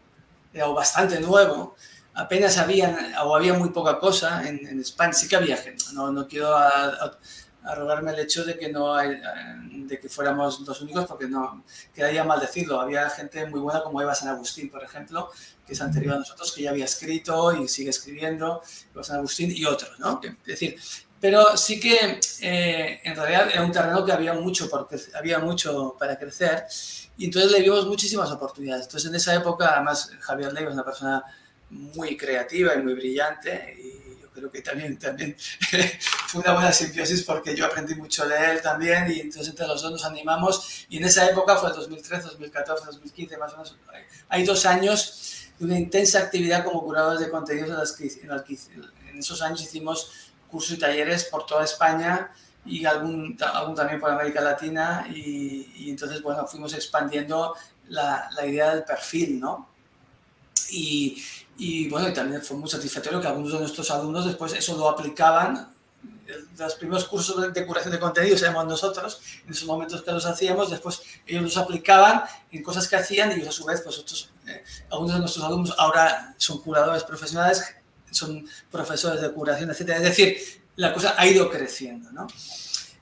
o 0.63 0.73
bastante 0.73 1.19
nuevo, 1.19 1.75
apenas 2.13 2.57
había, 2.57 3.13
o 3.23 3.35
había 3.35 3.53
muy 3.53 3.69
poca 3.69 3.99
cosa 3.99 4.47
en, 4.47 4.65
en 4.67 4.79
España, 4.79 5.13
sí 5.13 5.27
que 5.27 5.35
había 5.35 5.57
gente, 5.57 5.83
no, 5.93 6.11
no 6.11 6.27
quiero 6.27 6.55
arrogarme 7.63 8.11
el 8.11 8.19
hecho 8.19 8.43
de 8.43 8.57
que 8.57 8.69
no 8.71 8.93
hay, 8.93 9.21
de 9.71 9.99
que 9.99 10.09
fuéramos 10.09 10.61
los 10.61 10.81
únicos 10.81 11.05
porque 11.05 11.27
no 11.27 11.63
quedaría 11.93 12.23
mal 12.23 12.39
decirlo 12.39 12.81
había 12.81 13.09
gente 13.09 13.45
muy 13.45 13.59
buena 13.59 13.83
como 13.83 14.01
Eva 14.01 14.15
San 14.15 14.29
Agustín 14.29 14.69
por 14.69 14.83
ejemplo 14.83 15.29
que 15.65 15.73
es 15.73 15.81
anterior 15.81 16.15
a 16.15 16.19
nosotros 16.19 16.51
que 16.53 16.63
ya 16.63 16.71
había 16.71 16.85
escrito 16.85 17.55
y 17.55 17.67
sigue 17.67 17.91
escribiendo 17.91 18.61
Eva 18.93 19.03
San 19.03 19.17
Agustín 19.17 19.51
y 19.55 19.65
otros 19.65 19.99
no 19.99 20.19
es 20.23 20.43
decir 20.43 20.79
pero 21.21 21.55
sí 21.55 21.79
que 21.79 22.19
eh, 22.41 22.99
en 23.03 23.15
realidad 23.15 23.47
era 23.53 23.63
un 23.63 23.71
terreno 23.71 24.03
que 24.03 24.11
había 24.11 24.33
mucho, 24.33 24.67
porque 24.67 24.99
había 25.13 25.37
mucho 25.37 25.95
para 25.97 26.17
crecer 26.17 26.65
y 27.15 27.25
entonces 27.25 27.51
le 27.51 27.61
vimos 27.61 27.85
muchísimas 27.85 28.31
oportunidades. 28.31 28.85
Entonces 28.87 29.07
en 29.07 29.15
esa 29.15 29.35
época, 29.35 29.75
además 29.75 30.11
Javier 30.19 30.51
Leiva 30.51 30.69
es 30.69 30.73
una 30.73 30.83
persona 30.83 31.23
muy 31.69 32.17
creativa 32.17 32.73
y 32.73 32.81
muy 32.81 32.95
brillante 32.95 33.77
y 33.79 34.19
yo 34.19 34.31
creo 34.31 34.51
que 34.51 34.61
también, 34.61 34.97
también 34.97 35.35
fue 36.27 36.41
una 36.41 36.53
buena 36.53 36.71
simbiosis 36.71 37.21
porque 37.21 37.55
yo 37.55 37.67
aprendí 37.67 37.93
mucho 37.93 38.27
de 38.27 38.51
él 38.51 38.61
también 38.61 39.11
y 39.11 39.19
entonces 39.19 39.49
entre 39.49 39.67
los 39.67 39.79
dos 39.83 39.91
nos 39.91 40.05
animamos 40.05 40.87
y 40.89 40.97
en 40.97 41.05
esa 41.05 41.29
época 41.29 41.55
fue 41.55 41.69
el 41.69 41.75
2013, 41.75 42.23
2014, 42.29 42.85
2015 42.87 43.37
más 43.37 43.53
o 43.53 43.57
menos, 43.57 43.77
hay 44.27 44.43
dos 44.43 44.65
años 44.65 45.51
de 45.59 45.65
una 45.65 45.77
intensa 45.77 46.17
actividad 46.17 46.63
como 46.63 46.83
curadores 46.83 47.19
de 47.19 47.29
contenidos 47.29 47.69
en, 47.69 47.77
las 47.77 47.91
que, 47.91 48.05
en 49.09 49.19
esos 49.19 49.41
años 49.43 49.61
hicimos 49.61 50.30
cursos 50.51 50.73
y 50.73 50.79
talleres 50.79 51.23
por 51.25 51.45
toda 51.45 51.63
España 51.63 52.31
y 52.65 52.85
algún, 52.85 53.37
algún 53.53 53.75
también 53.75 53.99
por 53.99 54.11
América 54.11 54.41
Latina 54.41 55.07
y, 55.09 55.89
entonces, 55.89 56.21
bueno, 56.21 56.45
fuimos 56.45 56.73
expandiendo 56.73 57.55
la, 57.89 58.29
la, 58.35 58.45
idea 58.45 58.73
del 58.73 58.83
perfil, 58.83 59.39
¿no? 59.39 59.69
Y, 60.69 61.21
y, 61.57 61.89
bueno, 61.89 62.07
y 62.07 62.13
también 62.13 62.41
fue 62.41 62.57
muy 62.57 62.69
satisfactorio 62.69 63.19
que 63.19 63.27
algunos 63.27 63.51
de 63.53 63.59
nuestros 63.59 63.89
alumnos 63.91 64.25
después 64.25 64.53
eso 64.53 64.77
lo 64.77 64.89
aplicaban. 64.89 65.73
Los 66.57 66.75
primeros 66.75 67.05
cursos 67.05 67.53
de 67.53 67.65
curación 67.65 67.91
de 67.91 67.99
contenidos 67.99 68.41
éramos 68.41 68.65
nosotros, 68.65 69.21
en 69.45 69.51
esos 69.51 69.67
momentos 69.67 70.01
que 70.01 70.11
los 70.11 70.25
hacíamos, 70.25 70.69
después 70.69 71.01
ellos 71.27 71.43
los 71.43 71.57
aplicaban 71.57 72.23
en 72.51 72.63
cosas 72.63 72.87
que 72.87 72.95
hacían 72.95 73.31
y 73.31 73.35
ellos 73.35 73.49
a 73.49 73.51
su 73.51 73.65
vez, 73.65 73.81
pues 73.81 73.99
otros, 73.99 74.29
eh, 74.47 74.63
algunos 74.89 75.13
de 75.13 75.19
nuestros 75.19 75.45
alumnos 75.45 75.75
ahora 75.77 76.33
son 76.37 76.61
curadores 76.61 77.03
profesionales, 77.03 77.63
son 78.11 78.45
profesores 78.69 79.21
de 79.21 79.31
curación, 79.31 79.71
etc. 79.71 79.89
Es 79.89 80.03
decir, 80.03 80.37
la 80.75 80.93
cosa 80.93 81.15
ha 81.17 81.25
ido 81.25 81.49
creciendo, 81.49 82.11
¿no? 82.11 82.27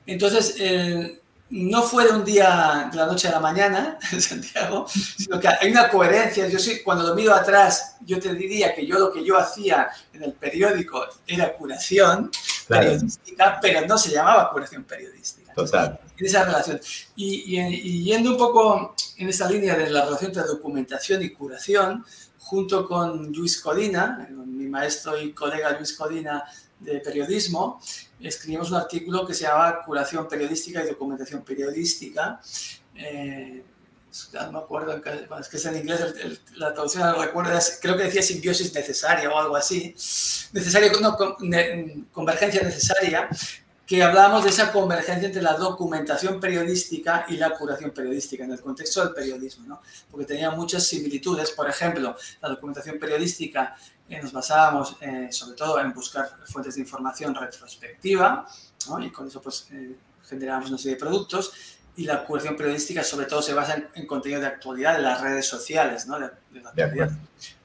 Entonces, 0.05 0.55
eh, 0.59 1.19
no 1.51 1.81
fue 1.81 2.05
de 2.05 2.11
un 2.11 2.23
día, 2.23 2.89
de 2.91 2.97
la 2.97 3.05
noche 3.05 3.27
a 3.27 3.31
la 3.31 3.39
mañana, 3.39 3.97
en 4.11 4.21
Santiago, 4.21 4.85
sino 4.87 5.39
que 5.39 5.47
hay 5.47 5.71
una 5.71 5.89
coherencia. 5.89 6.47
Yo 6.47 6.59
sí, 6.59 6.81
cuando 6.83 7.07
lo 7.07 7.15
miro 7.15 7.33
atrás, 7.33 7.97
yo 8.05 8.19
te 8.19 8.33
diría 8.33 8.73
que 8.73 8.85
yo 8.85 8.99
lo 8.99 9.11
que 9.11 9.23
yo 9.23 9.37
hacía 9.37 9.89
en 10.13 10.23
el 10.23 10.33
periódico 10.33 11.05
era 11.25 11.53
curación 11.53 12.29
periodística, 12.67 13.59
pero 13.61 13.85
no 13.87 13.97
se 13.97 14.11
llamaba 14.11 14.51
curación 14.51 14.83
periodística. 14.83 15.53
Total. 15.53 15.99
En 16.17 16.25
esa 16.25 16.45
relación. 16.45 16.79
Y, 17.15 17.55
y, 17.57 18.03
yendo 18.03 18.31
un 18.31 18.37
poco 18.37 18.95
en 19.17 19.29
esa 19.29 19.49
línea 19.49 19.75
de 19.75 19.89
la 19.89 20.05
relación 20.05 20.29
entre 20.29 20.43
documentación 20.43 21.21
y 21.23 21.31
curación, 21.31 22.05
junto 22.49 22.87
con 22.87 23.31
Luis 23.31 23.61
Codina, 23.61 24.27
mi 24.31 24.65
maestro 24.65 25.21
y 25.21 25.33
colega 25.33 25.77
Luis 25.77 25.93
Codina 25.93 26.43
de 26.79 26.99
periodismo, 26.99 27.79
escribimos 28.19 28.71
un 28.71 28.77
artículo 28.77 29.23
que 29.27 29.35
se 29.35 29.43
llama 29.43 29.83
Curación 29.85 30.27
periodística 30.27 30.83
y 30.83 30.87
documentación 30.87 31.43
periodística. 31.43 32.41
Eh, 32.95 33.63
no 34.33 34.51
me 34.51 34.57
acuerdo, 34.57 34.99
es 35.39 35.47
que 35.47 35.57
es 35.57 35.65
en 35.67 35.77
inglés, 35.77 36.01
la 36.55 36.73
traducción 36.73 37.03
no 37.03 37.15
creo 37.81 37.95
que 37.95 38.03
decía 38.03 38.23
simbiosis 38.23 38.73
necesaria 38.73 39.29
o 39.29 39.37
algo 39.37 39.55
así. 39.55 39.93
Necesaria, 40.51 40.91
no, 40.99 41.15
convergencia 42.11 42.63
necesaria, 42.63 43.29
que 43.89 44.03
hablábamos 44.03 44.43
de 44.43 44.51
esa 44.51 44.71
convergencia 44.71 45.25
entre 45.25 45.41
la 45.41 45.53
documentación 45.53 46.39
periodística 46.39 47.25
y 47.27 47.37
la 47.37 47.55
curación 47.57 47.89
periodística 47.89 48.43
en 48.43 48.51
el 48.51 48.61
contexto 48.61 49.03
del 49.03 49.15
periodismo, 49.15 49.65
¿no? 49.65 49.81
porque 50.11 50.27
tenía 50.27 50.51
muchas 50.51 50.85
similitudes. 50.85 51.49
Por 51.49 51.67
ejemplo, 51.67 52.15
la 52.39 52.49
documentación 52.49 52.99
periodística 52.99 53.75
eh, 54.07 54.21
nos 54.21 54.31
basábamos 54.31 54.95
eh, 55.01 55.29
sobre 55.31 55.57
todo 55.57 55.79
en 55.79 55.91
buscar 55.91 56.29
fuentes 56.45 56.75
de 56.75 56.81
información 56.81 57.33
retrospectiva 57.33 58.47
¿no? 58.89 59.03
y 59.03 59.11
con 59.11 59.25
eso 59.25 59.41
pues 59.41 59.67
eh, 59.71 59.95
generábamos 60.23 60.69
una 60.69 60.77
serie 60.77 60.93
de 60.93 60.99
productos 60.99 61.51
y 61.95 62.03
la 62.03 62.23
curación 62.25 62.55
periodística 62.55 63.03
sobre 63.03 63.25
todo 63.25 63.41
se 63.41 63.55
basa 63.55 63.87
en, 63.95 64.05
contenido 64.05 64.39
de 64.39 64.45
actualidad 64.45 64.97
en 64.97 65.03
las 65.03 65.19
redes 65.19 65.47
sociales, 65.47 66.05
¿no? 66.05 66.19
de, 66.19 66.29
la 66.61 66.69
actualidad. 66.69 67.09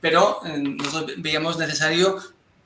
Pero 0.01 0.41
nosotros 0.43 1.21
veíamos 1.21 1.59
necesario 1.59 2.19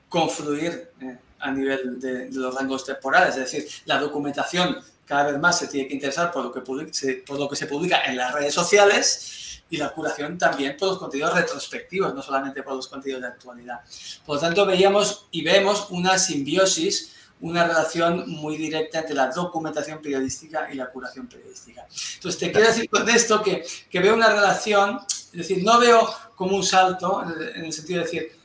confluir 0.07 0.91
a 1.39 1.51
nivel 1.51 1.99
de, 1.99 2.29
los 2.31 2.53
rangos 2.53 2.85
temporales, 2.85 3.35
es 3.35 3.51
decir, 3.51 3.67
la 3.85 3.97
documentación 3.99 4.77
cada 5.05 5.31
vez 5.31 5.39
más 5.39 5.57
se 5.57 5.67
tiene 5.67 5.87
que 5.87 5.95
interesar 5.95 6.31
por 6.31 6.43
lo 6.45 6.51
que, 6.51 6.61
se, 6.93 7.65
publica 7.65 8.03
en 8.05 8.15
las 8.15 8.31
redes 8.31 8.53
sociales 8.53 9.63
y 9.67 9.77
la 9.77 9.89
curación 9.89 10.37
también 10.37 10.77
por 10.77 10.89
los 10.89 10.97
contenidos 10.99 11.33
retrospectivos, 11.33 12.13
no 12.13 12.21
solamente 12.21 12.61
por 12.61 12.75
los 12.75 12.87
contenidos 12.87 13.23
de 13.23 13.27
actualidad. 13.27 13.79
Por 14.23 14.35
lo 14.35 14.41
tanto, 14.41 14.67
veíamos 14.67 15.27
y 15.31 15.43
vemos 15.43 15.87
una 15.89 16.19
simbiosis, 16.19 17.15
una 17.41 17.65
relación 17.65 18.29
muy 18.29 18.57
directa 18.57 18.99
entre 18.99 19.15
la 19.15 19.31
documentación 19.31 19.99
periodística 19.99 20.71
y 20.71 20.75
la 20.75 20.91
curación 20.91 21.27
periodística. 21.27 21.87
Entonces, 22.15 22.39
te 22.39 22.51
quiero 22.51 22.67
decir 22.67 22.87
con 22.87 23.09
esto 23.09 23.41
que, 23.41 23.65
que 23.89 23.99
veo 23.99 24.13
una 24.13 24.29
relación, 24.29 24.99
es 25.07 25.31
decir, 25.31 25.63
no 25.63 25.79
veo 25.79 26.07
como 26.35 26.55
un 26.55 26.63
salto 26.63 27.23
en 27.55 27.65
el 27.65 27.73
sentido 27.73 27.99
de 27.99 28.05
decir, 28.05 28.38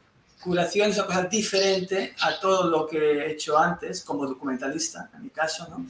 curación 0.44 0.90
es 0.90 0.98
una 0.98 1.06
cosa 1.06 1.22
diferente 1.24 2.14
a 2.20 2.38
todo 2.38 2.68
lo 2.68 2.86
que 2.86 2.98
he 2.98 3.32
hecho 3.32 3.58
antes 3.58 4.04
como 4.04 4.26
documentalista, 4.26 5.10
en 5.16 5.22
mi 5.22 5.30
caso, 5.30 5.66
¿no? 5.68 5.84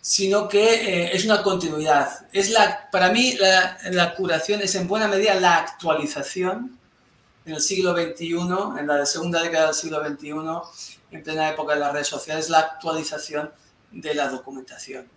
sino 0.00 0.48
que 0.48 0.62
eh, 0.62 1.16
es 1.16 1.24
una 1.24 1.42
continuidad. 1.42 2.26
Es 2.32 2.50
la, 2.50 2.88
para 2.92 3.10
mí 3.10 3.34
la, 3.40 3.78
la, 3.90 4.14
curación 4.14 4.60
es 4.60 4.74
en 4.74 4.86
buena 4.86 5.08
medida 5.08 5.34
la 5.34 5.56
actualización 5.58 6.78
en 7.44 7.54
el 7.54 7.60
siglo 7.60 7.92
XXI, 7.92 8.78
en 8.78 8.86
la 8.86 9.06
segunda 9.06 9.42
década 9.42 9.66
del 9.66 9.74
siglo 9.74 10.06
XXI, 10.06 10.30
en 11.10 11.22
plena 11.22 11.50
época 11.50 11.74
de 11.74 11.80
las 11.80 11.92
redes 11.92 12.08
sociales, 12.08 12.50
la 12.50 12.60
actualización 12.60 13.50
de 13.90 14.14
la 14.14 14.28
documentación. 14.28 15.08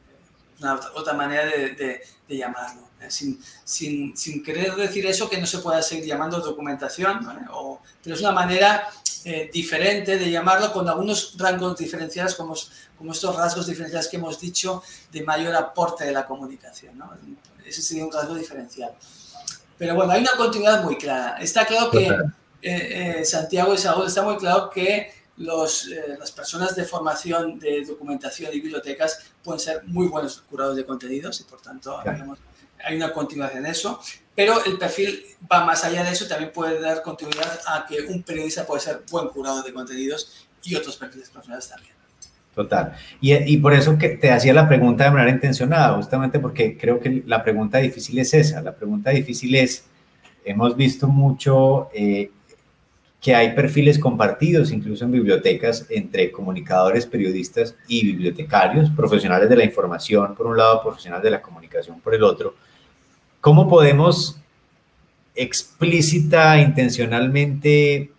Una 0.59 0.75
otra 0.95 1.13
manera 1.13 1.45
de, 1.45 1.69
de, 1.75 2.01
de 2.27 2.37
llamarlo. 2.37 2.89
Eh, 3.01 3.09
sin, 3.09 3.41
sin, 3.63 4.17
sin, 4.17 4.43
querer 4.43 4.75
decir 4.75 5.05
eso 5.05 5.29
que 5.29 5.37
no 5.37 5.45
se 5.45 5.59
pueda 5.59 5.81
seguir 5.81 6.05
llamando 6.05 6.39
documentación, 6.41 7.25
o, 7.49 7.79
pero 8.03 8.13
es 8.13 8.21
una 8.21 8.33
manera 8.33 8.89
eh, 9.23 9.49
diferente 9.53 10.17
de 10.17 10.29
llamarlo 10.29 10.73
con 10.73 10.87
algunos 10.89 11.35
rangos 11.37 11.77
diferenciados 11.77 12.35
como, 12.35 12.55
como 12.97 13.13
estos 13.13 13.35
rasgos 13.35 13.67
diferenciados 13.67 14.09
que 14.09 14.17
hemos 14.17 14.39
dicho 14.39 14.83
de 15.11 15.23
mayor 15.23 15.55
aporte 15.55 16.03
de 16.03 16.11
la 16.11 16.25
comunicación. 16.25 16.97
¿no? 16.97 17.09
Ese 17.65 17.81
sería 17.81 18.05
un 18.05 18.11
rasgo 18.11 18.35
diferencial. 18.35 18.93
Pero 19.77 19.95
bueno, 19.95 20.11
hay 20.11 20.21
una 20.21 20.35
continuidad 20.35 20.83
muy 20.83 20.97
clara. 20.97 21.37
Está 21.39 21.65
claro 21.65 21.89
que 21.91 22.13
eh, 22.61 23.23
Santiago 23.23 23.73
y 23.73 23.77
Saúl, 23.77 24.07
está 24.07 24.23
muy 24.23 24.35
claro 24.35 24.69
que 24.69 25.13
los, 25.39 25.89
las 26.19 26.31
personas 26.31 26.75
de 26.75 26.83
formación 26.83 27.57
de 27.59 27.83
documentación 27.85 28.51
y 28.53 28.59
bibliotecas 28.59 29.31
pueden 29.43 29.59
ser 29.59 29.83
muy 29.85 30.07
buenos 30.07 30.41
curados 30.49 30.75
de 30.75 30.85
contenidos 30.85 31.39
y 31.41 31.43
por 31.45 31.61
tanto 31.61 31.97
hay 32.83 32.95
una 32.95 33.11
continuidad 33.11 33.57
en 33.57 33.65
eso, 33.65 33.99
pero 34.35 34.63
el 34.65 34.77
perfil 34.77 35.23
va 35.51 35.65
más 35.65 35.83
allá 35.83 36.03
de 36.03 36.11
eso, 36.11 36.27
también 36.27 36.51
puede 36.51 36.79
dar 36.79 37.01
continuidad 37.01 37.59
a 37.67 37.85
que 37.87 38.01
un 38.01 38.23
periodista 38.23 38.65
puede 38.65 38.81
ser 38.81 39.01
buen 39.09 39.29
curador 39.29 39.65
de 39.65 39.73
contenidos 39.73 40.47
y 40.63 40.75
otros 40.75 40.95
perfiles 40.97 41.29
profesionales 41.29 41.69
también. 41.69 41.93
Total. 42.55 42.93
Y, 43.21 43.33
y, 43.33 43.57
por 43.57 43.73
eso 43.73 43.97
que 43.97 44.09
te 44.09 44.31
hacía 44.31 44.53
la 44.53 44.67
pregunta 44.67 45.05
de 45.05 45.11
manera 45.11 45.31
intencionada, 45.31 45.95
justamente 45.95 46.39
porque 46.39 46.77
creo 46.77 46.99
que 46.99 47.23
la 47.25 47.41
pregunta 47.43 47.77
difícil 47.77 48.19
es 48.19 48.33
esa. 48.33 48.61
La 48.61 48.75
pregunta 48.75 49.11
difícil 49.11 49.55
es, 49.55 49.85
hemos 50.43 50.75
visto 50.75 51.07
mucho 51.07 51.89
eh, 51.93 52.31
que 53.21 53.35
hay 53.35 53.53
perfiles 53.53 53.99
compartidos, 53.99 54.71
incluso 54.71 55.03
en 55.03 55.11
bibliotecas, 55.11 55.85
entre 55.89 56.31
comunicadores, 56.31 57.05
periodistas 57.05 57.75
y 57.87 58.05
bibliotecarios, 58.05 58.89
profesionales 58.91 59.49
de 59.49 59.57
la 59.57 59.65
información, 59.65 60.35
por 60.35 60.47
un 60.47 60.57
lado, 60.57 60.81
profesionales 60.81 61.23
de 61.23 61.31
la 61.31 61.41
comunicación, 61.41 61.99
por 61.99 62.15
el 62.15 62.23
otro. 62.23 62.55
¿Cómo 63.41 63.67
podemos 63.67 64.39
explícita, 65.35 66.59
intencionalmente, 66.59 68.11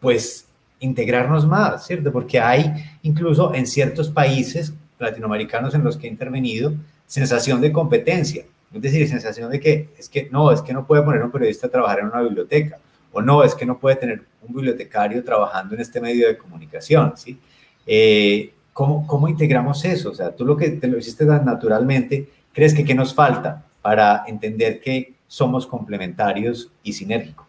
pues 0.00 0.46
integrarnos 0.80 1.46
más, 1.46 1.86
¿cierto? 1.86 2.12
Porque 2.12 2.38
hay 2.40 2.72
incluso 3.02 3.54
en 3.54 3.66
ciertos 3.66 4.10
países 4.10 4.72
latinoamericanos 4.98 5.74
en 5.74 5.84
los 5.84 5.96
que 5.96 6.06
he 6.06 6.10
intervenido 6.10 6.74
sensación 7.06 7.60
de 7.60 7.72
competencia, 7.72 8.44
es 8.72 8.82
decir, 8.82 9.08
sensación 9.08 9.50
de 9.50 9.60
que 9.60 9.88
es 9.96 10.08
que 10.08 10.28
no, 10.30 10.50
es 10.50 10.62
que 10.62 10.72
no 10.72 10.86
puede 10.86 11.02
poner 11.02 11.22
un 11.22 11.30
periodista 11.30 11.68
a 11.68 11.70
trabajar 11.70 12.00
en 12.00 12.06
una 12.06 12.22
biblioteca, 12.22 12.78
o 13.16 13.22
no, 13.22 13.42
es 13.42 13.54
que 13.54 13.64
no 13.64 13.78
puede 13.78 13.96
tener 13.96 14.22
un 14.42 14.54
bibliotecario 14.54 15.24
trabajando 15.24 15.74
en 15.74 15.80
este 15.80 16.02
medio 16.02 16.28
de 16.28 16.36
comunicación, 16.36 17.14
¿sí? 17.16 17.38
Eh, 17.86 18.52
¿cómo, 18.74 19.06
¿Cómo 19.06 19.26
integramos 19.26 19.82
eso? 19.86 20.10
O 20.10 20.14
sea, 20.14 20.36
tú 20.36 20.44
lo 20.44 20.54
que 20.54 20.68
te 20.68 20.86
lo 20.86 20.98
hiciste 20.98 21.24
tan 21.24 21.42
naturalmente, 21.46 22.28
¿crees 22.52 22.74
que 22.74 22.84
qué 22.84 22.94
nos 22.94 23.14
falta 23.14 23.64
para 23.80 24.24
entender 24.26 24.80
que 24.80 25.14
somos 25.26 25.66
complementarios 25.66 26.68
y 26.82 26.92
sinérgicos? 26.92 27.46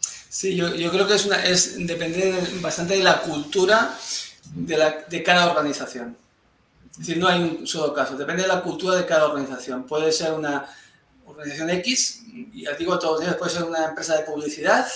Sí, 0.00 0.56
yo, 0.56 0.74
yo 0.74 0.90
creo 0.90 1.06
que 1.06 1.14
es, 1.14 1.26
una, 1.26 1.44
es 1.44 1.86
depende 1.86 2.34
bastante 2.60 2.96
de 2.96 3.04
la 3.04 3.20
cultura 3.20 3.94
de, 4.52 4.76
la, 4.76 4.96
de 5.08 5.22
cada 5.22 5.48
organización. 5.48 6.16
Es 6.90 6.98
decir, 6.98 7.18
no 7.18 7.28
hay 7.28 7.40
un 7.40 7.66
solo 7.68 7.94
caso, 7.94 8.16
depende 8.16 8.42
de 8.42 8.48
la 8.48 8.62
cultura 8.62 8.96
de 8.96 9.06
cada 9.06 9.26
organización. 9.26 9.84
Puede 9.84 10.10
ser 10.10 10.32
una 10.32 10.66
organización 11.28 11.70
X, 11.70 12.22
y 12.32 12.64
ya 12.64 12.72
digo 12.74 12.98
todos 12.98 13.14
los 13.14 13.20
días, 13.20 13.36
puede 13.36 13.50
ser 13.50 13.64
una 13.64 13.86
empresa 13.86 14.16
de 14.16 14.24
publicidad, 14.24 14.86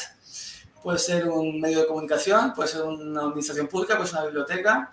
puede 0.83 0.99
ser 0.99 1.29
un 1.29 1.61
medio 1.61 1.81
de 1.81 1.87
comunicación, 1.87 2.53
puede 2.55 2.69
ser 2.69 2.83
una 2.83 3.23
administración 3.23 3.69
pública, 3.69 3.97
puede 3.97 4.09
ser 4.09 4.19
una 4.19 4.27
biblioteca, 4.27 4.93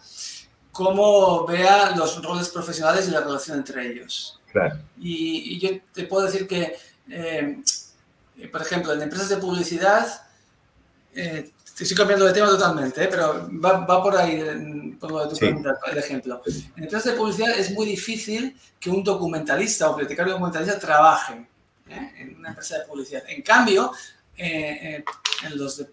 cómo 0.71 1.45
vea 1.45 1.95
los 1.95 2.23
roles 2.23 2.49
profesionales 2.49 3.07
y 3.07 3.11
la 3.11 3.21
relación 3.21 3.57
entre 3.57 3.91
ellos. 3.91 4.39
Claro. 4.51 4.79
Y, 4.99 5.55
y 5.55 5.59
yo 5.59 5.69
te 5.93 6.05
puedo 6.05 6.25
decir 6.25 6.47
que, 6.47 6.75
eh, 7.09 7.61
por 8.51 8.61
ejemplo, 8.61 8.93
en 8.93 9.01
empresas 9.01 9.29
de 9.29 9.37
publicidad, 9.37 10.23
eh, 11.13 11.51
estoy 11.83 11.97
cambiando 11.97 12.25
de 12.25 12.33
tema 12.33 12.47
totalmente, 12.47 13.03
¿eh? 13.03 13.07
pero 13.09 13.49
va, 13.63 13.85
va, 13.85 14.03
por 14.03 14.15
ahí, 14.15 14.95
por 14.99 15.11
lo 15.11 15.23
de 15.23 15.29
tu 15.29 15.35
sí. 15.35 15.41
pregunta, 15.41 15.77
el 15.91 15.97
ejemplo. 15.97 16.41
En 16.45 16.83
empresas 16.83 17.05
de 17.05 17.13
publicidad 17.13 17.57
es 17.57 17.71
muy 17.71 17.85
difícil 17.85 18.57
que 18.79 18.89
un 18.89 19.03
documentalista 19.03 19.89
o 19.89 19.93
bibliotecario 19.93 20.33
documentalista 20.33 20.79
trabaje 20.79 21.47
¿eh? 21.87 22.11
en 22.17 22.37
una 22.37 22.49
empresa 22.49 22.79
de 22.79 22.85
publicidad. 22.85 23.23
En 23.27 23.41
cambio, 23.41 23.91
eh, 24.35 25.03
en, 25.43 25.57
los 25.57 25.77
de, 25.77 25.87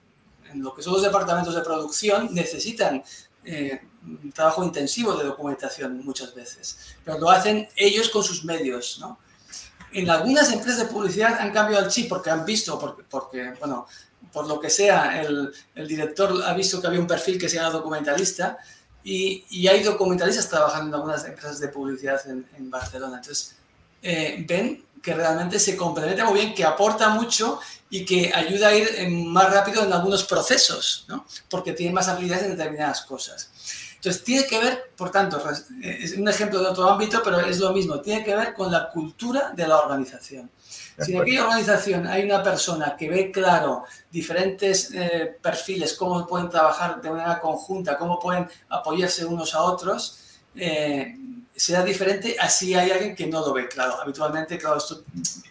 en, 0.52 0.62
lo 0.62 0.74
que 0.74 0.82
son 0.82 0.94
los 0.94 1.02
departamentos 1.02 1.54
de 1.54 1.60
producción 1.60 2.34
necesitan 2.34 3.02
un 4.04 4.32
trabajo 4.32 4.64
intensivo 4.64 5.14
de 5.14 5.24
documentación 5.24 6.04
muchas 6.04 6.34
veces, 6.34 6.96
pero 7.04 7.18
lo 7.18 7.30
hacen 7.30 7.68
ellos 7.76 8.08
con 8.08 8.24
sus 8.24 8.44
medios, 8.44 8.98
¿no? 9.00 9.20
En 9.92 10.10
algunas 10.10 10.52
empresas 10.52 10.80
de 10.80 10.92
publicidad 10.92 11.40
han 11.40 11.52
cambiado 11.52 11.84
el 11.84 11.90
chip 11.90 12.08
porque 12.08 12.28
han 12.28 12.44
visto, 12.44 12.78
porque, 12.78 13.04
porque 13.08 13.54
bueno, 13.60 13.86
por 14.36 14.46
lo 14.46 14.60
que 14.60 14.68
sea, 14.68 15.22
el, 15.22 15.50
el, 15.74 15.88
director 15.88 16.42
ha 16.44 16.52
visto 16.52 16.78
que 16.78 16.86
había 16.86 17.00
un 17.00 17.06
perfil 17.06 17.38
que 17.38 17.48
se 17.48 17.56
llama 17.56 17.70
documentalista 17.70 18.58
y, 19.02 19.46
y 19.48 19.66
hay 19.66 19.82
documentalistas 19.82 20.46
trabajando 20.46 20.88
en 20.88 20.94
algunas 20.96 21.24
empresas 21.24 21.58
de 21.58 21.68
publicidad 21.68 22.20
en, 22.28 22.46
en 22.54 22.70
Barcelona. 22.70 23.16
Entonces, 23.16 23.56
eh, 24.02 24.44
ven 24.46 24.84
que 25.02 25.14
realmente 25.14 25.58
se 25.58 25.74
complementa 25.74 26.26
muy 26.26 26.40
bien, 26.40 26.54
que 26.54 26.64
aporta 26.64 27.08
mucho 27.08 27.60
y 27.88 28.04
que 28.04 28.30
ayuda 28.34 28.68
a 28.68 28.74
ir 28.74 29.08
más 29.08 29.50
rápido 29.50 29.82
en 29.82 29.90
algunos 29.94 30.24
procesos, 30.24 31.06
¿no? 31.08 31.24
porque 31.48 31.72
tiene 31.72 31.94
más 31.94 32.08
habilidades 32.08 32.44
en 32.44 32.58
determinadas 32.58 33.00
cosas. 33.06 33.50
Entonces, 33.94 34.22
tiene 34.22 34.46
que 34.46 34.58
ver, 34.58 34.90
por 34.98 35.10
tanto, 35.10 35.42
es 35.82 36.12
un 36.12 36.28
ejemplo 36.28 36.60
de 36.60 36.66
otro 36.66 36.90
ámbito, 36.90 37.22
pero 37.24 37.40
es 37.40 37.58
lo 37.58 37.72
mismo, 37.72 38.02
tiene 38.02 38.22
que 38.22 38.36
ver 38.36 38.52
con 38.52 38.70
la 38.70 38.90
cultura 38.90 39.52
de 39.56 39.66
la 39.66 39.78
organización. 39.78 40.50
Si 40.98 41.12
en 41.12 41.20
aquella 41.20 41.44
organización 41.44 42.06
hay 42.06 42.24
una 42.24 42.42
persona 42.42 42.96
que 42.96 43.08
ve 43.10 43.30
claro 43.30 43.84
diferentes 44.10 44.90
eh, 44.94 45.36
perfiles, 45.42 45.92
cómo 45.94 46.26
pueden 46.26 46.48
trabajar 46.48 47.00
de 47.00 47.10
manera 47.10 47.38
conjunta, 47.40 47.98
cómo 47.98 48.18
pueden 48.18 48.48
apoyarse 48.70 49.24
unos 49.24 49.54
a 49.54 49.62
otros, 49.62 50.18
eh, 50.54 51.14
será 51.54 51.82
diferente 51.82 52.36
así 52.38 52.74
hay 52.74 52.90
alguien 52.90 53.14
que 53.14 53.26
no 53.26 53.40
lo 53.40 53.52
ve 53.52 53.68
claro. 53.68 54.00
Habitualmente, 54.00 54.58
claro, 54.58 54.78
esto 54.78 55.02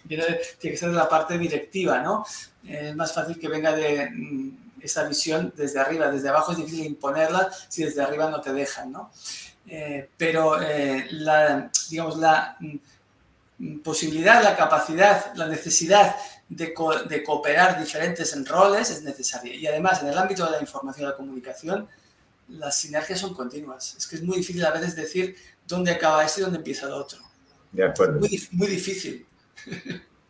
tiene 0.08 0.26
que 0.60 0.78
ser 0.78 0.90
de 0.90 0.96
la 0.96 1.10
parte 1.10 1.38
directiva, 1.38 2.00
¿no? 2.00 2.26
Es 2.68 2.96
más 2.96 3.14
fácil 3.14 3.40
que 3.40 3.48
venga 3.48 3.72
de 3.72 4.10
mm, 4.10 4.58
esa 4.82 5.04
visión 5.04 5.54
desde 5.56 5.80
arriba, 5.80 6.10
desde 6.10 6.30
abajo 6.30 6.52
es 6.52 6.58
difícil 6.58 6.86
imponerla 6.86 7.52
si 7.68 7.84
desde 7.84 8.02
arriba 8.02 8.30
no 8.30 8.42
te 8.42 8.54
dejan, 8.54 8.92
¿no? 8.92 9.12
Eh, 9.68 10.10
pero 10.16 10.62
eh, 10.62 11.08
la, 11.12 11.72
digamos, 11.90 12.18
la 12.18 12.58
posibilidad, 13.84 14.44
la 14.44 14.56
capacidad, 14.56 15.34
la 15.36 15.48
necesidad 15.48 16.16
de, 16.50 16.74
co 16.74 16.94
de, 17.04 17.24
cooperar 17.24 17.80
diferentes 17.80 18.34
en 18.34 18.46
roles 18.46 18.90
es 18.90 19.04
necesaria. 19.04 19.56
Y 19.56 19.66
además, 19.68 20.02
en 20.02 20.10
el 20.10 20.18
ámbito 20.18 20.46
de 20.46 20.52
la 20.52 20.62
información 20.62 21.08
y 21.08 21.12
la 21.12 21.18
comunicación, 21.18 21.88
las 22.50 22.78
sinergias 22.78 23.20
son 23.20 23.34
continuas. 23.34 23.96
Es 23.98 24.08
que 24.08 24.18
es 24.18 24.24
muy 24.24 24.38
difícil 24.38 24.64
a 24.66 24.72
veces 24.72 24.96
decir 24.96 25.36
dónde 25.68 25.92
acaba 25.92 26.24
esto 26.24 26.42
y 26.42 26.44
dónde 26.44 26.58
empieza 26.58 26.86
el 26.86 26.94
otro. 26.94 27.20
De 27.72 27.86
acuerdo. 27.86 28.20
Muy, 28.20 28.48
muy 28.52 28.68
difícil. 28.68 29.26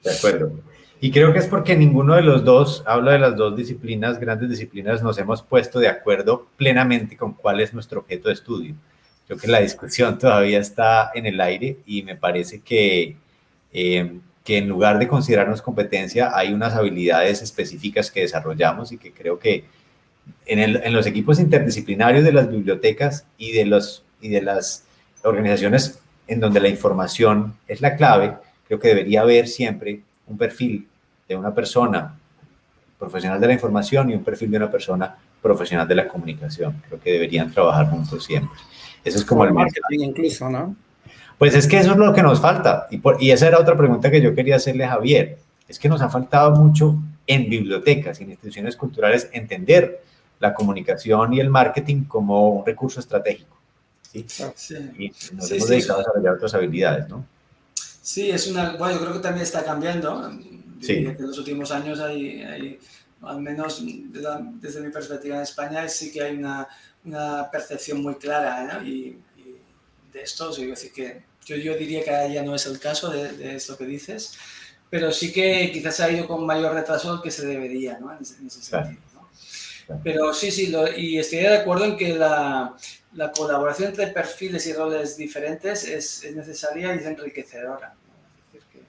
De 0.03 0.11
acuerdo. 0.11 0.51
Y 1.01 1.11
creo 1.11 1.33
que 1.33 1.39
es 1.39 1.47
porque 1.47 1.75
ninguno 1.75 2.15
de 2.15 2.21
los 2.21 2.43
dos, 2.43 2.83
habla 2.85 3.11
de 3.11 3.19
las 3.19 3.35
dos 3.35 3.55
disciplinas, 3.55 4.19
grandes 4.19 4.49
disciplinas, 4.49 5.03
nos 5.03 5.17
hemos 5.17 5.41
puesto 5.41 5.79
de 5.79 5.89
acuerdo 5.89 6.47
plenamente 6.55 7.17
con 7.17 7.33
cuál 7.33 7.59
es 7.59 7.73
nuestro 7.73 7.99
objeto 7.99 8.29
de 8.29 8.33
estudio. 8.33 8.75
Creo 9.27 9.39
que 9.39 9.47
la 9.47 9.59
discusión 9.59 10.17
todavía 10.19 10.59
está 10.59 11.11
en 11.13 11.25
el 11.25 11.39
aire 11.41 11.77
y 11.85 12.03
me 12.03 12.15
parece 12.15 12.61
que, 12.61 13.17
eh, 13.73 14.19
que 14.43 14.57
en 14.57 14.67
lugar 14.67 14.99
de 14.99 15.07
considerarnos 15.07 15.61
competencia, 15.61 16.35
hay 16.35 16.53
unas 16.53 16.73
habilidades 16.73 17.41
específicas 17.41 18.11
que 18.11 18.21
desarrollamos 18.21 18.91
y 18.91 18.97
que 18.97 19.11
creo 19.11 19.39
que 19.39 19.65
en, 20.45 20.59
el, 20.59 20.81
en 20.83 20.93
los 20.93 21.05
equipos 21.05 21.39
interdisciplinarios 21.39 22.23
de 22.23 22.31
las 22.31 22.49
bibliotecas 22.49 23.25
y 23.37 23.51
de, 23.51 23.65
los, 23.65 24.03
y 24.21 24.29
de 24.29 24.41
las 24.41 24.83
organizaciones 25.23 25.99
en 26.27 26.39
donde 26.39 26.59
la 26.59 26.69
información 26.69 27.55
es 27.67 27.81
la 27.81 27.95
clave, 27.95 28.35
creo 28.67 28.79
que 28.79 28.87
debería 28.89 29.21
haber 29.21 29.47
siempre 29.47 30.01
un 30.27 30.37
perfil 30.37 30.87
de 31.27 31.35
una 31.35 31.53
persona 31.53 32.17
profesional 32.97 33.39
de 33.39 33.47
la 33.47 33.53
información 33.53 34.09
y 34.09 34.13
un 34.13 34.23
perfil 34.23 34.51
de 34.51 34.57
una 34.57 34.71
persona 34.71 35.15
profesional 35.41 35.87
de 35.87 35.95
la 35.95 36.07
comunicación. 36.07 36.81
Creo 36.87 36.99
que 36.99 37.11
deberían 37.11 37.51
trabajar 37.51 37.89
juntos 37.89 38.23
siempre. 38.25 38.57
Eso 39.05 39.19
es 39.19 39.25
como 39.25 39.45
el 39.45 39.53
marketing 39.53 39.99
incluso, 39.99 40.49
¿no? 40.49 40.75
Pues 41.37 41.53
es 41.53 41.67
que 41.67 41.77
eso 41.77 41.91
es 41.91 41.97
lo 41.97 42.13
que 42.13 42.23
nos 42.23 42.41
falta. 42.41 42.87
Y, 42.89 42.97
por, 42.97 43.21
y 43.21 43.31
esa 43.31 43.47
era 43.47 43.59
otra 43.59 43.77
pregunta 43.77 44.09
que 44.09 44.21
yo 44.21 44.33
quería 44.33 44.55
hacerle 44.55 44.85
a 44.85 44.89
Javier. 44.89 45.37
Es 45.67 45.79
que 45.79 45.87
nos 45.87 46.01
ha 46.01 46.09
faltado 46.09 46.55
mucho 46.55 46.97
en 47.27 47.49
bibliotecas, 47.49 48.19
en 48.21 48.29
instituciones 48.31 48.75
culturales, 48.75 49.29
entender 49.31 50.01
la 50.39 50.53
comunicación 50.53 51.33
y 51.33 51.39
el 51.39 51.49
marketing 51.49 52.03
como 52.05 52.49
un 52.49 52.65
recurso 52.65 52.99
estratégico. 52.99 53.55
¿sí? 54.11 54.25
sí. 54.55 54.75
Y 54.97 55.09
nos 55.35 55.47
sí, 55.47 55.55
hemos 55.55 55.67
dedicado 55.67 55.77
sí. 55.77 55.91
a 55.91 55.97
desarrollar 55.97 56.33
otras 56.35 56.53
habilidades, 56.53 57.09
¿no? 57.09 57.25
Sí, 58.01 58.29
es 58.29 58.47
una, 58.47 58.75
bueno, 58.77 58.95
yo 58.95 59.01
creo 59.01 59.13
que 59.13 59.19
también 59.19 59.43
está 59.43 59.63
cambiando. 59.63 60.31
Sí. 60.81 61.05
En 61.05 61.17
los 61.19 61.37
últimos 61.37 61.71
años 61.71 61.99
hay, 61.99 62.43
hay 62.43 62.79
al 63.21 63.41
menos 63.41 63.83
desde, 63.83 64.29
desde, 64.61 64.81
mi 64.81 64.91
perspectiva 64.91 65.37
en 65.37 65.41
España, 65.41 65.87
sí 65.89 66.11
que 66.11 66.21
hay 66.21 66.37
una, 66.37 66.67
una 67.05 67.49
percepción 67.51 68.01
muy 68.01 68.15
clara 68.15 68.63
¿no? 68.63 68.85
y, 68.85 69.19
y, 69.37 69.55
de 70.11 70.21
esto. 70.21 70.51
Sea, 70.51 70.65
decir 70.65 70.91
que 70.91 71.23
yo, 71.45 71.55
yo 71.55 71.75
diría 71.75 72.03
que 72.03 72.33
ya 72.33 72.43
no 72.43 72.55
es 72.55 72.65
el 72.65 72.79
caso 72.79 73.09
de, 73.09 73.31
de, 73.33 73.55
esto 73.55 73.77
que 73.77 73.85
dices, 73.85 74.37
pero 74.89 75.11
sí 75.11 75.31
que 75.31 75.71
quizás 75.71 75.99
ha 75.99 76.09
ido 76.09 76.27
con 76.27 76.45
mayor 76.45 76.73
retraso 76.73 77.21
que 77.21 77.31
se 77.31 77.45
debería, 77.45 77.99
¿no? 77.99 78.11
En 78.11 78.21
ese, 78.21 78.37
en 78.37 78.47
ese 78.47 78.61
sentido. 78.61 79.01
¿no? 79.13 80.01
Pero 80.03 80.33
sí, 80.33 80.51
sí, 80.51 80.67
lo, 80.67 80.91
y 80.91 81.19
estoy 81.19 81.39
de 81.39 81.57
acuerdo 81.57 81.85
en 81.85 81.97
que 81.97 82.15
la, 82.15 82.75
la 83.13 83.31
colaboración 83.31 83.89
entre 83.89 84.07
perfiles 84.07 84.65
y 84.65 84.73
roles 84.73 85.15
diferentes 85.15 85.83
es, 85.83 86.23
es 86.23 86.35
necesaria 86.35 86.95
y 86.95 86.99
es 86.99 87.05
enriquecedora. 87.05 87.93
Es 88.47 88.63
decir, 88.63 88.87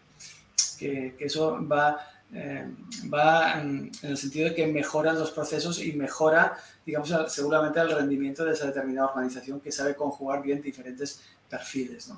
que, 0.78 0.86
que, 0.86 1.16
que, 1.16 1.24
eso 1.26 1.66
va, 1.66 2.15
eh, 2.38 2.66
va 3.12 3.58
en, 3.58 3.90
el 4.02 4.18
sentido 4.18 4.50
de 4.50 4.54
que 4.54 4.66
mejora 4.66 5.14
los 5.14 5.30
procesos 5.30 5.82
y 5.82 5.94
mejora, 5.94 6.58
digamos, 6.84 7.10
seguramente 7.28 7.80
el 7.80 7.90
rendimiento 7.90 8.44
de 8.44 8.52
esa 8.52 8.66
determinada 8.66 9.08
organización 9.08 9.58
que 9.58 9.72
sabe 9.72 9.96
conjugar 9.96 10.42
bien 10.42 10.60
diferentes 10.60 11.22
perfiles. 11.48 12.12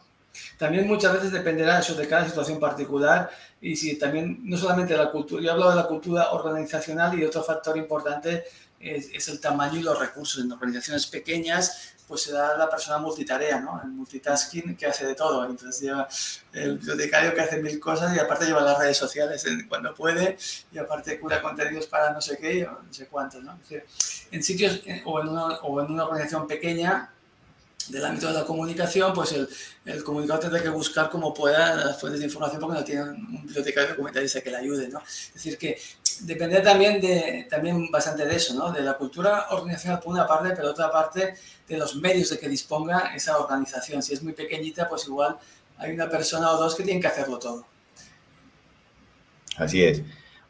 También 0.59 0.89
muchas 0.89 1.13
veces 1.13 1.31
dependerá 1.31 1.79
eso 1.79 1.95
de 1.95 2.09
cada 2.09 2.27
situación 2.27 2.59
particular 2.59 3.31
y 3.61 3.77
si 3.77 3.97
también, 3.97 4.41
no 4.43 4.57
solamente 4.57 4.95
de 4.95 4.99
la 4.99 5.13
cultura, 5.13 5.41
yo 5.41 5.53
hablo 5.53 5.71
de 5.71 5.77
la 5.77 5.87
cultura 5.87 6.33
organizacional 6.33 7.17
y 7.17 7.25
otro 7.25 7.45
factor 7.45 7.77
importante 7.77 8.43
es, 8.81 9.11
es, 9.13 9.29
el 9.29 9.41
tamaño 9.41 9.79
y 9.79 9.83
los 9.83 10.01
recursos. 10.01 10.43
En 10.43 10.51
organizaciones 10.51 11.07
pequeñas, 11.07 11.95
pues 12.09 12.23
se 12.23 12.33
da 12.33 12.57
la 12.57 12.69
persona 12.71 12.99
multitarea, 12.99 13.61
¿no? 13.61 13.81
El 13.85 13.91
multitasking 13.91 14.75
que 14.75 14.87
hace 14.87 15.07
de 15.07 15.15
todo. 15.15 15.45
Entonces 15.45 15.81
lleva 15.83 16.09
el 16.53 16.79
bibliotecario 16.79 17.35
que 17.35 17.41
hace 17.43 17.63
mil 17.63 17.79
cosas 17.79 18.17
y 18.17 18.19
aparte 18.19 18.47
lleva 18.47 18.63
las 18.63 18.79
redes 18.79 18.97
sociales 18.97 19.45
cuando 19.69 19.95
puede 19.95 20.39
y 20.73 20.79
aparte 20.79 21.21
cura 21.21 21.43
contenidos 21.43 21.87
para 21.87 22.11
no 22.13 22.21
sé 22.23 22.39
qué 22.39 22.67
o 22.67 22.83
no 22.83 22.93
sé 22.93 23.07
cuántos, 23.07 23.45
¿no? 23.45 23.59
en 24.31 24.43
sitios 24.43 24.81
o 25.05 25.21
en, 25.21 25.29
una, 25.29 25.47
o 25.59 25.81
en 25.81 25.93
una 25.93 26.05
organización 26.05 26.47
pequeña, 26.47 27.11
del 27.89 28.05
ámbito 28.05 28.29
de 28.29 28.35
la 28.35 28.45
comunicación, 28.45 29.13
pues 29.15 29.33
el, 29.33 29.49
el, 29.87 30.05
comunicador 30.05 30.43
tendrá 30.43 30.63
que 30.63 30.69
buscar 30.69 31.09
como 31.11 31.33
pueda 31.33 31.75
las 31.75 32.01
fuentes 32.01 32.21
de 32.21 32.27
información 32.27 32.61
porque 32.61 32.79
no 32.79 32.85
tiene 32.85 33.03
un 33.03 33.47
bibliotecario 33.47 33.91
documentalista 33.91 34.41
que 34.41 34.51
le 34.51 34.57
ayude, 34.57 34.89
¿no? 34.89 35.01
Es 35.01 35.33
decir, 35.35 35.57
que 35.57 35.81
depende 36.21 36.61
también, 36.61 37.01
de, 37.01 37.47
también 37.49 37.91
bastante 37.91 38.27
de 38.27 38.37
eso, 38.37 38.55
¿no? 38.55 38.73
De 38.73 38.83
la 38.83 38.95
cultura 38.95 39.47
organizacional 39.51 40.01
por 40.01 40.13
una 40.13 40.27
parte, 40.27 40.55
pero 40.55 40.71
otra 40.71 40.91
parte 40.91 41.35
de 41.67 41.77
los 41.77 41.97
medios 41.97 42.31
de 42.31 42.39
que 42.39 42.49
disponga 42.49 43.15
esa 43.15 43.39
organización. 43.39 44.03
Si 44.03 44.15
es 44.15 44.23
muy 44.23 44.33
pequeñita, 44.33 44.89
pues 44.89 45.07
igual 45.07 45.37
hay 45.79 45.93
una 45.93 46.09
persona 46.09 46.51
o 46.53 46.57
dos 46.57 46.75
que 46.75 46.83
tienen 46.83 47.01
que 47.01 47.09
hacerlo 47.09 47.39
todo. 47.39 47.67
Así 49.57 49.83
es. 49.83 50.03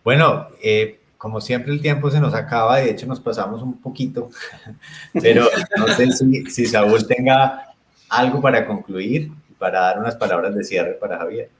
Bueno, 0.05 0.49
eh, 0.63 1.01
como 1.17 1.41
siempre 1.41 1.73
el 1.73 1.81
tiempo 1.81 2.11
se 2.11 2.21
nos 2.21 2.35
acaba, 2.35 2.79
de 2.79 2.91
hecho 2.91 3.07
nos 3.07 3.21
pasamos 3.21 3.63
un 3.63 3.81
poquito, 3.81 4.31
pero 5.13 5.49
no 5.77 5.89
sé 5.89 6.13
si, 6.13 6.47
si 6.47 6.67
Saúl 6.67 7.07
tenga 7.07 7.75
algo 8.09 8.41
para 8.41 8.67
concluir, 8.67 9.31
para 9.59 9.81
dar 9.81 9.99
unas 9.99 10.17
palabras 10.17 10.55
de 10.55 10.65
cierre 10.65 10.93
para 10.93 11.19
Javier. 11.19 11.51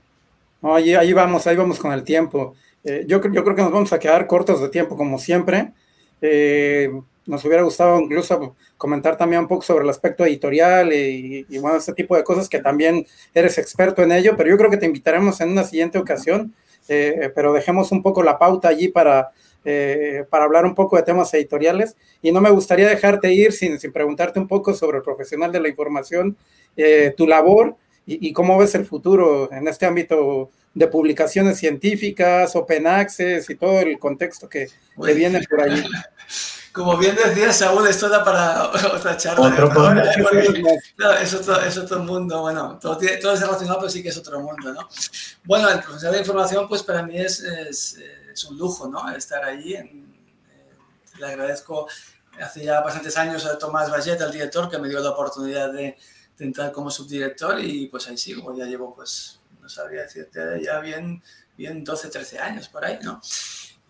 Oye, 0.61 0.97
ahí 0.97 1.13
vamos, 1.13 1.45
ahí 1.47 1.55
vamos 1.55 1.79
con 1.79 1.91
el 1.93 2.03
tiempo. 2.03 2.55
Eh, 2.83 3.05
yo, 3.07 3.21
yo 3.21 3.43
creo 3.43 3.55
que 3.55 3.61
nos 3.61 3.71
vamos 3.71 3.93
a 3.93 3.99
quedar 3.99 4.27
cortos 4.27 4.61
de 4.61 4.69
tiempo, 4.69 4.95
como 4.95 5.17
siempre. 5.19 5.73
Eh, 6.21 6.89
nos 7.29 7.45
hubiera 7.45 7.61
gustado 7.61 7.99
incluso 7.99 8.55
comentar 8.75 9.15
también 9.15 9.43
un 9.43 9.47
poco 9.47 9.61
sobre 9.61 9.83
el 9.83 9.89
aspecto 9.89 10.25
editorial 10.25 10.91
y, 10.91 11.45
bueno, 11.59 11.77
ese 11.77 11.93
tipo 11.93 12.15
de 12.15 12.23
cosas 12.23 12.49
que 12.49 12.59
también 12.59 13.05
eres 13.33 13.57
experto 13.59 14.01
en 14.01 14.11
ello, 14.11 14.33
pero 14.35 14.49
yo 14.49 14.57
creo 14.57 14.71
que 14.71 14.77
te 14.77 14.87
invitaremos 14.87 15.39
en 15.39 15.51
una 15.51 15.63
siguiente 15.63 15.99
ocasión, 15.99 16.55
eh, 16.87 17.31
pero 17.35 17.53
dejemos 17.53 17.91
un 17.91 18.01
poco 18.01 18.23
la 18.23 18.39
pauta 18.39 18.69
allí 18.69 18.87
para, 18.87 19.29
eh, 19.63 20.25
para 20.29 20.45
hablar 20.45 20.65
un 20.65 20.73
poco 20.73 20.95
de 20.97 21.03
temas 21.03 21.31
editoriales 21.35 21.95
y 22.21 22.31
no 22.31 22.41
me 22.41 22.49
gustaría 22.49 22.87
dejarte 22.89 23.31
ir 23.31 23.51
sin, 23.51 23.79
sin 23.79 23.91
preguntarte 23.91 24.39
un 24.39 24.47
poco 24.47 24.73
sobre 24.73 24.97
el 24.97 25.03
profesional 25.03 25.51
de 25.51 25.59
la 25.59 25.69
información, 25.69 26.35
eh, 26.75 27.13
tu 27.15 27.27
labor 27.27 27.75
y, 28.07 28.27
y, 28.27 28.33
cómo 28.33 28.57
ves 28.57 28.73
el 28.73 28.85
futuro 28.85 29.51
en 29.51 29.67
este 29.67 29.85
ámbito 29.85 30.49
de 30.73 30.87
publicaciones 30.87 31.57
científicas, 31.57 32.55
open 32.55 32.87
access 32.87 33.49
y 33.49 33.55
todo 33.55 33.79
el 33.79 33.97
contexto 33.99 34.47
que, 34.47 34.67
que 35.03 35.13
viene 35.13 35.41
por 35.47 35.61
allí. 35.61 35.83
Como 36.71 36.97
bien 36.97 37.15
decía 37.15 37.51
Saúl, 37.51 37.87
esto 37.87 38.07
da 38.07 38.23
para 38.23 38.69
otra 38.93 39.17
charla. 39.17 39.47
Otro 39.47 39.69
no, 40.97 41.13
es, 41.13 41.33
otro, 41.33 41.59
es 41.61 41.77
otro 41.77 42.03
mundo, 42.03 42.41
bueno, 42.41 42.77
todo, 42.79 42.97
tiene, 42.97 43.17
todo 43.17 43.33
es 43.33 43.41
relacionado, 43.41 43.79
pero 43.79 43.89
sí 43.89 44.03
que 44.03 44.09
es 44.09 44.17
otro 44.17 44.39
mundo, 44.39 44.71
¿no? 44.71 44.87
Bueno, 45.45 45.67
el 45.69 45.79
profesional 45.79 46.13
de 46.13 46.19
información, 46.19 46.67
pues 46.69 46.83
para 46.83 47.01
mí 47.01 47.17
es, 47.17 47.39
es 47.41 47.97
es 48.39 48.45
un 48.45 48.57
lujo, 48.57 48.87
¿no? 48.87 49.09
Estar 49.11 49.43
allí. 49.43 49.75
En, 49.75 49.87
eh, 50.49 50.75
le 51.19 51.25
agradezco 51.25 51.87
hace 52.41 52.63
ya 52.63 52.81
bastantes 52.81 53.17
años 53.17 53.45
a 53.45 53.57
Tomás 53.57 53.91
Vallet, 53.91 54.21
al 54.21 54.31
director, 54.31 54.69
que 54.69 54.77
me 54.77 54.89
dio 54.89 54.99
la 54.99 55.11
oportunidad 55.11 55.71
de, 55.73 55.97
de, 56.37 56.45
entrar 56.45 56.71
como 56.71 56.89
subdirector 56.89 57.59
y 57.59 57.87
pues 57.87 58.07
ahí 58.07 58.17
sigo, 58.17 58.55
ya 58.55 58.65
llevo 58.65 58.95
pues, 58.95 59.38
sabría 59.69 60.03
decirte, 60.03 60.39
ya 60.63 60.79
bien, 60.79 61.21
bien 61.57 61.83
12, 61.83 62.09
13 62.09 62.39
años 62.39 62.69
por 62.69 62.85
ahí, 62.85 62.99
¿no? 63.03 63.21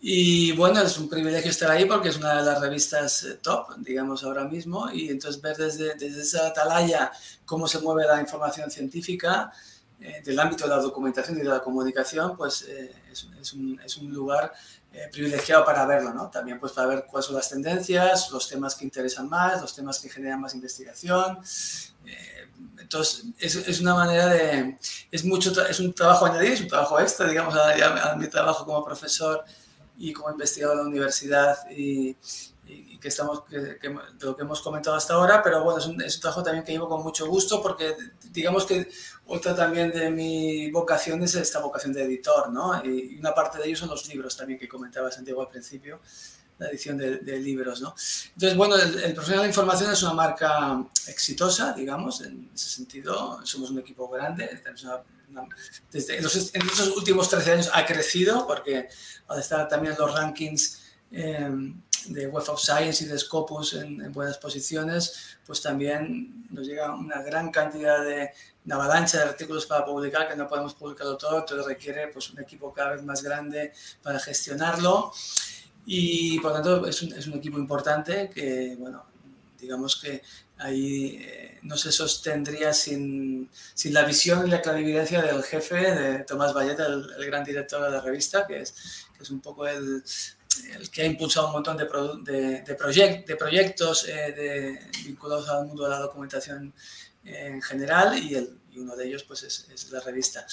Y 0.02 0.54
bueno, 0.54 0.82
es 0.82 0.98
un 0.98 1.10
privilegio 1.10 1.52
estar 1.52 1.70
ahí 1.70 1.84
porque 1.84 2.10
es 2.10 2.18
una 2.18 2.38
de 2.38 2.46
las 2.46 2.62
revistas 2.62 3.24
eh, 3.24 3.40
top, 3.42 3.76
digamos, 3.80 4.24
ahora 4.24 4.46
mismo, 4.46 4.90
y 4.92 5.10
entonces 5.10 5.42
ver 5.42 5.58
desde, 5.58 5.96
desde 5.96 6.22
esa 6.22 6.48
atalaya 6.48 7.12
cómo 7.46 7.68
se 7.68 7.80
mueve 7.80 8.08
la 8.08 8.22
información 8.22 8.72
científica, 8.72 9.52
eh, 10.02 10.22
del 10.24 10.40
ámbito 10.40 10.64
de 10.64 10.70
la 10.70 10.82
documentación 10.82 11.38
y 11.38 11.42
de 11.42 11.50
la 11.50 11.62
comunicación, 11.62 12.38
pues 12.38 12.62
eh, 12.70 12.96
es, 13.12 13.54
un, 13.54 13.80
es, 13.82 13.98
un, 13.98 14.14
lugar 14.14 14.54
eh, 14.94 15.10
privilegiado 15.12 15.66
para 15.66 15.86
verlo, 15.86 16.14
¿no? 16.14 16.30
También 16.30 16.58
pues 16.58 16.72
para 16.72 16.88
ver 16.88 17.06
cuáles 17.06 17.26
son 17.26 17.36
las 17.36 17.50
tendencias, 17.50 18.32
los 18.32 18.48
temas 18.48 18.76
que 18.76 18.86
interesan 18.86 19.28
más, 19.28 19.62
los 19.62 19.76
temas 19.76 20.00
que 20.00 20.08
generan 20.08 20.40
más 20.40 20.56
investigación. 20.56 21.40
entonces, 22.78 23.26
es, 23.40 23.56
es, 23.56 23.82
una 23.82 23.94
manera 23.94 24.28
de... 24.28 24.78
Es, 25.12 25.26
mucho, 25.26 25.52
es 25.68 25.80
un 25.82 25.94
trabajo 25.94 26.26
añadido, 26.26 26.54
es 26.54 26.62
un 26.62 26.70
trabajo 26.70 26.98
extra, 26.98 27.28
digamos, 27.28 27.54
a, 27.56 28.16
mi 28.16 28.28
trabajo 28.28 28.66
como 28.66 28.86
profesor 28.86 29.44
y 29.98 30.14
como 30.14 30.32
investigador 30.32 30.78
de 30.78 30.84
la 30.84 30.90
universidad 30.90 31.58
y 32.70 32.98
que 33.00 33.08
estamos, 33.08 33.44
que, 33.46 33.78
que, 33.80 33.90
de 33.90 34.26
lo 34.26 34.36
que 34.36 34.44
hemos 34.44 34.62
comentado 34.62 34.96
hasta 34.96 35.16
ahora, 35.16 35.42
pero 35.42 35.64
bueno, 35.64 35.80
es 35.80 35.88
un, 35.88 36.02
es 36.02 36.16
un, 36.16 36.22
trabajo 36.22 36.44
también 36.44 36.64
que 36.64 36.72
llevo 36.72 36.88
con 36.88 37.02
mucho 37.02 37.28
gusto 37.28 37.62
porque 37.62 37.96
digamos 38.32 38.66
que 38.66 38.90
otra 39.28 39.56
también 39.56 39.92
de 39.92 40.10
mi 40.10 40.70
vocación 40.72 41.24
es 41.24 41.36
esta 41.36 41.60
vocación 41.60 41.94
de 41.94 42.04
editor, 42.04 42.52
¿no? 42.52 42.84
Y 42.86 43.18
una 43.18 43.34
parte 43.34 43.58
de 43.58 43.68
ellos 43.68 43.80
son 43.80 43.90
los 43.90 44.08
libros 44.08 44.38
también 44.38 44.60
que 44.60 44.68
comentaba 44.68 45.12
Santiago 45.12 45.42
al 45.42 45.50
principio, 45.50 46.00
la 46.60 46.70
edición 46.70 46.98
de, 46.98 47.18
de 47.18 47.40
libros, 47.40 47.82
¿no? 47.82 47.96
Entonces, 48.34 48.58
bueno, 48.58 48.76
el, 48.76 49.00
el, 49.00 49.14
Profesional 49.14 49.44
de 49.44 49.50
Información 49.50 49.92
es 49.92 50.04
una 50.04 50.14
marca 50.14 50.84
exitosa, 51.08 51.74
digamos, 51.74 52.22
en 52.22 52.52
ese 52.54 52.70
sentido, 52.70 53.40
somos 53.46 53.72
un 53.72 53.80
equipo 53.80 54.08
grande, 54.10 54.62
una, 55.30 55.48
desde 55.92 56.22
los, 56.22 56.54
en 56.54 56.62
estos 56.62 56.96
últimos 56.98 57.30
13 57.30 57.52
años 57.52 57.70
ha 57.74 57.86
crecido 57.86 58.46
porque 58.48 58.90
al 59.28 59.40
estar 59.40 59.68
también 59.68 59.96
los 59.98 60.14
rankings 60.14 60.82
eh, 61.12 61.50
de 62.08 62.28
Web 62.28 62.50
of 62.50 62.60
Science 62.60 63.04
y 63.04 63.08
de 63.08 63.18
Scopus 63.18 63.74
en, 63.74 64.02
en, 64.02 64.12
buenas 64.12 64.38
posiciones, 64.38 65.38
pues 65.46 65.62
también 65.62 66.46
nos 66.50 66.66
llega 66.66 66.96
una 66.96 67.22
gran 67.22 67.52
cantidad 67.52 68.04
de 68.04 68.32
una 68.66 68.76
avalancha 68.76 69.18
de 69.18 69.24
artículos 69.24 69.66
para 69.66 69.86
publicar 69.86 70.28
que 70.28 70.36
no 70.36 70.48
podemos 70.48 70.74
publicarlo 70.74 71.18
todo, 71.18 71.40
entonces 71.40 71.66
requiere 71.66 72.08
pues, 72.10 72.30
un 72.30 72.40
equipo 72.40 72.72
cada 72.74 72.92
vez 72.92 73.04
más 73.04 73.24
grande 73.24 73.74
para 74.04 74.20
gestionarlo. 74.20 75.12
Y 75.86 76.40
por 76.40 76.54
tanto 76.54 76.86
es 76.86 77.02
un, 77.02 77.14
es 77.14 77.26
un 77.26 77.36
equipo 77.36 77.58
importante 77.58 78.30
que, 78.30 78.76
bueno, 78.78 79.06
digamos 79.58 80.00
que 80.00 80.22
ahí 80.58 81.18
eh, 81.22 81.60
no 81.64 81.78
se 81.78 81.92
sostendría 81.92 82.74
sin, 82.74 83.50
sin, 83.74 83.94
la 83.94 84.04
visión 84.04 84.46
y 84.46 84.52
la 84.52 84.62
clarividencia 84.62 85.22
del 85.22 85.42
jefe, 85.42 85.76
de 85.76 86.20
Tomás 86.26 86.54
Valleta, 86.54 86.86
el, 86.86 87.10
el, 87.18 87.26
gran 87.26 87.44
director 87.44 87.82
de 87.82 87.90
la 87.90 88.02
revista, 88.02 88.46
que 88.46 88.62
es, 88.62 89.08
que 89.18 89.24
es 89.24 89.30
un 89.32 89.40
poco 89.42 89.66
el, 89.68 90.04
el 90.74 90.90
que 90.90 91.02
ha 91.02 91.06
impulsado 91.06 91.48
un 91.48 91.54
montón 91.54 91.78
de, 91.78 91.86
pro, 91.86 92.16
de, 92.18 92.62
de, 92.62 92.76
proyect, 92.76 93.28
de 93.28 93.36
proyectos 93.36 94.08
eh, 94.08 94.32
de, 94.32 95.04
vinculados 95.06 95.50
al 95.50 95.66
mundo 95.66 95.84
de 95.84 95.90
la 95.90 96.00
documentación 96.00 96.74
en 97.24 97.62
general 97.62 98.18
y, 98.18 98.36
el, 98.36 98.58
y 98.72 98.80
uno 98.80 98.96
de 98.96 99.08
ellos 99.08 99.24
pues 99.24 99.44
es, 99.44 99.68
es, 99.74 99.92
la 99.92 100.00
revista. 100.00 100.46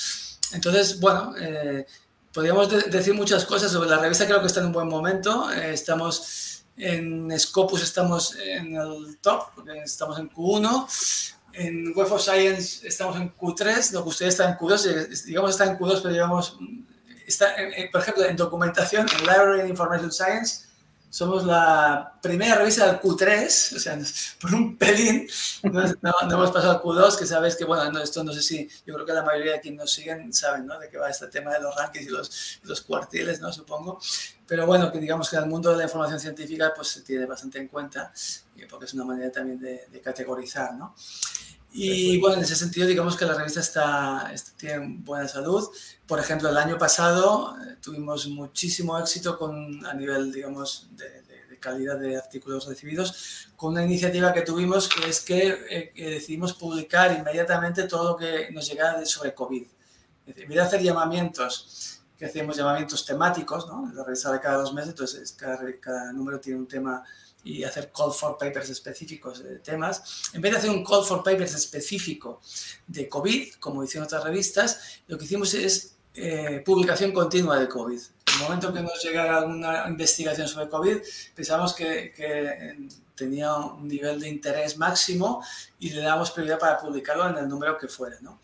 Entonces, 0.53 1.01
bueno, 1.01 1.35
eh, 1.39 1.87
podríamos 2.33 2.69
de 2.71 2.83
decir 2.91 3.15
muchas 3.15 3.45
cosas 3.45 3.73
sobre 3.73 3.89
la 3.89 3.99
revista, 3.99 4.27
creo 4.27 4.41
que 4.41 4.47
está 4.47 4.61
en 4.61 4.67
un 4.67 4.73
buen 4.73 4.89
momento, 4.89 5.51
eh, 5.51 5.73
estamos 5.73 6.65
en 6.77 7.39
Scopus, 7.39 7.83
estamos 7.83 8.37
en 8.37 8.77
el 8.77 9.19
top, 9.21 9.67
estamos 9.85 10.19
en 10.19 10.31
Q1, 10.31 11.35
en 11.55 11.97
Web 11.97 12.13
of 12.13 12.21
Science 12.21 12.87
estamos 12.87 13.17
en 13.17 13.35
Q3, 13.35 13.93
lo 13.93 14.03
que 14.03 14.09
ustedes 14.11 14.35
están 14.35 14.53
en 14.53 14.59
Q2, 14.59 15.25
digamos 15.25 15.51
está 15.53 15.65
en 15.65 15.79
Q2, 15.79 16.03
pero 16.03 16.15
llevamos 16.15 16.59
está, 17.27 17.55
eh, 17.61 17.89
por 17.91 18.01
ejemplo, 18.01 18.25
en 18.25 18.37
documentación, 18.37 19.07
en 19.11 19.19
Library 19.21 19.61
and 19.61 19.71
Information 19.71 20.13
Science, 20.13 20.67
somos 21.17 21.45
la 21.45 22.19
primera 22.21 22.57
revista 22.57 22.87
del 22.87 23.01
Q3, 23.01 23.77
o 23.77 23.79
sea, 23.79 23.99
por 24.41 24.55
un 24.55 24.77
pelín, 24.77 25.27
no, 25.63 25.83
no, 26.03 26.13
no 26.29 26.35
hemos 26.35 26.51
pasado 26.51 26.73
al 26.73 26.83
Q2, 26.83 27.19
que 27.19 27.27
sabéis 27.27 27.57
que, 27.57 27.65
bueno, 27.65 27.91
no, 27.91 28.03
esto 28.03 28.23
no 28.23 28.33
sé 28.33 28.43
si, 28.43 28.69
yo 28.87 28.93
creo 28.95 29.07
que 29.07 29.13
la 29.13 29.23
mayoría 29.23 29.53
de 29.53 29.61
quienes 29.61 29.81
nos 29.81 29.93
siguen 29.93 30.33
saben, 30.33 30.67
¿no? 30.67 30.79
De 30.79 30.91
qué 30.91 30.99
va 30.99 31.09
este 31.09 31.29
tema 31.29 31.53
de 31.53 31.61
los 31.61 31.75
rankings 31.75 32.07
y 32.07 32.11
los, 32.11 32.61
los 32.65 32.81
cuartiles, 32.83 33.41
¿no? 33.41 33.51
Supongo. 33.53 33.99
Pero 34.47 34.67
bueno, 34.67 34.93
que 34.93 34.99
digamos 34.99 35.31
que 35.31 35.37
en 35.37 35.45
el 35.45 35.49
mundo 35.49 35.71
de 35.71 35.79
la 35.79 35.85
información 35.85 36.21
científica, 36.21 36.73
pues 36.77 36.89
se 36.89 37.01
tiene 37.01 37.25
bastante 37.25 37.59
en 37.59 37.69
cuenta, 37.69 38.13
porque 38.69 38.85
es 38.85 38.95
una 38.95 39.05
manera 39.05 39.33
también 39.33 39.59
de, 39.59 39.87
de 39.91 40.01
categorizar, 40.01 40.75
¿no? 40.75 40.95
Y 41.79 42.19
bueno, 42.21 42.39
en 42.39 42.43
ese 42.43 42.57
sentido, 42.57 42.87
digamos 42.87 43.19
que 43.19 43.27
la 43.27 43.35
revista 43.35 43.61
está, 43.61 44.31
está, 44.33 44.57
tiene 44.57 44.97
buena 45.01 45.29
salud. 45.29 45.69
Por 46.07 46.19
ejemplo, 46.19 46.49
el 46.49 46.57
año 46.57 46.79
pasado 46.79 47.55
eh, 47.61 47.77
tuvimos 47.83 48.27
muchísimo 48.29 48.99
éxito 48.99 49.39
con, 49.39 49.85
a 49.85 49.93
nivel, 49.93 50.33
digamos, 50.33 50.89
de, 50.93 51.05
de, 51.23 51.47
de, 51.51 51.59
calidad 51.59 51.99
de 51.99 52.17
artículos 52.17 52.67
recibidos, 52.67 53.49
con 53.57 53.73
una 53.73 53.85
iniciativa 53.85 54.33
que 54.33 54.41
tuvimos 54.41 54.89
que 54.89 55.07
es 55.07 55.21
que, 55.21 55.59
eh, 55.69 55.93
que 55.95 56.11
decidimos 56.13 56.55
publicar 56.55 57.13
inmediatamente 57.13 57.83
todo 57.83 58.13
lo 58.13 58.17
que 58.17 58.51
nos 58.53 58.67
llegara 58.67 59.05
sobre 59.05 59.35
COVID. 59.35 59.67
En 60.29 60.35
vez 60.35 60.49
de 60.49 60.61
hacer 60.61 60.83
llamamientos, 60.83 62.01
que 62.17 62.25
hacíamos 62.25 62.57
llamamientos 62.57 63.05
temáticos, 63.05 63.67
¿no? 63.67 63.93
La 63.93 64.03
revista 64.03 64.33
de 64.33 64.41
cada 64.41 64.57
dos 64.57 64.73
meses, 64.73 64.91
entonces 64.91 65.33
cada, 65.33 65.61
cada 65.79 66.11
número 66.15 66.41
tiene 66.41 66.59
un 66.59 66.67
tema 66.67 67.05
y 67.47 67.63
hacer 67.63 67.93
call 67.93 68.13
for 68.13 68.37
papers 68.37 68.69
específicos 68.71 69.43
de 69.43 69.61
temas. 69.61 70.31
En 70.35 70.41
vez 70.41 70.53
de 70.53 70.59
hacer 70.59 70.71
un 70.71 70.85
call 70.85 71.05
for 71.05 71.23
papers 71.23 71.55
específico 71.55 72.41
de 72.87 73.09
COVID, 73.09 73.55
como 73.61 73.85
hicieron 73.85 74.07
otras 74.07 74.25
revistas, 74.25 75.01
lo 75.07 75.17
que 75.17 75.27
hicimos 75.27 75.55
es 75.55 75.95
eh, 76.15 76.63
publicación 76.65 77.13
continua 77.13 77.59
de 77.61 77.69
COVID. 77.69 77.99
En 77.99 78.35
el 78.35 78.41
momento 78.43 78.73
que 78.73 78.81
nos 78.83 79.01
llegara 79.03 79.45
una 79.45 79.89
investigación 79.89 80.49
sobre 80.49 80.69
COVID, 80.69 80.99
pensamos 81.35 81.73
que, 81.73 82.13
que 82.13 82.89
tenía 83.15 83.55
un 83.55 83.87
nivel 83.87 84.21
de 84.21 84.29
interés 84.29 84.77
máximo 84.77 85.43
y 85.79 85.91
le 85.91 86.03
damos 86.03 86.33
prioridad 86.33 86.59
para 86.59 86.79
publicarlo 86.79 87.29
en 87.29 87.39
el 87.39 87.49
número 87.49 87.79
que 87.79 87.87
fuera. 87.87 88.17
¿no? 88.21 88.41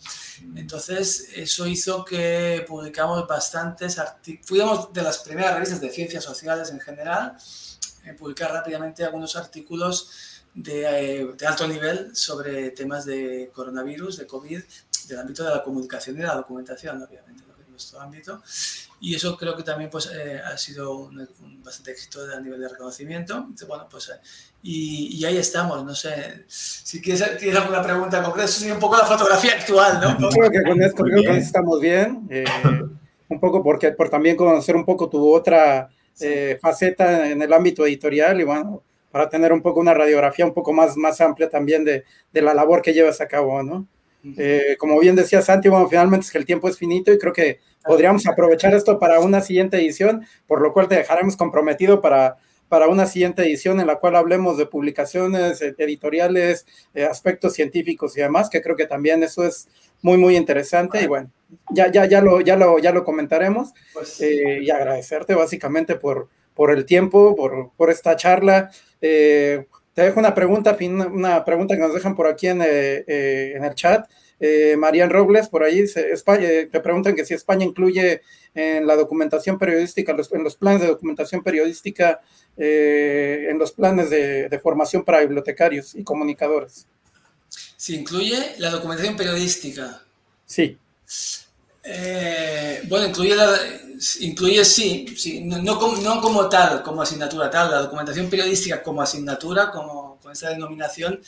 Entonces, 0.56 1.28
eso 1.34 1.66
hizo 1.66 2.04
que 2.04 2.64
publicamos 2.68 3.26
bastantes 3.26 3.98
artículos, 3.98 4.46
fuimos 4.46 4.92
de 4.92 5.02
las 5.02 5.18
primeras 5.18 5.54
revistas 5.54 5.80
de 5.80 5.90
ciencias 5.90 6.24
sociales 6.24 6.70
en 6.70 6.80
general, 6.80 7.36
en 7.36 7.71
publicar 8.18 8.52
rápidamente 8.52 9.04
algunos 9.04 9.36
artículos 9.36 10.42
de, 10.54 11.20
eh, 11.20 11.26
de, 11.36 11.46
alto 11.46 11.66
nivel 11.66 12.14
sobre 12.14 12.70
temas 12.70 13.04
de 13.04 13.50
coronavirus, 13.54 14.18
de 14.18 14.26
COVID, 14.26 14.62
del 15.08 15.18
ámbito 15.18 15.44
de 15.44 15.50
la 15.50 15.62
comunicación 15.62 16.16
y 16.16 16.20
de 16.20 16.26
la 16.26 16.36
documentación, 16.36 17.02
obviamente, 17.02 17.44
¿no? 17.46 17.54
en 17.64 17.70
nuestro 17.70 18.00
ámbito. 18.00 18.42
Y 19.00 19.16
eso 19.16 19.36
creo 19.36 19.56
que 19.56 19.64
también 19.64 19.90
pues, 19.90 20.10
eh, 20.14 20.40
ha 20.44 20.56
sido 20.56 20.96
un, 20.96 21.18
un, 21.42 21.62
bastante 21.62 21.90
éxito 21.90 22.20
a 22.36 22.38
nivel 22.38 22.60
de 22.60 22.68
reconocimiento. 22.68 23.34
Entonces, 23.34 23.66
bueno, 23.66 23.88
pues, 23.90 24.10
eh, 24.10 24.20
y, 24.62 25.18
y, 25.18 25.24
ahí 25.24 25.38
estamos. 25.38 25.84
No 25.84 25.94
sé 25.94 26.44
si 26.46 27.00
quieres, 27.00 27.36
tienes 27.38 27.58
alguna 27.58 27.82
pregunta 27.82 28.22
concreta. 28.22 28.44
Eso 28.48 28.60
sería 28.60 28.74
un 28.74 28.80
poco 28.80 28.96
la 28.96 29.04
fotografía 29.04 29.54
actual, 29.54 30.00
¿no? 30.00 30.28
Creo 30.28 30.50
que 30.50 30.62
con 30.62 30.80
esto, 30.80 31.02
creo 31.02 31.24
que 31.24 31.38
estamos 31.38 31.80
bien. 31.80 32.28
Eh, 32.30 32.44
un 33.28 33.40
poco 33.40 33.62
porque, 33.62 33.90
por 33.90 34.08
también 34.08 34.36
conocer 34.36 34.76
un 34.76 34.84
poco 34.84 35.08
tu 35.08 35.34
otra. 35.34 35.90
Eh, 36.20 36.58
faceta 36.60 37.28
en 37.30 37.42
el 37.42 37.52
ámbito 37.52 37.86
editorial 37.86 38.40
y 38.40 38.44
bueno, 38.44 38.82
para 39.10 39.28
tener 39.28 39.52
un 39.52 39.62
poco 39.62 39.80
una 39.80 39.94
radiografía 39.94 40.44
un 40.44 40.54
poco 40.54 40.72
más, 40.72 40.96
más 40.96 41.20
amplia 41.20 41.48
también 41.48 41.84
de, 41.84 42.04
de 42.32 42.42
la 42.42 42.54
labor 42.54 42.82
que 42.82 42.92
llevas 42.92 43.20
a 43.20 43.28
cabo, 43.28 43.62
¿no? 43.62 43.86
Eh, 44.36 44.76
como 44.78 45.00
bien 45.00 45.16
decía 45.16 45.42
Santi, 45.42 45.68
bueno, 45.68 45.88
finalmente 45.88 46.26
es 46.26 46.30
que 46.30 46.38
el 46.38 46.46
tiempo 46.46 46.68
es 46.68 46.78
finito 46.78 47.12
y 47.12 47.18
creo 47.18 47.32
que 47.32 47.58
podríamos 47.84 48.26
aprovechar 48.26 48.72
esto 48.72 48.98
para 49.00 49.18
una 49.18 49.40
siguiente 49.40 49.78
edición, 49.78 50.24
por 50.46 50.60
lo 50.60 50.72
cual 50.72 50.86
te 50.86 50.94
dejaremos 50.94 51.36
comprometido 51.36 52.00
para, 52.00 52.36
para 52.68 52.86
una 52.86 53.06
siguiente 53.06 53.42
edición 53.42 53.80
en 53.80 53.88
la 53.88 53.96
cual 53.96 54.14
hablemos 54.14 54.56
de 54.58 54.66
publicaciones 54.66 55.60
editoriales, 55.60 56.66
eh, 56.94 57.04
aspectos 57.04 57.54
científicos 57.54 58.16
y 58.16 58.20
demás, 58.20 58.48
que 58.48 58.62
creo 58.62 58.76
que 58.76 58.86
también 58.86 59.24
eso 59.24 59.44
es 59.44 59.68
muy, 60.02 60.18
muy 60.18 60.36
interesante 60.36 61.02
y 61.02 61.06
bueno, 61.06 61.30
ya, 61.70 61.90
ya, 61.90 62.04
ya, 62.06 62.20
lo, 62.20 62.40
ya, 62.40 62.56
lo, 62.56 62.78
ya 62.78 62.92
lo 62.92 63.04
comentaremos 63.04 63.72
pues, 63.94 64.20
eh, 64.20 64.60
y 64.62 64.70
agradecerte 64.70 65.34
básicamente 65.34 65.96
por, 65.96 66.28
por 66.54 66.70
el 66.70 66.84
tiempo, 66.84 67.34
por, 67.34 67.70
por 67.76 67.90
esta 67.90 68.16
charla. 68.16 68.70
Eh, 69.00 69.66
te 69.94 70.02
dejo 70.02 70.20
una 70.20 70.34
pregunta, 70.34 70.76
una 70.80 71.44
pregunta 71.44 71.74
que 71.74 71.82
nos 71.82 71.94
dejan 71.94 72.14
por 72.16 72.26
aquí 72.26 72.48
en, 72.48 72.62
eh, 72.62 73.04
eh, 73.06 73.52
en 73.56 73.64
el 73.64 73.74
chat. 73.74 74.08
Eh, 74.40 74.74
Marian 74.76 75.10
Robles, 75.10 75.48
por 75.48 75.62
ahí, 75.62 75.86
se, 75.86 76.10
España, 76.10 76.48
te 76.70 76.80
preguntan 76.80 77.14
que 77.14 77.24
si 77.24 77.34
España 77.34 77.64
incluye 77.64 78.22
en 78.54 78.86
la 78.86 78.96
documentación 78.96 79.58
periodística, 79.58 80.12
los, 80.14 80.32
en 80.32 80.42
los 80.42 80.56
planes 80.56 80.80
de 80.80 80.88
documentación 80.88 81.42
periodística, 81.42 82.20
en 82.56 83.58
los 83.58 83.72
planes 83.72 84.10
de, 84.10 84.48
de, 84.48 84.58
formación 84.58 85.04
para 85.04 85.20
bibliotecarios 85.20 85.94
y 85.94 86.02
comunicadores. 86.04 86.88
¿Si 87.82 87.96
incluye 87.96 88.54
la 88.58 88.70
documentación 88.70 89.16
periodística? 89.16 90.04
Sí. 90.46 90.78
Eh, 91.82 92.80
bueno, 92.88 93.08
incluye, 93.08 93.34
la, 93.34 93.58
incluye 94.20 94.64
sí, 94.64 95.12
sí 95.18 95.40
no, 95.40 95.58
no, 95.60 95.80
como, 95.80 95.96
no, 95.96 96.20
como, 96.20 96.48
tal, 96.48 96.80
como 96.84 97.02
asignatura 97.02 97.50
tal, 97.50 97.72
la 97.72 97.78
documentación 97.78 98.30
periodística 98.30 98.84
como 98.84 99.02
asignatura, 99.02 99.72
como 99.72 100.16
con 100.22 100.30
esta 100.30 100.50
denominación, 100.50 101.20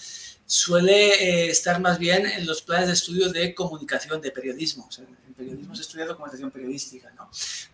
suele 0.47 1.15
eh, 1.15 1.51
estar 1.51 1.81
más 1.81 1.99
bien 1.99 2.25
en 2.25 2.47
los 2.47 2.63
planes 2.63 2.87
de 2.87 2.93
estudio 2.93 3.33
de 3.33 3.53
comunicación, 3.53 4.21
de 4.21 4.31
periodismo. 4.31 4.87
O 4.89 4.93
sea, 4.93 5.05
en 5.27 5.35
periodismo 5.35 5.75
se 5.75 5.83
estudia 5.83 6.07
documentación 6.07 6.53
periodística, 6.53 7.11
¿no? 7.17 7.29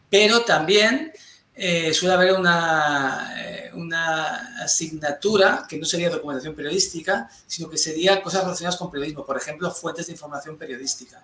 Pero 0.09 0.41
también 0.41 1.13
eh, 1.55 1.93
suele 1.93 2.15
haber 2.15 2.33
una, 2.33 3.35
eh, 3.39 3.71
una 3.75 4.63
asignatura 4.63 5.67
que 5.69 5.79
no 5.79 5.85
sería 5.85 6.09
documentación 6.09 6.55
periodística, 6.55 7.29
sino 7.47 7.69
que 7.69 7.77
sería 7.77 8.23
cosas 8.23 8.45
relacionadas 8.45 8.79
con 8.79 8.91
periodismo, 8.91 9.25
por 9.25 9.37
ejemplo, 9.37 9.71
fuentes 9.71 10.07
de 10.07 10.13
información 10.13 10.57
periodística. 10.57 11.23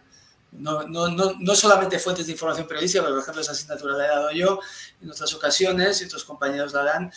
No, 0.52 0.84
no, 0.84 1.08
no, 1.08 1.34
no, 1.38 1.54
solamente 1.54 1.98
fuentes 1.98 2.26
de 2.26 2.32
información 2.32 2.66
periodística, 2.66 3.02
pero 3.02 3.14
por 3.14 3.22
ejemplo 3.22 3.42
esa 3.42 3.52
asignatura 3.52 3.96
la 3.96 4.04
he 4.04 4.08
dado 4.08 4.30
yo 4.32 4.60
en 5.02 5.10
otras 5.10 5.32
ocasiones 5.34 6.00
y 6.00 6.06
otros 6.06 6.24
compañeros 6.24 6.72
la 6.72 6.82
dan, 6.82 7.12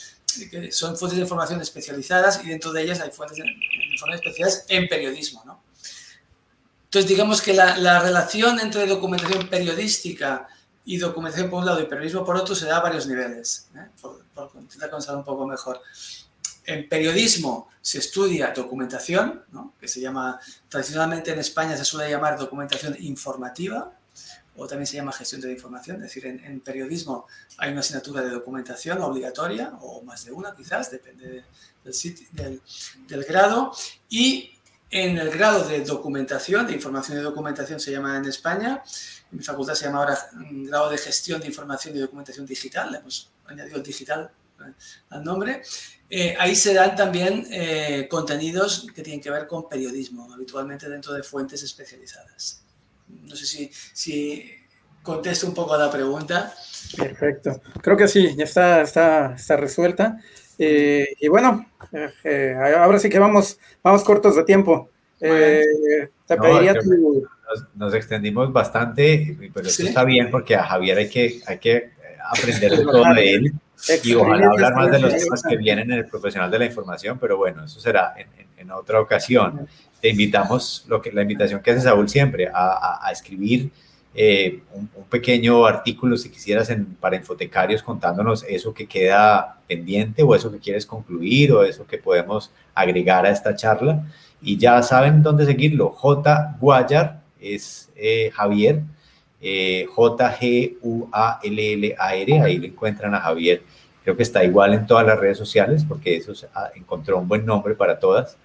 que 0.51 0.71
son 0.71 0.97
fuentes 0.97 1.17
de 1.17 1.23
información 1.23 1.61
especializadas 1.61 2.43
y 2.43 2.49
dentro 2.49 2.71
de 2.73 2.83
ellas 2.83 2.99
hay 2.99 3.11
fuentes 3.11 3.37
de 3.37 3.47
información 3.47 4.13
especializadas 4.13 4.65
en 4.67 4.87
periodismo. 4.87 5.43
¿no? 5.45 5.61
Entonces 6.85 7.07
digamos 7.07 7.41
que 7.41 7.53
la, 7.53 7.77
la, 7.77 7.99
relación 7.99 8.59
entre 8.59 8.85
documentación 8.87 9.47
periodística 9.47 10.47
y 10.89 10.97
documentación 10.97 11.51
por 11.51 11.59
un 11.59 11.67
lado 11.67 11.79
y 11.81 11.85
periodismo 11.85 12.25
por 12.25 12.35
otro 12.35 12.55
se 12.55 12.65
da 12.65 12.77
a 12.77 12.81
varios 12.81 13.05
niveles, 13.05 13.69
¿eh? 13.75 13.87
por, 14.01 14.25
por 14.33 14.49
intentar 14.59 14.89
conocer 14.89 15.15
un 15.15 15.23
poco 15.23 15.45
mejor 15.45 15.81
en 16.65 16.87
periodismo 16.87 17.69
se 17.81 17.99
estudia 17.99 18.53
documentación, 18.55 19.43
¿no? 19.51 19.73
que 19.79 19.87
se 19.87 19.99
llama, 19.99 20.39
tradicionalmente 20.67 21.31
en 21.31 21.39
España 21.39 21.75
se 21.75 21.85
suele 21.85 22.09
llamar 22.09 22.37
documentación 22.37 22.95
informativa, 22.99 23.93
o 24.55 24.67
también 24.67 24.87
se 24.87 24.97
llama 24.97 25.11
gestión 25.13 25.41
de 25.41 25.47
la 25.47 25.53
información, 25.53 25.97
es 25.97 26.03
decir, 26.03 26.25
en, 26.25 26.43
en, 26.43 26.59
periodismo 26.59 27.27
hay 27.57 27.71
una 27.71 27.79
asignatura 27.79 28.21
de 28.21 28.29
documentación 28.29 29.01
obligatoria, 29.01 29.73
o 29.81 30.01
más 30.03 30.25
de 30.25 30.31
una 30.31 30.53
quizás, 30.55 30.91
depende 30.91 31.45
del, 31.83 31.93
sitio, 31.93 32.27
del, 32.31 32.61
del 33.07 33.23
grado, 33.23 33.71
y 34.09 34.51
en 34.91 35.17
el 35.17 35.29
grado 35.29 35.67
de 35.67 35.81
documentación, 35.81 36.67
de 36.67 36.73
información 36.73 37.19
y 37.19 37.21
documentación 37.21 37.79
se 37.79 37.91
llama 37.91 38.17
en 38.17 38.25
España, 38.25 38.83
en 39.31 39.37
mi 39.37 39.43
facultad 39.43 39.73
se 39.73 39.85
llama 39.85 39.99
ahora 39.99 40.17
grado 40.33 40.89
de 40.89 40.97
gestión 40.97 41.39
de 41.41 41.47
información 41.47 41.95
y 41.95 41.99
documentación 41.99 42.45
digital, 42.45 42.91
le 42.91 42.97
hemos 42.99 43.31
añadido 43.45 43.77
el 43.77 43.83
digital 43.83 44.29
al 45.09 45.23
nombre, 45.23 45.61
eh, 46.09 46.35
ahí 46.37 46.55
se 46.55 46.73
dan 46.73 46.95
también 46.95 47.47
eh, 47.51 48.07
contenidos 48.09 48.87
que 48.93 49.01
tienen 49.01 49.21
que 49.21 49.31
ver 49.31 49.47
con 49.47 49.69
periodismo, 49.69 50.31
habitualmente 50.33 50.89
dentro 50.89 51.13
de 51.13 51.23
fuentes 51.23 51.63
especializadas. 51.63 52.63
No 53.07 53.35
sé 53.35 53.45
si, 53.45 53.71
si 53.93 54.51
contesto 55.01 55.47
un 55.47 55.53
poco 55.53 55.73
a 55.73 55.77
la 55.77 55.91
pregunta. 55.91 56.53
Perfecto. 56.97 57.61
Creo 57.81 57.97
que 57.97 58.07
sí, 58.07 58.35
ya 58.35 58.43
está, 58.43 58.81
está, 58.81 59.33
está 59.35 59.55
resuelta. 59.55 60.19
Eh, 60.57 61.07
y 61.19 61.27
bueno, 61.29 61.71
eh, 62.23 62.53
ahora 62.77 62.99
sí 62.99 63.09
que 63.09 63.17
vamos, 63.17 63.57
vamos 63.81 64.03
cortos 64.03 64.35
de 64.35 64.43
tiempo. 64.43 64.89
Te 65.19 66.35
no, 66.35 66.41
pediría 66.41 66.73
tu... 66.73 66.89
nos, 66.89 67.67
nos, 67.75 67.93
extendimos 67.93 68.51
bastante, 68.53 69.37
pero 69.53 69.67
eso 69.67 69.81
¿Sí? 69.81 69.87
está 69.87 70.03
bien 70.03 70.31
porque 70.31 70.55
a 70.55 70.63
Javier 70.63 70.97
hay 70.97 71.09
que, 71.09 71.41
hay 71.45 71.57
que 71.57 71.91
aprender 72.31 72.83
todo 72.83 73.03
de 73.13 73.33
él 73.33 73.53
y 74.03 74.13
ojalá 74.13 74.47
hablar 74.47 74.75
más 74.75 74.91
de 74.91 74.99
los 74.99 75.15
temas 75.15 75.43
que 75.47 75.57
vienen 75.57 75.91
en 75.91 75.99
el 75.99 76.05
profesional 76.05 76.51
de 76.51 76.59
la 76.59 76.65
información, 76.65 77.17
pero 77.19 77.37
bueno, 77.37 77.63
eso 77.63 77.79
será 77.79 78.13
en, 78.17 78.27
en, 78.37 78.47
en 78.57 78.71
otra 78.71 78.99
ocasión. 78.99 79.67
Te 80.01 80.09
invitamos, 80.09 80.85
lo 80.87 81.01
que, 81.01 81.11
la 81.11 81.21
invitación 81.21 81.61
que 81.61 81.71
hace 81.71 81.81
Saúl 81.81 82.09
siempre, 82.09 82.47
a, 82.47 82.51
a, 82.53 83.07
a 83.07 83.11
escribir 83.11 83.71
eh, 84.13 84.63
un, 84.73 84.89
un, 84.95 85.03
pequeño 85.05 85.65
artículo, 85.65 86.17
si 86.17 86.29
quisieras, 86.29 86.69
en, 86.69 86.85
para 86.95 87.15
infotecarios 87.15 87.83
contándonos 87.83 88.43
eso 88.43 88.73
que 88.73 88.87
queda 88.87 89.59
pendiente 89.67 90.23
o 90.23 90.33
eso 90.33 90.51
que 90.51 90.59
quieres 90.59 90.85
concluir 90.85 91.51
o 91.53 91.63
eso 91.63 91.85
que 91.85 91.97
podemos 91.99 92.51
agregar 92.73 93.25
a 93.25 93.29
esta 93.29 93.55
charla. 93.55 94.03
Y 94.41 94.57
ya 94.57 94.81
saben 94.81 95.21
dónde 95.21 95.45
seguirlo. 95.45 95.89
J. 95.89 96.57
Guayar 96.59 97.21
es 97.39 97.89
eh, 97.95 98.31
Javier 98.33 98.83
eh, 99.41 99.87
J-G-U-A-L-L-A-R, 99.93 100.81
ahí 102.41 102.57
le 102.57 102.67
encuentran 102.67 103.15
a 103.15 103.21
Javier, 103.21 103.63
creo 104.03 104.17
que 104.17 104.23
está 104.23 104.43
igual 104.43 104.73
en 104.73 104.85
todas 104.85 105.05
las 105.05 105.17
redes 105.17 105.37
sociales 105.37 105.85
porque 105.87 106.17
eso 106.17 106.33
ah, 106.53 106.69
encontró 106.75 107.17
un 107.17 107.27
buen 107.27 107.45
nombre 107.45 107.73
para 107.75 107.99
todas. 107.99 108.35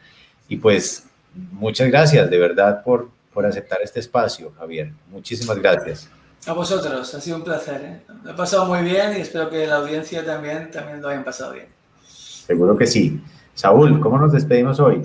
Y 0.49 0.59
pues 0.59 1.07
muchas 1.53 1.89
gracias 1.89 2.31
de 2.31 2.39
verdad 2.39 2.83
por, 2.85 3.09
por 3.33 3.45
aceptar 3.47 3.81
este 3.83 4.01
espacio, 4.01 4.53
Javier. 4.59 4.93
Muchísimas 5.11 5.59
gracias. 5.59 6.09
A 6.47 6.53
vosotros, 6.53 7.13
ha 7.15 7.21
sido 7.21 7.39
un 7.39 7.45
placer. 7.45 7.81
¿eh? 7.83 8.03
Lo 8.23 8.33
he 8.33 8.35
pasado 8.35 8.67
muy 8.67 8.83
bien 8.83 9.17
y 9.17 9.21
espero 9.23 9.49
que 9.49 9.67
la 9.67 9.77
audiencia 9.77 10.25
también, 10.25 10.71
también 10.71 11.01
lo 11.01 11.09
hayan 11.09 11.25
pasado 11.25 11.55
bien. 11.55 11.67
Seguro 12.07 12.77
que 12.77 12.87
sí. 12.87 13.21
Saúl, 13.55 13.99
¿cómo 13.99 14.19
nos 14.19 14.33
despedimos 14.33 14.79
hoy? 14.79 15.03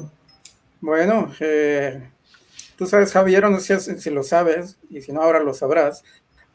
Bueno, 0.82 1.32
eh, 1.40 2.02
Tú 2.80 2.86
sabes, 2.86 3.12
Javier, 3.12 3.44
no 3.50 3.60
sé 3.60 3.78
si 3.78 4.10
lo 4.10 4.24
sabes, 4.24 4.78
y 4.90 5.02
si 5.02 5.12
no, 5.12 5.22
ahora 5.22 5.42
lo 5.42 5.54
sabrás. 5.54 6.02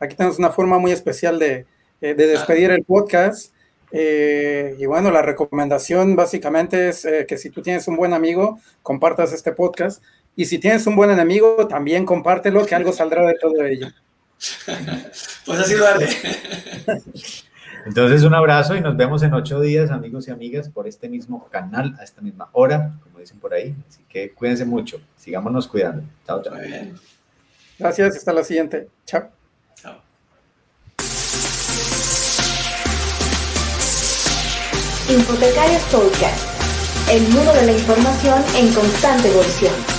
Aquí 0.00 0.16
tenemos 0.16 0.38
una 0.38 0.48
forma 0.48 0.78
muy 0.78 0.90
especial 0.90 1.38
de, 1.38 1.66
eh, 2.00 2.14
de 2.14 2.26
despedir 2.26 2.70
el 2.70 2.82
podcast. 2.82 3.52
Eh, 3.92 4.74
y 4.78 4.86
bueno, 4.86 5.10
la 5.10 5.20
recomendación 5.20 6.16
básicamente 6.16 6.88
es 6.88 7.04
eh, 7.04 7.26
que 7.28 7.36
si 7.36 7.50
tú 7.50 7.60
tienes 7.60 7.86
un 7.88 7.96
buen 7.96 8.14
amigo, 8.14 8.58
compartas 8.82 9.34
este 9.34 9.52
podcast. 9.52 10.02
Y 10.34 10.46
si 10.46 10.58
tienes 10.58 10.86
un 10.86 10.96
buen 10.96 11.10
enemigo, 11.10 11.68
también 11.68 12.06
compártelo, 12.06 12.64
que 12.64 12.74
algo 12.74 12.94
saldrá 12.94 13.26
de 13.26 13.34
todo 13.34 13.62
ello. 13.62 13.88
pues 15.44 15.60
así 15.60 15.74
lo 15.74 15.86
haré. 15.86 16.08
Entonces, 17.84 18.22
un 18.22 18.32
abrazo 18.32 18.74
y 18.74 18.80
nos 18.80 18.96
vemos 18.96 19.22
en 19.22 19.34
ocho 19.34 19.60
días, 19.60 19.90
amigos 19.90 20.26
y 20.26 20.30
amigas, 20.30 20.70
por 20.70 20.88
este 20.88 21.10
mismo 21.10 21.46
canal, 21.50 21.94
a 22.00 22.02
esta 22.04 22.22
misma 22.22 22.48
hora, 22.52 22.94
dicen 23.24 23.40
por 23.40 23.52
ahí. 23.52 23.74
Así 23.88 24.04
que 24.08 24.32
cuídense 24.32 24.64
mucho, 24.64 25.00
sigámonos 25.16 25.66
cuidando. 25.66 26.04
Chao, 26.26 26.42
chao. 26.42 26.54
Gracias, 27.78 28.16
hasta 28.16 28.32
la 28.32 28.44
siguiente. 28.44 28.88
Chao. 29.06 29.28
Chao. 29.76 30.00
Hipotecarios 35.08 35.82
Podcast, 35.84 37.10
el 37.10 37.22
mundo 37.28 37.52
de 37.52 37.66
la 37.66 37.72
información 37.72 38.42
en 38.56 38.72
constante 38.72 39.28
evolución. 39.28 39.93